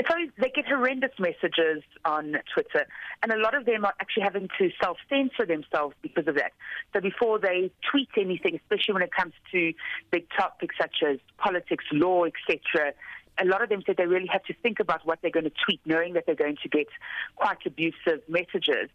So 0.00 0.14
they 0.38 0.48
get 0.48 0.66
horrendous 0.66 1.12
messages 1.18 1.82
on 2.04 2.36
Twitter, 2.52 2.86
and 3.22 3.30
a 3.30 3.36
lot 3.38 3.54
of 3.54 3.66
them 3.66 3.84
are 3.84 3.94
actually 4.00 4.24
having 4.24 4.48
to 4.58 4.70
self 4.82 4.96
censor 5.08 5.46
themselves 5.46 5.94
because 6.02 6.26
of 6.26 6.34
that. 6.36 6.52
So 6.92 7.00
before 7.00 7.38
they 7.38 7.70
tweet 7.90 8.08
anything, 8.18 8.56
especially 8.56 8.94
when 8.94 9.02
it 9.02 9.12
comes 9.14 9.34
to 9.52 9.72
big 10.10 10.26
topics 10.36 10.74
such 10.80 11.02
as 11.08 11.18
politics, 11.38 11.84
law, 11.92 12.24
etc., 12.24 12.94
a 13.38 13.44
lot 13.44 13.62
of 13.62 13.68
them 13.68 13.82
said 13.86 13.96
they 13.96 14.06
really 14.06 14.28
have 14.30 14.44
to 14.44 14.54
think 14.62 14.80
about 14.80 15.06
what 15.06 15.20
they're 15.22 15.30
going 15.30 15.44
to 15.44 15.52
tweet, 15.64 15.80
knowing 15.86 16.14
that 16.14 16.24
they're 16.26 16.34
going 16.34 16.56
to 16.62 16.68
get 16.68 16.86
quite 17.36 17.58
abusive 17.64 18.20
messages. 18.28 18.90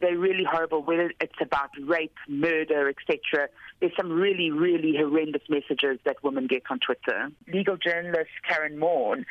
They're 0.00 0.18
really 0.18 0.44
horrible, 0.44 0.82
whether 0.82 1.12
it's 1.20 1.40
about 1.40 1.70
rape, 1.82 2.14
murder, 2.28 2.88
etc. 2.88 3.48
There's 3.80 3.92
some 3.96 4.12
really, 4.12 4.50
really 4.50 4.94
horrendous 4.96 5.42
messages 5.48 5.98
that 6.04 6.22
women 6.22 6.46
get 6.46 6.62
on 6.70 6.78
Twitter. 6.78 7.30
Legal 7.52 7.76
journalist 7.76 8.30
Karen 8.48 8.78
Morn 8.78 9.24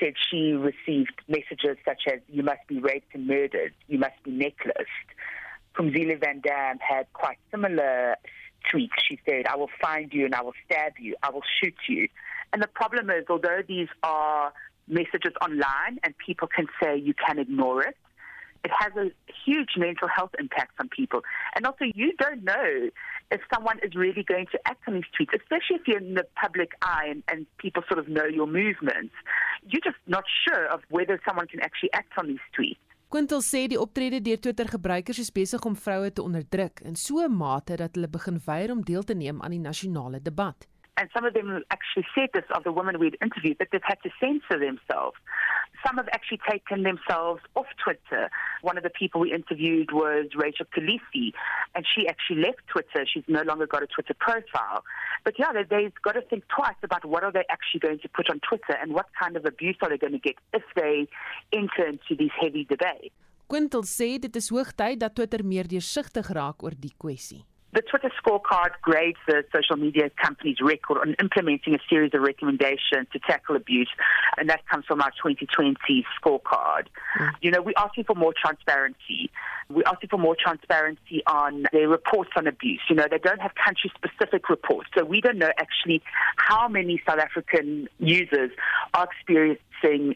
said 0.00 0.14
she 0.30 0.52
received 0.52 1.14
messages 1.28 1.76
such 1.84 2.02
as, 2.12 2.20
you 2.28 2.42
must 2.42 2.66
be 2.68 2.78
raped 2.78 3.14
and 3.14 3.26
murdered, 3.26 3.72
you 3.88 3.98
must 3.98 4.22
be 4.24 4.30
necklaced. 4.30 5.08
Kumzile 5.76 6.18
Van 6.20 6.40
Dam 6.40 6.78
had 6.78 7.06
quite 7.12 7.38
similar 7.50 8.16
tweets. 8.72 8.88
She 9.08 9.18
said, 9.26 9.46
I 9.46 9.56
will 9.56 9.70
find 9.80 10.12
you 10.12 10.24
and 10.24 10.34
I 10.34 10.42
will 10.42 10.54
stab 10.64 10.92
you, 10.98 11.16
I 11.22 11.30
will 11.30 11.44
shoot 11.62 11.76
you. 11.88 12.08
And 12.52 12.62
the 12.62 12.68
problem 12.68 13.10
is, 13.10 13.24
although 13.28 13.60
these 13.66 13.88
are 14.02 14.52
messages 14.88 15.32
online 15.42 15.98
and 16.02 16.14
people 16.18 16.48
can 16.48 16.66
say 16.82 16.96
you 16.96 17.14
can 17.14 17.38
ignore 17.38 17.82
it, 17.82 17.96
it 18.64 18.70
has 18.70 18.92
a 18.96 19.10
huge 19.44 19.76
mental 19.76 20.08
health 20.08 20.30
impact 20.38 20.72
on 20.80 20.88
people. 20.88 21.20
And 21.54 21.66
also, 21.66 21.84
you 21.94 22.12
don't 22.18 22.44
know 22.44 22.90
if 23.30 23.40
someone 23.52 23.78
is 23.82 23.94
really 23.94 24.22
going 24.22 24.46
to 24.52 24.58
act 24.66 24.82
on 24.86 24.94
these 24.94 25.10
tweets, 25.18 25.34
especially 25.34 25.76
if 25.80 25.88
you're 25.88 25.98
in 25.98 26.14
the 26.14 26.26
public 26.40 26.70
eye 26.82 27.06
and, 27.10 27.22
and 27.28 27.46
people 27.58 27.82
sort 27.88 27.98
of 27.98 28.08
know 28.08 28.24
your 28.24 28.46
movements. 28.46 29.14
You're 29.68 29.82
just 29.82 30.00
not 30.06 30.24
sure 30.46 30.66
of 30.66 30.80
whether 30.88 31.20
someone 31.26 31.46
can 31.48 31.60
actually 31.60 31.92
act 31.92 32.12
on 32.18 32.28
these 32.28 32.44
tweets. 32.58 32.78
Quintal 33.08 33.38
sê 33.40 33.68
die 33.70 33.78
optrede 33.78 34.18
deur 34.20 34.40
Twitter 34.42 34.66
gebruikers 34.66 35.20
is 35.22 35.30
besig 35.30 35.62
om 35.68 35.76
vroue 35.78 36.10
te 36.10 36.24
onderdruk 36.26 36.80
in 36.82 36.96
so 36.96 37.22
'n 37.22 37.36
mate 37.36 37.76
dat 37.76 37.94
hulle 37.94 38.08
begin 38.08 38.40
weier 38.46 38.72
om 38.72 38.82
deel 38.82 39.04
te 39.04 39.14
neem 39.14 39.42
aan 39.42 39.54
die 39.54 39.62
nasionale 39.62 40.20
debat. 40.20 40.66
And 40.96 41.08
some 41.12 41.24
of 41.24 41.34
them 41.34 41.62
actually 41.70 42.06
said 42.14 42.30
this 42.32 42.44
of 42.54 42.64
the 42.64 42.72
women 42.72 42.98
we'd 42.98 43.16
interviewed 43.20 43.58
that 43.58 43.68
they've 43.70 43.82
had 43.84 43.98
to 44.02 44.10
censor 44.18 44.58
themselves. 44.58 45.16
Some 45.86 45.96
have 45.96 46.08
actually 46.12 46.40
taken 46.50 46.82
themselves 46.82 47.42
off 47.54 47.66
Twitter. 47.82 48.30
One 48.62 48.76
of 48.78 48.82
the 48.82 48.90
people 48.90 49.20
we 49.20 49.32
interviewed 49.32 49.92
was 49.92 50.26
Rachel 50.34 50.66
Khaleesi, 50.74 51.32
and 51.74 51.84
she 51.86 52.08
actually 52.08 52.40
left 52.42 52.66
Twitter. 52.66 53.06
She's 53.06 53.24
no 53.28 53.42
longer 53.42 53.66
got 53.66 53.82
a 53.82 53.86
Twitter 53.86 54.14
profile. 54.18 54.84
But 55.24 55.34
yeah, 55.38 55.52
they, 55.52 55.64
they've 55.68 55.92
got 56.02 56.12
to 56.12 56.22
think 56.22 56.44
twice 56.48 56.80
about 56.82 57.04
what 57.04 57.24
are 57.24 57.32
they 57.32 57.44
actually 57.50 57.80
going 57.80 57.98
to 58.00 58.08
put 58.08 58.30
on 58.30 58.40
Twitter 58.40 58.76
and 58.80 58.94
what 58.94 59.06
kind 59.20 59.36
of 59.36 59.44
abuse 59.44 59.76
are 59.82 59.90
they 59.90 59.98
going 59.98 60.14
to 60.14 60.18
get 60.18 60.36
if 60.54 60.64
they 60.74 61.06
enter 61.52 61.86
into 61.86 62.16
these 62.18 62.32
heavy 62.40 62.64
debates. 62.64 63.14
Quintal 63.46 63.84
sê 63.86 64.16
dit 64.18 64.36
is 64.36 64.48
hoogtyd 64.50 64.98
dat 64.98 65.14
Twitter 65.14 65.44
meer 65.46 65.68
deursigtig 65.70 66.32
raak 66.34 66.64
oor 66.66 66.74
die 66.74 66.90
kwessie. 66.98 67.44
The 67.76 67.82
Twitter 67.82 68.10
scorecard 68.24 68.70
grades 68.80 69.18
the 69.28 69.44
social 69.54 69.76
media 69.76 70.10
company's 70.16 70.62
record 70.62 70.96
on 70.96 71.14
implementing 71.20 71.74
a 71.74 71.78
series 71.90 72.14
of 72.14 72.22
recommendations 72.22 73.06
to 73.12 73.18
tackle 73.18 73.54
abuse, 73.54 73.90
and 74.38 74.48
that 74.48 74.66
comes 74.66 74.86
from 74.86 75.02
our 75.02 75.10
2020 75.10 75.76
scorecard. 76.18 76.86
Mm. 77.20 77.32
You 77.42 77.50
know, 77.50 77.60
we're 77.60 77.74
asking 77.76 78.04
for 78.04 78.14
more 78.14 78.32
transparency. 78.32 79.30
We're 79.68 79.82
asking 79.84 80.08
for 80.08 80.16
more 80.16 80.34
transparency 80.42 81.22
on 81.26 81.66
their 81.70 81.86
reports 81.86 82.30
on 82.34 82.46
abuse. 82.46 82.80
You 82.88 82.96
know, 82.96 83.08
they 83.10 83.18
don't 83.18 83.42
have 83.42 83.52
country 83.62 83.92
specific 83.94 84.48
reports, 84.48 84.88
so 84.96 85.04
we 85.04 85.20
don't 85.20 85.36
know 85.36 85.50
actually 85.58 86.00
how 86.36 86.68
many 86.68 87.02
South 87.06 87.18
African 87.18 87.88
users 87.98 88.52
are 88.94 89.04
experiencing 89.04 89.62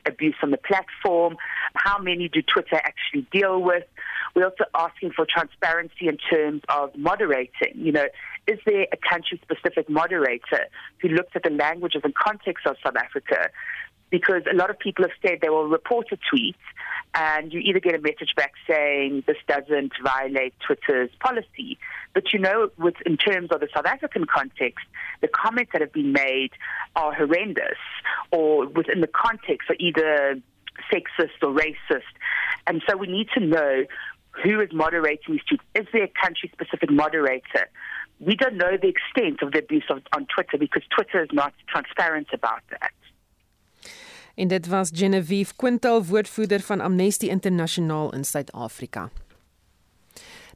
abuse 0.07 0.35
on 0.43 0.51
the 0.51 0.59
platform, 0.59 1.37
how 1.75 1.99
many 1.99 2.29
do 2.29 2.43
Twitter 2.43 2.77
actually 2.77 3.27
deal 3.33 3.61
with. 3.63 3.85
We're 4.35 4.45
also 4.45 4.65
asking 4.75 5.13
for 5.13 5.27
transparency 5.27 6.09
in 6.09 6.17
terms 6.17 6.63
of 6.69 6.97
moderating. 6.97 7.75
You 7.75 7.93
know, 7.93 8.07
is 8.47 8.59
there 8.65 8.87
a 8.93 8.97
country 8.97 9.41
specific 9.43 9.89
moderator 9.89 10.67
who 11.01 11.09
looks 11.09 11.31
at 11.35 11.43
the 11.43 11.51
languages 11.51 12.03
and 12.05 12.15
context 12.15 12.67
of 12.67 12.77
South 12.85 12.97
Africa? 12.97 13.51
Because 14.11 14.43
a 14.51 14.55
lot 14.55 14.71
of 14.71 14.79
people 14.79 15.05
have 15.05 15.17
said 15.23 15.39
they 15.41 15.49
will 15.49 15.69
report 15.69 16.07
a 16.13 16.19
tweet 16.31 16.57
and 17.15 17.53
you 17.53 17.61
either 17.61 17.81
get 17.81 17.95
a 17.95 18.01
message 18.01 18.35
back 18.37 18.53
saying 18.69 19.25
this 19.27 19.37
doesn't 19.49 19.93
violate 20.03 20.55
Twitter's 20.65 21.11
policy. 21.21 21.79
But 22.15 22.33
you 22.33 22.39
know, 22.39 22.71
with 22.79 22.95
in 23.05 23.17
terms 23.17 23.51
of 23.51 23.61
the 23.61 23.69
South 23.75 23.87
African 23.87 24.27
context, 24.27 24.85
the 25.21 25.29
comments 25.29 25.73
that 25.73 25.81
have 25.81 25.93
been 25.93 26.13
made 26.13 26.51
are 26.95 27.13
horrendous, 27.13 27.79
or 28.31 28.67
within 28.67 29.01
the 29.01 29.09
context 29.09 29.71
are 29.71 29.77
either 29.79 30.41
sexist 30.93 31.43
or 31.43 31.53
racist. 31.53 32.03
And 32.67 32.83
so 32.89 32.97
we 32.97 33.07
need 33.07 33.29
to 33.35 33.41
know 33.41 33.85
who 34.43 34.61
is 34.61 34.73
moderating 34.73 35.35
these 35.35 35.43
tweets. 35.51 35.81
Is 35.81 35.87
there 35.93 36.05
a 36.05 36.13
country-specific 36.23 36.91
moderator? 36.91 37.69
We 38.21 38.37
don't 38.37 38.57
know 38.57 38.77
the 38.81 38.89
extent 38.89 39.43
of 39.43 39.53
the 39.53 39.59
abuse 39.59 39.85
of, 39.91 40.03
on 40.15 40.27
Twitter 40.33 40.59
because 40.59 40.83
Twitter 40.95 41.23
is 41.23 41.31
not 41.33 41.53
transparent 41.69 42.29
about 42.33 42.63
that. 42.71 42.93
En 44.41 44.49
dit 44.49 44.67
was 44.67 44.91
Genevieve 44.95 45.55
Quintal, 45.57 46.05
woordvoerder 46.05 46.61
van 46.61 46.81
Amnesty 46.81 47.27
Internasionaal 47.27 48.15
in 48.15 48.25
Suid-Afrika. 48.25 49.11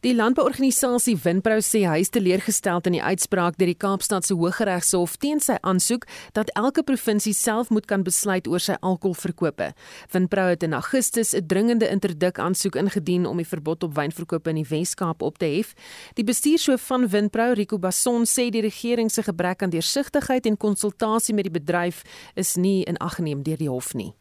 Die 0.05 0.13
landbouorganisasie 0.13 1.15
Winpro 1.17 1.63
sê 1.65 1.81
hy 1.89 2.03
is 2.03 2.11
teleurgestel 2.13 2.83
in 2.91 2.99
die 2.99 3.01
uitspraak 3.01 3.55
deur 3.57 3.71
die 3.71 3.79
Kaapstadse 3.81 4.35
Hooggeregshof 4.37 5.15
teen 5.17 5.39
sy 5.41 5.55
aansoek 5.65 6.03
dat 6.37 6.51
elke 6.61 6.83
provinsie 6.85 7.33
self 7.33 7.71
moet 7.73 7.87
kan 7.89 8.05
besluit 8.05 8.45
oor 8.45 8.61
sy 8.61 8.77
alkoholverkope. 8.85 9.71
Winpro 10.13 10.45
het 10.51 10.67
in 10.69 10.77
Augustus 10.77 11.33
'n 11.33 11.47
dringende 11.49 11.89
interdik 11.89 12.39
aansoek 12.39 12.77
ingedien 12.77 13.25
om 13.25 13.41
die 13.41 13.49
verbod 13.49 13.83
op 13.83 13.95
wynverkope 13.97 14.51
in 14.51 14.61
die 14.61 14.69
Wes-Kaap 14.69 15.23
op 15.23 15.39
te 15.39 15.47
hef. 15.47 15.73
Die 16.17 16.25
bestuurshoof 16.25 16.85
van 16.85 17.09
Winpro, 17.09 17.55
Rico 17.55 17.79
Basson, 17.79 18.27
sê 18.27 18.51
die 18.51 18.61
regering 18.61 19.11
se 19.11 19.23
gebrek 19.23 19.63
aan 19.63 19.71
deursigtigheid 19.71 20.45
en 20.47 20.59
konsultasie 20.59 21.35
met 21.35 21.45
die 21.45 21.61
bedryf 21.61 22.03
is 22.35 22.57
nie 22.57 22.85
in 22.85 22.99
ag 22.99 23.15
geneem 23.15 23.43
deur 23.43 23.57
die 23.57 23.71
hof 23.71 23.95
nie. 23.95 24.13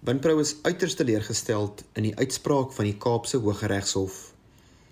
Winpro 0.00 0.38
is 0.40 0.56
uiters 0.62 0.94
teleurgestel 0.94 1.74
in 1.94 2.02
die 2.02 2.16
uitspraak 2.16 2.72
van 2.72 2.84
die 2.84 2.98
Kaapse 2.98 3.38
Hooggeregshof 3.38 4.31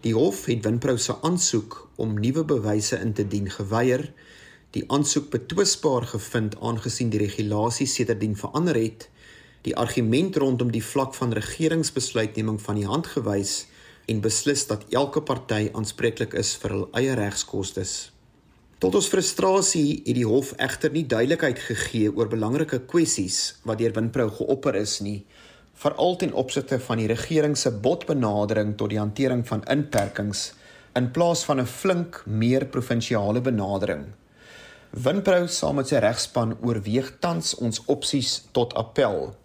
Die 0.01 0.15
hof 0.17 0.47
het 0.49 0.65
Winprou 0.65 0.95
se 0.99 1.13
aansoek 1.21 1.75
om 2.01 2.15
nuwe 2.17 2.45
bewyse 2.49 2.97
in 3.05 3.13
te 3.13 3.27
dien 3.29 3.51
geweier. 3.53 4.07
Die 4.73 4.85
aansoek 4.89 5.27
betwisbaar 5.35 6.07
gevind 6.09 6.57
aangesien 6.65 7.11
die 7.13 7.21
regulasies 7.21 7.99
sedertdien 7.99 8.37
verander 8.37 8.79
het. 8.81 9.11
Die 9.67 9.75
argument 9.77 10.39
rondom 10.41 10.71
die 10.73 10.85
vlak 10.85 11.13
van 11.19 11.37
regeringsbesluitneming 11.37 12.57
van 12.65 12.81
die 12.81 12.87
hand 12.89 13.11
gewys 13.13 13.67
en 14.09 14.25
beslis 14.25 14.65
dat 14.71 14.89
elke 14.89 15.21
party 15.21 15.69
aanspreeklik 15.77 16.33
is 16.33 16.55
vir 16.63 16.77
hul 16.79 16.89
eie 16.97 17.19
regskoste. 17.21 17.85
Tot 18.81 18.97
ons 18.97 19.13
frustrasie 19.13 20.01
het 20.07 20.17
die 20.17 20.25
hof 20.25 20.55
egter 20.57 20.97
nie 20.97 21.05
duidelikheid 21.05 21.61
gegee 21.61 22.09
oor 22.09 22.33
belangrike 22.33 22.81
kwessies 22.89 23.61
wat 23.69 23.85
deur 23.85 23.93
Winprou 24.01 24.31
geopper 24.41 24.81
is 24.81 25.03
nie 25.05 25.19
veral 25.81 26.17
ten 26.21 26.33
opsigte 26.37 26.77
van 26.81 27.01
die 27.01 27.09
regering 27.09 27.57
se 27.57 27.71
botbenadering 27.73 28.75
tot 28.77 28.93
die 28.93 29.01
hantering 29.01 29.47
van 29.49 29.63
inperkings 29.73 30.51
in 30.99 31.11
plaas 31.15 31.45
van 31.49 31.61
'n 31.61 31.67
flink 31.67 32.23
meer 32.27 32.67
provinsiale 32.67 33.41
benadering. 33.41 34.05
Winpro 34.91 35.47
saam 35.47 35.75
met 35.75 35.89
sy 35.89 35.97
regspan 36.03 36.57
oorweeg 36.61 37.13
tans 37.21 37.55
ons 37.55 37.85
opsies 37.87 38.49
tot 38.53 38.75
appel. 38.75 39.37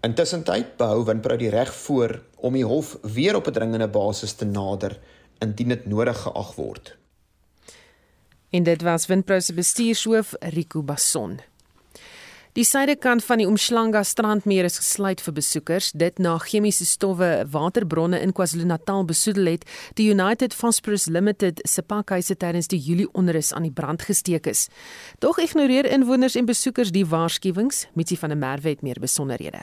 Intussen 0.00 0.44
tyd 0.44 0.76
behou 0.76 1.04
Winpro 1.04 1.36
die 1.36 1.50
reg 1.50 1.74
voor 1.74 2.22
om 2.36 2.52
die 2.52 2.64
hof 2.64 2.96
weer 3.02 3.36
op 3.36 3.46
'n 3.46 3.52
dringende 3.52 3.88
basis 3.88 4.32
te 4.32 4.44
nader 4.44 4.98
indien 5.38 5.68
dit 5.68 5.86
nodig 5.86 6.18
geag 6.22 6.54
word. 6.54 6.96
En 8.50 8.62
dit 8.62 8.82
was 8.82 9.06
Winpro 9.06 9.40
se 9.40 9.52
bestuurshoof 9.52 10.34
Rico 10.38 10.82
Basson. 10.82 11.40
Die 12.58 12.66
suidekant 12.66 13.22
van 13.22 13.38
die 13.38 13.44
Umhlanga 13.46 14.00
strandmeer 14.02 14.66
is 14.66 14.80
gesluit 14.80 15.20
vir 15.22 15.34
besoekers 15.36 15.92
dit 16.02 16.16
na 16.18 16.32
chemiese 16.42 16.88
stowwe 16.90 17.28
waterbronne 17.52 18.18
in 18.18 18.32
KwaZulu-Natal 18.34 19.04
besoedel 19.06 19.52
het. 19.52 19.66
Die 19.94 20.08
United 20.10 20.56
Phosphorus 20.58 21.06
Limited 21.06 21.62
se 21.62 21.84
pakhuise 21.86 22.34
tydens 22.34 22.66
die 22.66 22.80
Julie 22.82 23.06
onrus 23.14 23.52
aan 23.54 23.68
die 23.68 23.70
brand 23.70 24.02
gesteek 24.02 24.50
is. 24.50 24.64
Tog 25.22 25.38
ignoreer 25.38 25.86
inwoners 25.86 26.34
en 26.34 26.50
besoekers 26.50 26.90
die 26.90 27.06
waarskuwings, 27.06 27.84
Mitsi 27.94 28.18
van 28.18 28.34
der 28.34 28.42
Merwe 28.42 28.74
het 28.74 28.82
meer 28.82 28.98
besonderhede. 28.98 29.62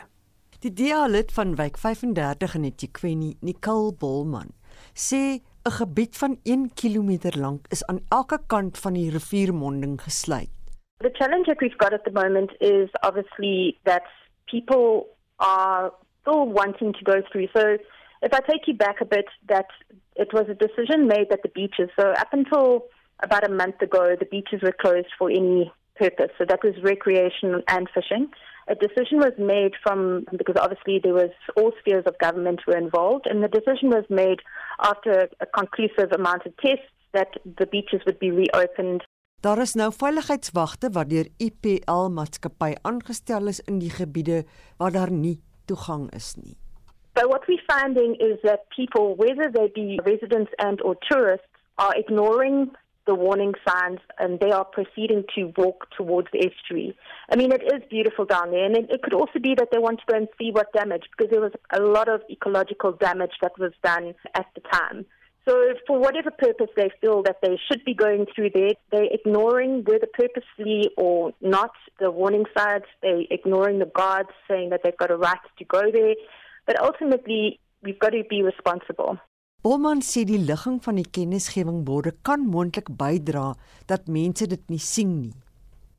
Die 0.63 0.71
DA-lid 0.71 1.35
van 1.35 1.57
wijk 1.59 1.75
35 1.77 2.55
in 2.55 2.71
Etiquette, 2.71 3.35
Nicole 3.41 3.91
Bolman, 3.91 4.55
sê 4.95 5.43
'n 5.67 5.77
gebied 5.83 6.15
van 6.15 6.39
1 6.43 6.71
km 6.73 7.35
lank 7.35 7.65
is 7.67 7.85
aan 7.85 7.99
elke 8.07 8.39
kant 8.47 8.77
van 8.77 8.93
die 8.93 9.09
riviermonding 9.11 9.99
gesluit. 10.01 10.54
The 11.01 11.09
challenge 11.09 11.47
that 11.47 11.57
we've 11.61 11.77
got 11.77 11.93
at 11.93 12.05
the 12.05 12.11
moment 12.11 12.51
is 12.61 12.89
obviously 13.03 13.77
that 13.85 14.03
people 14.49 15.07
are 15.39 15.91
still 16.21 16.45
wanting 16.45 16.93
to 16.93 17.03
go 17.03 17.21
through. 17.31 17.47
So 17.55 17.77
if 18.21 18.33
I 18.33 18.39
take 18.39 18.67
you 18.67 18.73
back 18.73 19.01
a 19.01 19.05
bit, 19.05 19.25
that 19.49 19.67
it 20.15 20.29
was 20.33 20.45
a 20.49 20.53
decision 20.53 21.07
made 21.07 21.29
that 21.29 21.41
the 21.43 21.49
beaches, 21.49 21.89
so 21.99 22.11
up 22.11 22.29
until 22.31 22.85
about 23.21 23.47
a 23.47 23.51
month 23.51 23.81
ago, 23.81 24.15
the 24.17 24.25
beaches 24.25 24.61
were 24.61 24.71
closed 24.71 25.07
for 25.17 25.29
any 25.29 25.71
purpose. 25.95 26.31
So 26.37 26.45
that 26.47 26.63
was 26.63 26.73
recreation 26.81 27.61
and 27.67 27.89
fishing. 27.93 28.29
A 28.67 28.75
decision 28.75 29.19
was 29.19 29.33
made 29.37 29.73
from, 29.83 30.25
because 30.31 30.55
obviously 30.59 30.99
there 31.03 31.13
was 31.13 31.29
all 31.55 31.71
spheres 31.79 32.05
of 32.07 32.17
government 32.17 32.61
were 32.65 32.77
involved, 32.77 33.27
and 33.27 33.43
the 33.43 33.47
decision 33.47 33.89
was 33.89 34.05
made 34.09 34.39
after 34.81 35.29
a 35.39 35.45
conclusive 35.45 36.11
amount 36.11 36.45
of 36.45 36.57
tests 36.57 36.85
that 37.13 37.29
the 37.57 37.65
beaches 37.67 38.01
would 38.05 38.19
be 38.19 38.31
reopened 38.31 39.03
Daar 39.45 39.59
is 39.61 39.75
nou 39.77 39.91
veiligheidswagte 39.93 40.89
wat 40.95 41.09
deur 41.11 41.27
IPL 41.37 42.07
maatskappy 42.17 42.71
aangestel 42.89 43.51
is 43.51 43.59
in 43.69 43.75
die 43.77 43.91
gebiede 43.93 44.39
waar 44.79 44.93
daar 44.95 45.11
nie 45.13 45.35
toegang 45.69 46.07
is 46.19 46.31
nie. 46.35 46.55
But 47.13 47.27
what 47.29 47.45
we're 47.45 47.67
finding 47.67 48.15
is 48.29 48.39
that 48.41 48.65
people, 48.77 49.13
whether 49.21 49.51
they 49.51 49.69
be 49.75 50.01
residents 50.09 50.51
and 50.57 50.81
or 50.81 50.95
tourists, 51.09 51.45
are 51.75 51.93
ignoring 51.93 52.73
the 53.05 53.13
warning 53.13 53.53
signs 53.67 54.01
and 54.17 54.39
they 54.39 54.51
are 54.51 54.65
proceeding 54.65 55.21
to 55.35 55.51
walk 55.61 55.91
towards 55.97 56.27
the 56.31 56.41
estuary. 56.47 56.97
I 57.31 57.35
mean, 57.35 57.51
it 57.51 57.61
is 57.61 57.83
beautiful 57.87 58.25
down 58.25 58.49
there, 58.49 58.65
and 58.65 58.75
it, 58.75 58.89
it 58.89 59.03
could 59.03 59.13
also 59.13 59.37
be 59.37 59.53
that 59.59 59.69
they 59.71 59.77
want 59.77 59.99
to 59.99 60.05
go 60.11 60.17
and 60.17 60.27
see 60.39 60.49
what 60.51 60.73
damage, 60.73 61.05
because 61.11 61.29
there 61.29 61.45
was 61.47 61.53
a 61.69 61.81
lot 61.81 62.09
of 62.09 62.21
ecological 62.31 62.93
damage 62.93 63.37
that 63.43 63.59
was 63.59 63.73
done 63.83 64.15
at 64.33 64.47
the 64.55 64.61
time. 64.73 65.05
So, 65.45 65.53
for 65.85 65.99
whatever 65.99 66.31
purpose 66.31 66.71
they 66.75 66.89
feel 66.99 67.21
that 67.23 67.37
they 67.43 67.59
should 67.67 67.85
be 67.85 67.93
going 67.93 68.25
through 68.33 68.49
there, 68.55 68.73
they're 68.91 69.11
ignoring 69.11 69.83
whether 69.83 70.07
purposely 70.11 70.89
or 70.97 71.33
not 71.39 71.69
the 71.99 72.09
warning 72.09 72.45
signs. 72.57 72.85
They're 73.03 73.21
ignoring 73.29 73.77
the 73.77 73.85
guards 73.85 74.29
saying 74.47 74.71
that 74.71 74.81
they've 74.83 74.97
got 74.97 75.11
a 75.11 75.17
right 75.17 75.45
to 75.59 75.65
go 75.65 75.83
there. 75.91 76.15
But 76.65 76.81
ultimately, 76.81 77.59
we've 77.83 77.99
got 77.99 78.09
to 78.09 78.23
be 78.27 78.41
responsible. 78.41 79.19
Bolman 79.65 80.01
sê 80.05 80.21
die 80.29 80.37
ligging 80.37 80.81
van 80.85 80.97
die 80.99 81.07
kennisgewingborde 81.09 82.11
kan 82.21 82.43
moontlik 82.49 82.89
bydra 82.97 83.53
dat 83.89 84.09
mense 84.09 84.45
dit 84.49 84.61
nie 84.69 84.81
sien 84.81 85.15
nie. 85.21 85.44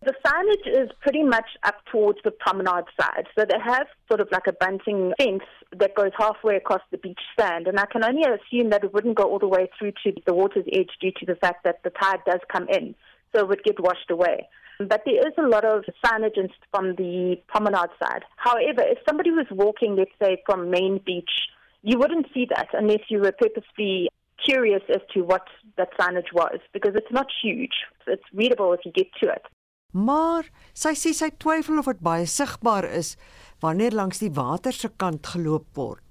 The 0.06 0.14
signage 0.24 0.84
is 0.84 0.88
pretty 1.00 1.24
much 1.24 1.48
up 1.64 1.74
towards 1.90 2.20
the 2.22 2.30
promenade 2.30 2.84
side. 2.98 3.26
So 3.36 3.44
they 3.44 3.58
have 3.58 3.88
sort 4.06 4.20
of 4.20 4.28
like 4.30 4.46
a 4.46 4.52
bunting 4.52 5.12
fence 5.18 5.42
that 5.76 5.96
goes 5.96 6.12
halfway 6.16 6.54
across 6.54 6.82
the 6.92 6.98
beach 6.98 7.18
sand. 7.36 7.66
And 7.66 7.80
I 7.80 7.86
can 7.86 8.04
only 8.04 8.22
assume 8.22 8.70
that 8.70 8.84
it 8.84 8.94
wouldn't 8.94 9.16
go 9.16 9.24
all 9.24 9.40
the 9.40 9.48
way 9.48 9.68
through 9.76 9.94
to 10.04 10.12
the 10.24 10.32
water's 10.32 10.64
edge 10.72 10.90
due 11.00 11.10
to 11.18 11.26
the 11.26 11.34
fact 11.34 11.64
that 11.64 11.82
the 11.82 11.90
tide 11.90 12.20
does 12.24 12.38
come 12.52 12.68
in. 12.68 12.94
So 13.34 13.40
it 13.40 13.48
would 13.48 13.64
get 13.64 13.80
washed 13.80 14.08
away. 14.08 14.48
But 14.78 15.02
there 15.04 15.26
is 15.26 15.34
a 15.38 15.48
lot 15.48 15.64
of 15.64 15.82
signage 16.04 16.38
from 16.70 16.94
the 16.94 17.40
promenade 17.48 17.90
side. 18.00 18.22
However, 18.36 18.82
if 18.82 18.98
somebody 19.08 19.32
was 19.32 19.46
walking, 19.50 19.96
let's 19.96 20.12
say, 20.22 20.40
from 20.46 20.70
Main 20.70 21.00
Beach, 21.04 21.32
you 21.82 21.98
wouldn't 21.98 22.26
see 22.32 22.46
that 22.54 22.68
unless 22.74 23.00
you 23.08 23.18
were 23.18 23.32
purposely 23.32 24.08
curious 24.44 24.82
as 24.88 25.00
to 25.14 25.22
what 25.22 25.48
that 25.78 25.88
signage 25.98 26.32
was 26.32 26.60
because 26.72 26.94
it's 26.94 27.10
not 27.10 27.26
huge. 27.42 27.74
It's 28.06 28.22
readable 28.32 28.72
if 28.72 28.80
you 28.84 28.92
get 28.92 29.08
to 29.20 29.30
it. 29.30 29.42
Maar 29.92 30.48
sy 30.74 30.92
sê 30.98 31.12
sy 31.16 31.30
twyfel 31.40 31.78
of 31.80 31.86
dit 31.90 32.00
baie 32.04 32.26
sigbaar 32.28 32.84
is 32.84 33.16
wanneer 33.64 33.94
langs 33.96 34.20
die 34.20 34.32
water 34.32 34.72
se 34.72 34.90
kant 34.98 35.26
geloop 35.32 35.66
word. 35.76 36.02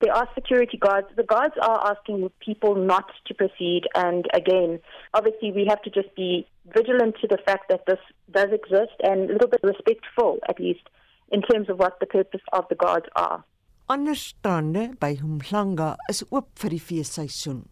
There 0.00 0.12
are 0.16 0.28
security 0.34 0.78
guards. 0.78 1.08
The 1.16 1.24
guards 1.24 1.56
are 1.60 1.80
asking 1.90 2.30
people 2.40 2.74
not 2.74 3.12
to 3.26 3.34
proceed. 3.34 3.82
And 3.94 4.26
again, 4.32 4.80
obviously, 5.12 5.52
we 5.52 5.66
have 5.68 5.82
to 5.82 5.90
just 5.90 6.14
be 6.16 6.46
vigilant 6.74 7.16
to 7.20 7.28
the 7.28 7.36
fact 7.44 7.68
that 7.68 7.84
this 7.86 8.00
does 8.32 8.48
exist 8.50 8.96
and 9.04 9.28
a 9.28 9.32
little 9.34 9.48
bit 9.48 9.60
respectful, 9.62 10.38
at 10.48 10.58
least, 10.58 10.88
in 11.30 11.42
terms 11.42 11.68
of 11.68 11.78
what 11.78 12.00
the 12.00 12.06
purpose 12.06 12.40
of 12.54 12.64
the 12.70 12.76
guards 12.76 13.06
are. 13.14 13.44
Ander 13.90 14.14
strande 14.14 14.98
by 14.98 15.16
Humhlanga 15.16 15.96
is 16.08 16.24
oop 16.32 16.48
vir 16.62 16.70
die 16.70 16.80
feesseisoen. 16.80 17.66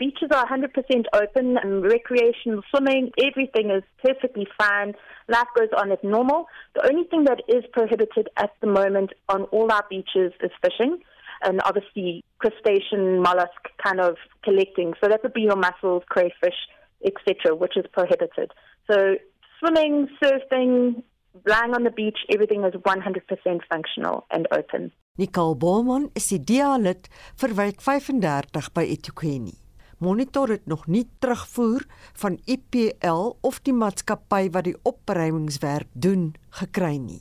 Beaches 0.00 0.30
are 0.34 0.46
100% 0.48 1.04
open 1.14 1.58
and 1.62 1.84
recreational 1.84 2.62
swimming, 2.70 3.12
everything 3.22 3.70
is 3.70 3.84
perfectly 4.02 4.46
fine. 4.58 4.94
Life 5.28 5.52
goes 5.56 5.68
on 5.76 5.92
as 5.92 5.98
normal. 6.02 6.46
The 6.74 6.88
only 6.90 7.04
thing 7.04 7.24
that 7.24 7.42
is 7.46 7.64
prohibited 7.70 8.28
at 8.36 8.50
the 8.62 8.66
moment 8.66 9.12
on 9.28 9.42
all 9.52 9.70
our 9.70 9.84
beaches 9.88 10.32
is 10.42 10.50
fishing 10.64 10.98
and 11.42 11.60
obviously 11.64 12.24
crustacean, 12.38 13.20
mollusk 13.22 13.60
kind 13.84 14.00
of 14.00 14.16
collecting. 14.42 14.94
So 15.00 15.08
that 15.08 15.22
would 15.22 15.34
be 15.34 15.42
your 15.42 15.56
mussels, 15.56 16.02
crayfish, 16.08 16.60
etc., 17.04 17.54
which 17.54 17.76
is 17.76 17.84
prohibited. 17.92 18.50
So 18.90 19.16
swimming, 19.58 20.08
surfing, 20.22 21.02
lying 21.46 21.74
on 21.74 21.84
the 21.84 21.90
beach, 21.90 22.18
everything 22.32 22.64
is 22.64 22.74
100% 22.74 23.60
functional 23.70 24.26
and 24.30 24.48
open. 24.52 24.92
Nicole 25.18 25.54
Bowman 25.54 26.10
is 26.14 26.30
die 26.30 26.38
DA-lid 26.38 27.08
vir 27.36 27.52
wijk 27.54 27.82
35 27.84 28.72
by 28.72 28.86
eThekwini. 28.86 29.59
Monitor 30.00 30.48
het 30.48 30.66
nog 30.66 30.86
nie 30.86 31.04
terugvoer 31.18 31.84
van 32.12 32.38
IPL 32.44 33.36
of 33.40 33.60
die 33.60 33.74
maatskappy 33.76 34.46
wat 34.50 34.64
die 34.64 34.76
opruimingswerk 34.88 35.88
doen 35.92 36.30
gekry 36.56 36.96
nie. 36.96 37.20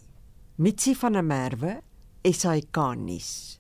Mitsi 0.56 0.96
van 0.96 1.20
der 1.20 1.26
Merwe, 1.28 1.82
SAK 2.24 2.80
nuus. 2.96 3.59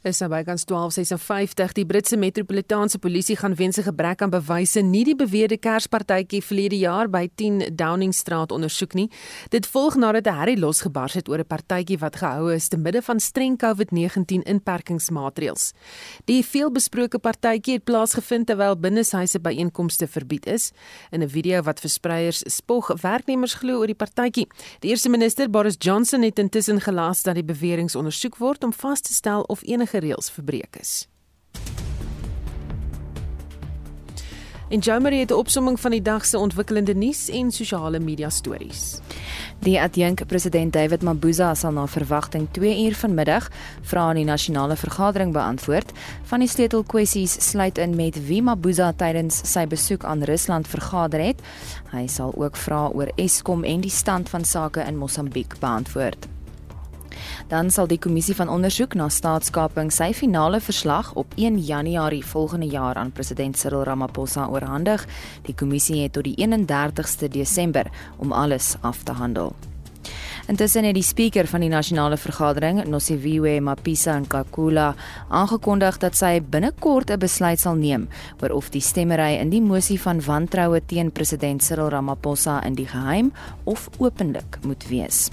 Is 0.00 0.16
nou 0.22 0.30
bykans 0.32 0.62
12:56 0.64 1.74
die 1.76 1.84
Britse 1.84 2.16
metropolitaanse 2.16 2.98
polisie 2.98 3.34
gaan 3.36 3.54
weens 3.54 3.76
'n 3.76 3.82
gebrek 3.82 4.22
aan 4.22 4.30
bewyse 4.30 4.80
nie 4.80 5.04
die 5.04 5.14
beweerde 5.14 5.58
Kerspartytjie 5.58 6.42
verlede 6.42 6.78
jaar 6.78 7.08
by 7.10 7.28
10 7.34 7.76
Downing 7.76 8.14
Street 8.14 8.50
ondersoek 8.50 8.94
nie. 8.94 9.10
Dit 9.50 9.66
volg 9.66 9.96
nadat 9.96 10.26
'n 10.26 10.34
herrie 10.34 10.58
losgebars 10.58 11.14
het 11.14 11.28
oor 11.28 11.38
'n 11.38 11.46
partytjie 11.46 11.98
wat 11.98 12.16
gehou 12.16 12.54
is 12.54 12.68
te 12.68 12.76
midde 12.76 13.02
van 13.02 13.20
streng 13.20 13.58
COVID-19 13.58 14.42
inperkingsmaatreëls. 14.42 15.72
Die 16.24 16.44
veelbesproke 16.44 17.18
partytjie 17.18 17.74
het 17.74 17.84
plaasgevind 17.84 18.46
terwyl 18.46 18.78
binneshuise 18.78 19.40
byeenkomste 19.40 20.06
verbied 20.06 20.46
is. 20.46 20.72
In 21.10 21.22
'n 21.22 21.28
video 21.28 21.62
wat 21.62 21.80
verspreiers 21.80 22.42
spog 22.46 23.00
werknemers 23.02 23.54
glo 23.54 23.78
oor 23.78 23.86
die 23.86 23.94
partytjie. 23.94 24.46
Die 24.78 24.90
eerste 24.90 25.10
minister 25.10 25.50
Boris 25.50 25.76
Johnson 25.78 26.22
het 26.22 26.38
intussen 26.38 26.80
gelas 26.80 27.22
dat 27.22 27.34
die 27.34 27.44
beweringe 27.44 27.98
ondersoek 27.98 28.36
word 28.36 28.64
om 28.64 28.72
vas 28.72 29.00
te 29.00 29.12
stel 29.12 29.42
of 29.42 29.62
enige 29.62 29.89
enige 29.90 30.06
reëls 30.06 30.30
verbreek 30.30 30.76
is. 30.80 31.08
En 34.70 34.78
Jomari 34.78 35.18
het 35.18 35.30
'n 35.30 35.34
opsomming 35.34 35.80
van 35.80 35.90
die 35.90 36.02
dag 36.02 36.24
se 36.24 36.38
ontwikkelende 36.38 36.94
nuus 36.94 37.28
en 37.28 37.50
sosiale 37.50 37.98
media 37.98 38.30
stories. 38.30 39.00
Die 39.58 39.80
adjunk 39.80 40.26
president 40.26 40.72
David 40.72 41.02
Mabuza 41.02 41.54
sal 41.54 41.72
na 41.72 41.86
verwagting 41.86 42.48
2 42.50 42.84
uur 42.84 42.94
vanmiddag 42.94 43.50
vrae 43.82 44.08
aan 44.08 44.14
die 44.14 44.24
nasionale 44.24 44.76
vergadering 44.76 45.32
beantwoord. 45.32 45.92
Van 46.22 46.38
die 46.38 46.48
sleutelkwessies 46.48 47.50
sluit 47.50 47.78
in 47.78 47.96
met 47.96 48.26
wie 48.26 48.42
Mabuza 48.42 48.92
tydens 48.92 49.40
sy 49.52 49.66
besoek 49.66 50.04
aan 50.04 50.22
Rusland 50.22 50.68
vergader 50.68 51.20
het. 51.20 51.40
Hy 51.90 52.06
sal 52.06 52.32
ook 52.36 52.56
vra 52.56 52.88
oor 52.88 53.10
Eskom 53.16 53.64
en 53.64 53.80
die 53.80 53.90
stand 53.90 54.28
van 54.28 54.44
sake 54.44 54.80
in 54.80 54.96
Mosambiek 54.96 55.58
beantwoord. 55.58 56.39
Dan 57.48 57.70
sal 57.70 57.86
die 57.86 57.98
kommissie 57.98 58.34
van 58.34 58.48
ondersoek 58.48 58.94
na 58.94 59.08
staatskaping 59.08 59.92
sy 59.92 60.12
finale 60.12 60.60
verslag 60.60 61.14
op 61.14 61.34
1 61.36 61.58
Januarie 61.58 62.24
volgende 62.26 62.66
jaar 62.66 62.96
aan 62.96 63.12
president 63.12 63.58
Cyril 63.58 63.82
Ramaphosa 63.84 64.46
oorhandig. 64.48 65.06
Die 65.42 65.54
kommissie 65.54 66.02
het 66.02 66.12
tot 66.12 66.24
die 66.24 66.36
31ste 66.36 67.28
Desember 67.28 67.90
om 68.18 68.32
alles 68.32 68.76
af 68.80 69.02
te 69.02 69.12
handel. 69.12 69.54
Intussen 70.50 70.84
het 70.84 70.96
die 70.96 71.04
spreker 71.06 71.46
van 71.46 71.62
die 71.62 71.70
nasionale 71.70 72.16
vergadering, 72.18 72.80
Nosiviwe 72.90 73.60
Mapisa 73.62 74.16
Nkakula, 74.18 74.88
aangekondig 75.28 76.00
dat 76.02 76.16
sy 76.18 76.40
binnekort 76.40 77.10
'n 77.10 77.18
besluit 77.18 77.60
sal 77.60 77.74
neem 77.74 78.08
oor 78.42 78.50
of 78.50 78.70
die 78.70 78.80
stemmery 78.80 79.38
in 79.38 79.50
die 79.50 79.62
mosie 79.62 80.00
van 80.00 80.20
wantroue 80.20 80.80
teen 80.86 81.12
president 81.12 81.62
Cyril 81.62 81.88
Ramaphosa 81.88 82.64
in 82.64 82.74
die 82.74 82.86
geheim 82.86 83.32
of 83.64 83.88
openlik 83.98 84.58
moet 84.62 84.88
wees. 84.88 85.30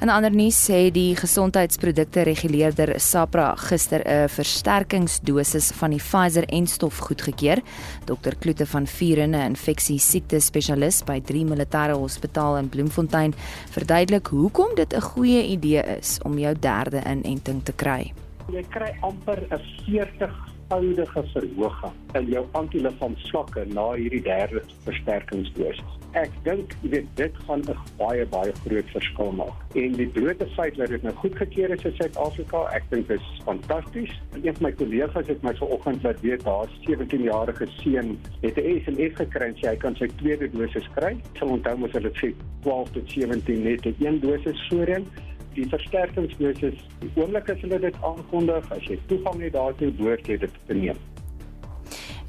In 0.00 0.08
ander 0.08 0.32
nuus 0.32 0.56
sê 0.56 0.86
die 0.88 1.10
gesondheidsprodukte 1.12 2.22
reguleerder 2.24 2.94
SAPRA 3.04 3.50
gister 3.60 4.00
'n 4.00 4.30
versterkingsdosis 4.32 5.72
van 5.76 5.90
die 5.90 6.00
Pfizer-enstof 6.00 6.98
goedgekeur. 6.98 7.60
Dr 8.06 8.34
Kloete 8.40 8.66
van 8.66 8.86
Vuren, 8.86 9.36
'n 9.36 9.50
infeksie 9.52 9.98
siekte 9.98 10.40
spesialis 10.40 11.02
by 11.04 11.20
3 11.20 11.44
Militêre 11.44 11.92
Hospitaal 11.92 12.56
in 12.56 12.68
Bloemfontein, 12.68 13.34
verduidelik 13.70 14.26
hoekom 14.26 14.74
dit 14.74 14.94
'n 14.94 15.00
goeie 15.00 15.46
idee 15.46 15.82
is 15.98 16.18
om 16.24 16.38
jou 16.38 16.54
derde 16.58 17.02
inenting 17.04 17.62
te 17.64 17.72
kry. 17.72 18.12
Jy 18.48 18.64
kry 18.70 18.96
amper 19.02 19.46
'n 19.50 19.60
40 19.84 20.32
voudige 20.68 21.22
verhoging 21.32 21.92
in 22.14 22.26
jou 22.26 22.46
antiliggaamsvlakke 22.52 23.66
na 23.66 23.92
hierdie 23.92 24.22
derde 24.22 24.62
versterkingsdosis 24.84 25.99
ek 26.18 26.32
dink 26.44 26.74
jy 26.82 26.90
weet 26.94 27.08
dit 27.16 27.36
gaan 27.46 27.62
'n 27.62 27.76
baie 27.98 28.26
baie 28.26 28.52
groot 28.64 28.88
verskil 28.94 29.32
maak. 29.32 29.56
En 29.74 29.92
die 29.92 30.06
blote 30.06 30.46
feit 30.56 30.76
dat 30.76 30.88
dit 30.88 31.02
nou 31.02 31.14
goedgekeur 31.14 31.70
is 31.70 31.84
in 31.84 31.94
Suid-Afrika, 31.98 32.64
ek 32.74 32.84
dink 32.90 33.08
dit 33.08 33.20
is 33.20 33.42
fantasties. 33.44 34.12
Een 34.42 34.54
van 34.54 34.62
my 34.66 34.72
kollegas 34.72 35.26
het 35.26 35.42
my 35.42 35.54
vanoggend 35.54 36.02
laat 36.02 36.20
weet 36.20 36.44
daar 36.44 36.66
'n 36.66 36.84
17-jarige 36.86 37.66
seun 37.66 38.18
het 38.40 38.56
'n 38.56 38.80
SMS 38.84 39.14
gekry 39.14 39.46
en 39.46 39.54
sê 39.54 39.68
hy 39.68 39.76
kan 39.76 39.96
sy 39.96 40.06
tweede 40.06 40.50
dosis 40.50 40.88
kry. 40.94 41.12
Ek 41.12 41.38
sal 41.38 41.48
onthou 41.48 41.76
mos 41.76 41.92
hulle 41.92 42.12
sê 42.14 42.34
12 42.62 42.90
tot 42.90 43.10
17 43.10 43.62
net 43.62 43.84
het 43.84 43.96
een 43.98 44.20
dosis 44.20 44.68
voorheen 44.68 45.06
die 45.54 45.66
versterkingsdosis 45.70 46.82
die 47.02 47.10
oomblik 47.18 47.48
as 47.52 47.62
hulle 47.64 47.78
dit 47.82 47.96
aankondig 48.06 48.72
as 48.76 48.84
jy 48.90 48.98
toegang 49.10 49.42
het 49.42 49.56
daartoe 49.56 49.90
behoort 49.98 50.28
jy 50.30 50.36
dit 50.44 50.60
te 50.68 50.74
neem 50.74 51.00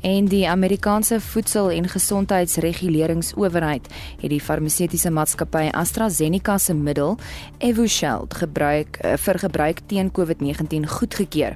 en 0.01 0.25
die 0.25 0.49
Amerikaanse 0.49 1.21
Voedsel- 1.21 1.69
en 1.69 1.89
Gesondheidsreguleringsowerheid 1.89 3.87
het 4.21 4.29
die 4.29 4.41
farmaseutiese 4.41 5.09
maatskappy 5.09 5.69
AstraZeneca 5.71 6.57
se 6.57 6.73
middel 6.73 7.17
Evusheld 7.57 8.33
gebruik 8.33 8.97
eh, 8.97 9.13
vir 9.17 9.39
gebruik 9.39 9.79
teen 9.85 10.11
COVID-19 10.11 10.87
goedgekeur. 10.87 11.55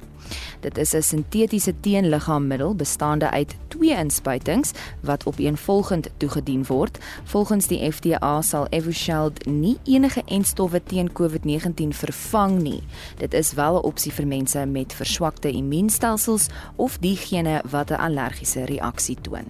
Dit 0.60 0.78
is 0.78 0.92
'n 0.94 1.02
sintetiese 1.02 1.74
teenliggaammiddel 1.80 2.74
bestaande 2.74 3.30
uit 3.30 3.56
twee 3.68 3.96
inspuitings 3.96 4.70
wat 5.00 5.26
opeenvolgend 5.26 6.08
toegedien 6.16 6.64
word. 6.66 6.98
Volgens 7.24 7.66
die 7.66 7.92
FDA 7.92 8.42
sal 8.42 8.66
Evusheld 8.66 9.46
nie 9.46 9.78
enige 9.84 10.22
entstowwe 10.26 10.82
teen 10.82 11.12
COVID-19 11.12 11.88
vervang 11.88 12.62
nie. 12.62 12.82
Dit 13.18 13.34
is 13.34 13.52
wel 13.52 13.74
'n 13.76 13.84
opsie 13.84 14.12
vir 14.12 14.26
mense 14.26 14.66
met 14.66 14.92
verswakte 14.92 15.50
immuunstelsels 15.50 16.46
of 16.76 16.98
diegene 16.98 17.62
wat 17.70 17.90
'n 17.90 18.00
allergiese 18.00 18.64
reaksie 18.64 19.16
toon. 19.20 19.44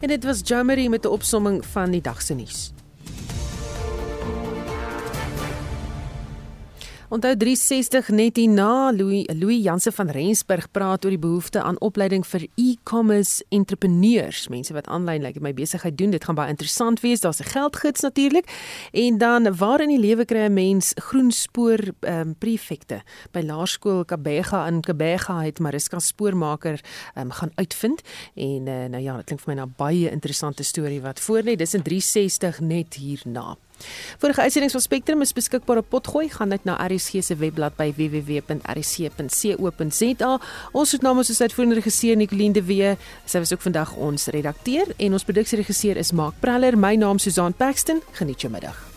En 0.00 0.08
dit 0.08 0.24
was 0.24 0.40
Jamie 0.44 0.88
met 0.88 1.04
'n 1.04 1.08
opsomming 1.08 1.66
van 1.66 1.90
die 1.90 2.00
dag 2.00 2.22
se 2.22 2.34
nuus. 2.34 2.72
Onthou 7.12 7.34
360 7.36 8.08
net 8.16 8.38
hierna 8.40 8.90
Louis 8.96 9.28
Louis 9.36 9.60
Janse 9.62 9.92
van 9.92 10.08
Rensburg 10.08 10.70
praat 10.72 11.04
oor 11.04 11.12
die 11.12 11.20
behoefte 11.20 11.60
aan 11.60 11.76
opleiding 11.84 12.24
vir 12.24 12.46
e-commerce 12.56 13.44
entrepreneurs, 13.52 14.46
mense 14.48 14.72
wat 14.72 14.88
aanlyn 14.88 15.20
like 15.20 15.42
my 15.44 15.52
besigheid 15.52 15.98
doen. 16.00 16.14
Dit 16.14 16.24
gaan 16.24 16.38
baie 16.38 16.48
interessant 16.48 17.02
wees. 17.04 17.20
Daar's 17.20 17.42
'n 17.44 17.52
geldgids 17.52 18.00
natuurlik. 18.00 18.48
En 18.92 19.18
dan 19.18 19.56
waar 19.56 19.80
in 19.80 19.88
die 19.88 20.00
lewe 20.00 20.24
kry 20.24 20.46
'n 20.48 20.52
mens 20.52 20.92
groenspoor 20.94 21.78
ehm 22.00 22.20
um, 22.20 22.34
prefekte 22.38 23.02
by 23.32 23.40
Laerskool 23.40 24.04
Kabega 24.04 24.66
in 24.66 24.80
Kabega 24.80 25.42
het 25.42 25.58
Mariska 25.58 25.98
spoormaker 25.98 26.80
ehm 27.14 27.26
um, 27.26 27.30
gaan 27.30 27.50
uitvind 27.54 28.00
en 28.34 28.66
uh, 28.66 28.84
nou 28.88 29.02
ja, 29.02 29.16
dit 29.16 29.24
klink 29.24 29.40
vir 29.40 29.54
my 29.54 29.60
na 29.60 29.66
baie 29.66 30.10
interessante 30.10 30.62
storie 30.62 31.00
wat 31.00 31.20
voor 31.20 31.42
lê. 31.42 31.56
Dis 31.56 31.74
in 31.74 31.82
360 31.82 32.60
net 32.60 32.94
hierna. 32.94 33.56
Vorige 34.18 34.40
uitsendings 34.40 34.72
van 34.72 34.82
Spectrum 34.82 35.20
is 35.20 35.32
beskikbaar 35.32 35.76
op 35.82 35.88
Potgooi. 35.88 36.28
Gaan 36.28 36.48
net 36.48 36.64
na 36.64 36.86
RSG 36.86 37.12
se 37.22 37.36
webblad 37.36 37.76
by 37.76 37.92
www.rsc.co.za. 37.96 38.60
Ons 40.72 40.92
het 40.92 41.02
namens 41.02 41.28
ons 41.28 41.40
uitvoerende 41.40 41.74
regisseur 41.80 42.16
Nicoline 42.16 42.52
de 42.52 42.62
Wee. 42.64 42.96
Sy 43.24 43.38
was 43.38 43.52
ook 43.52 43.62
vandag 43.66 43.94
ons 43.96 44.26
redakteur 44.26 44.86
en 44.96 45.12
ons 45.12 45.24
produksieregisseur 45.24 45.96
is 45.96 46.12
Mark 46.12 46.34
Preller. 46.40 46.78
My 46.78 46.94
naam 46.96 47.18
Susan 47.18 47.52
Paxton. 47.54 48.02
Geniet 48.12 48.40
jou 48.40 48.52
middag. 48.52 48.93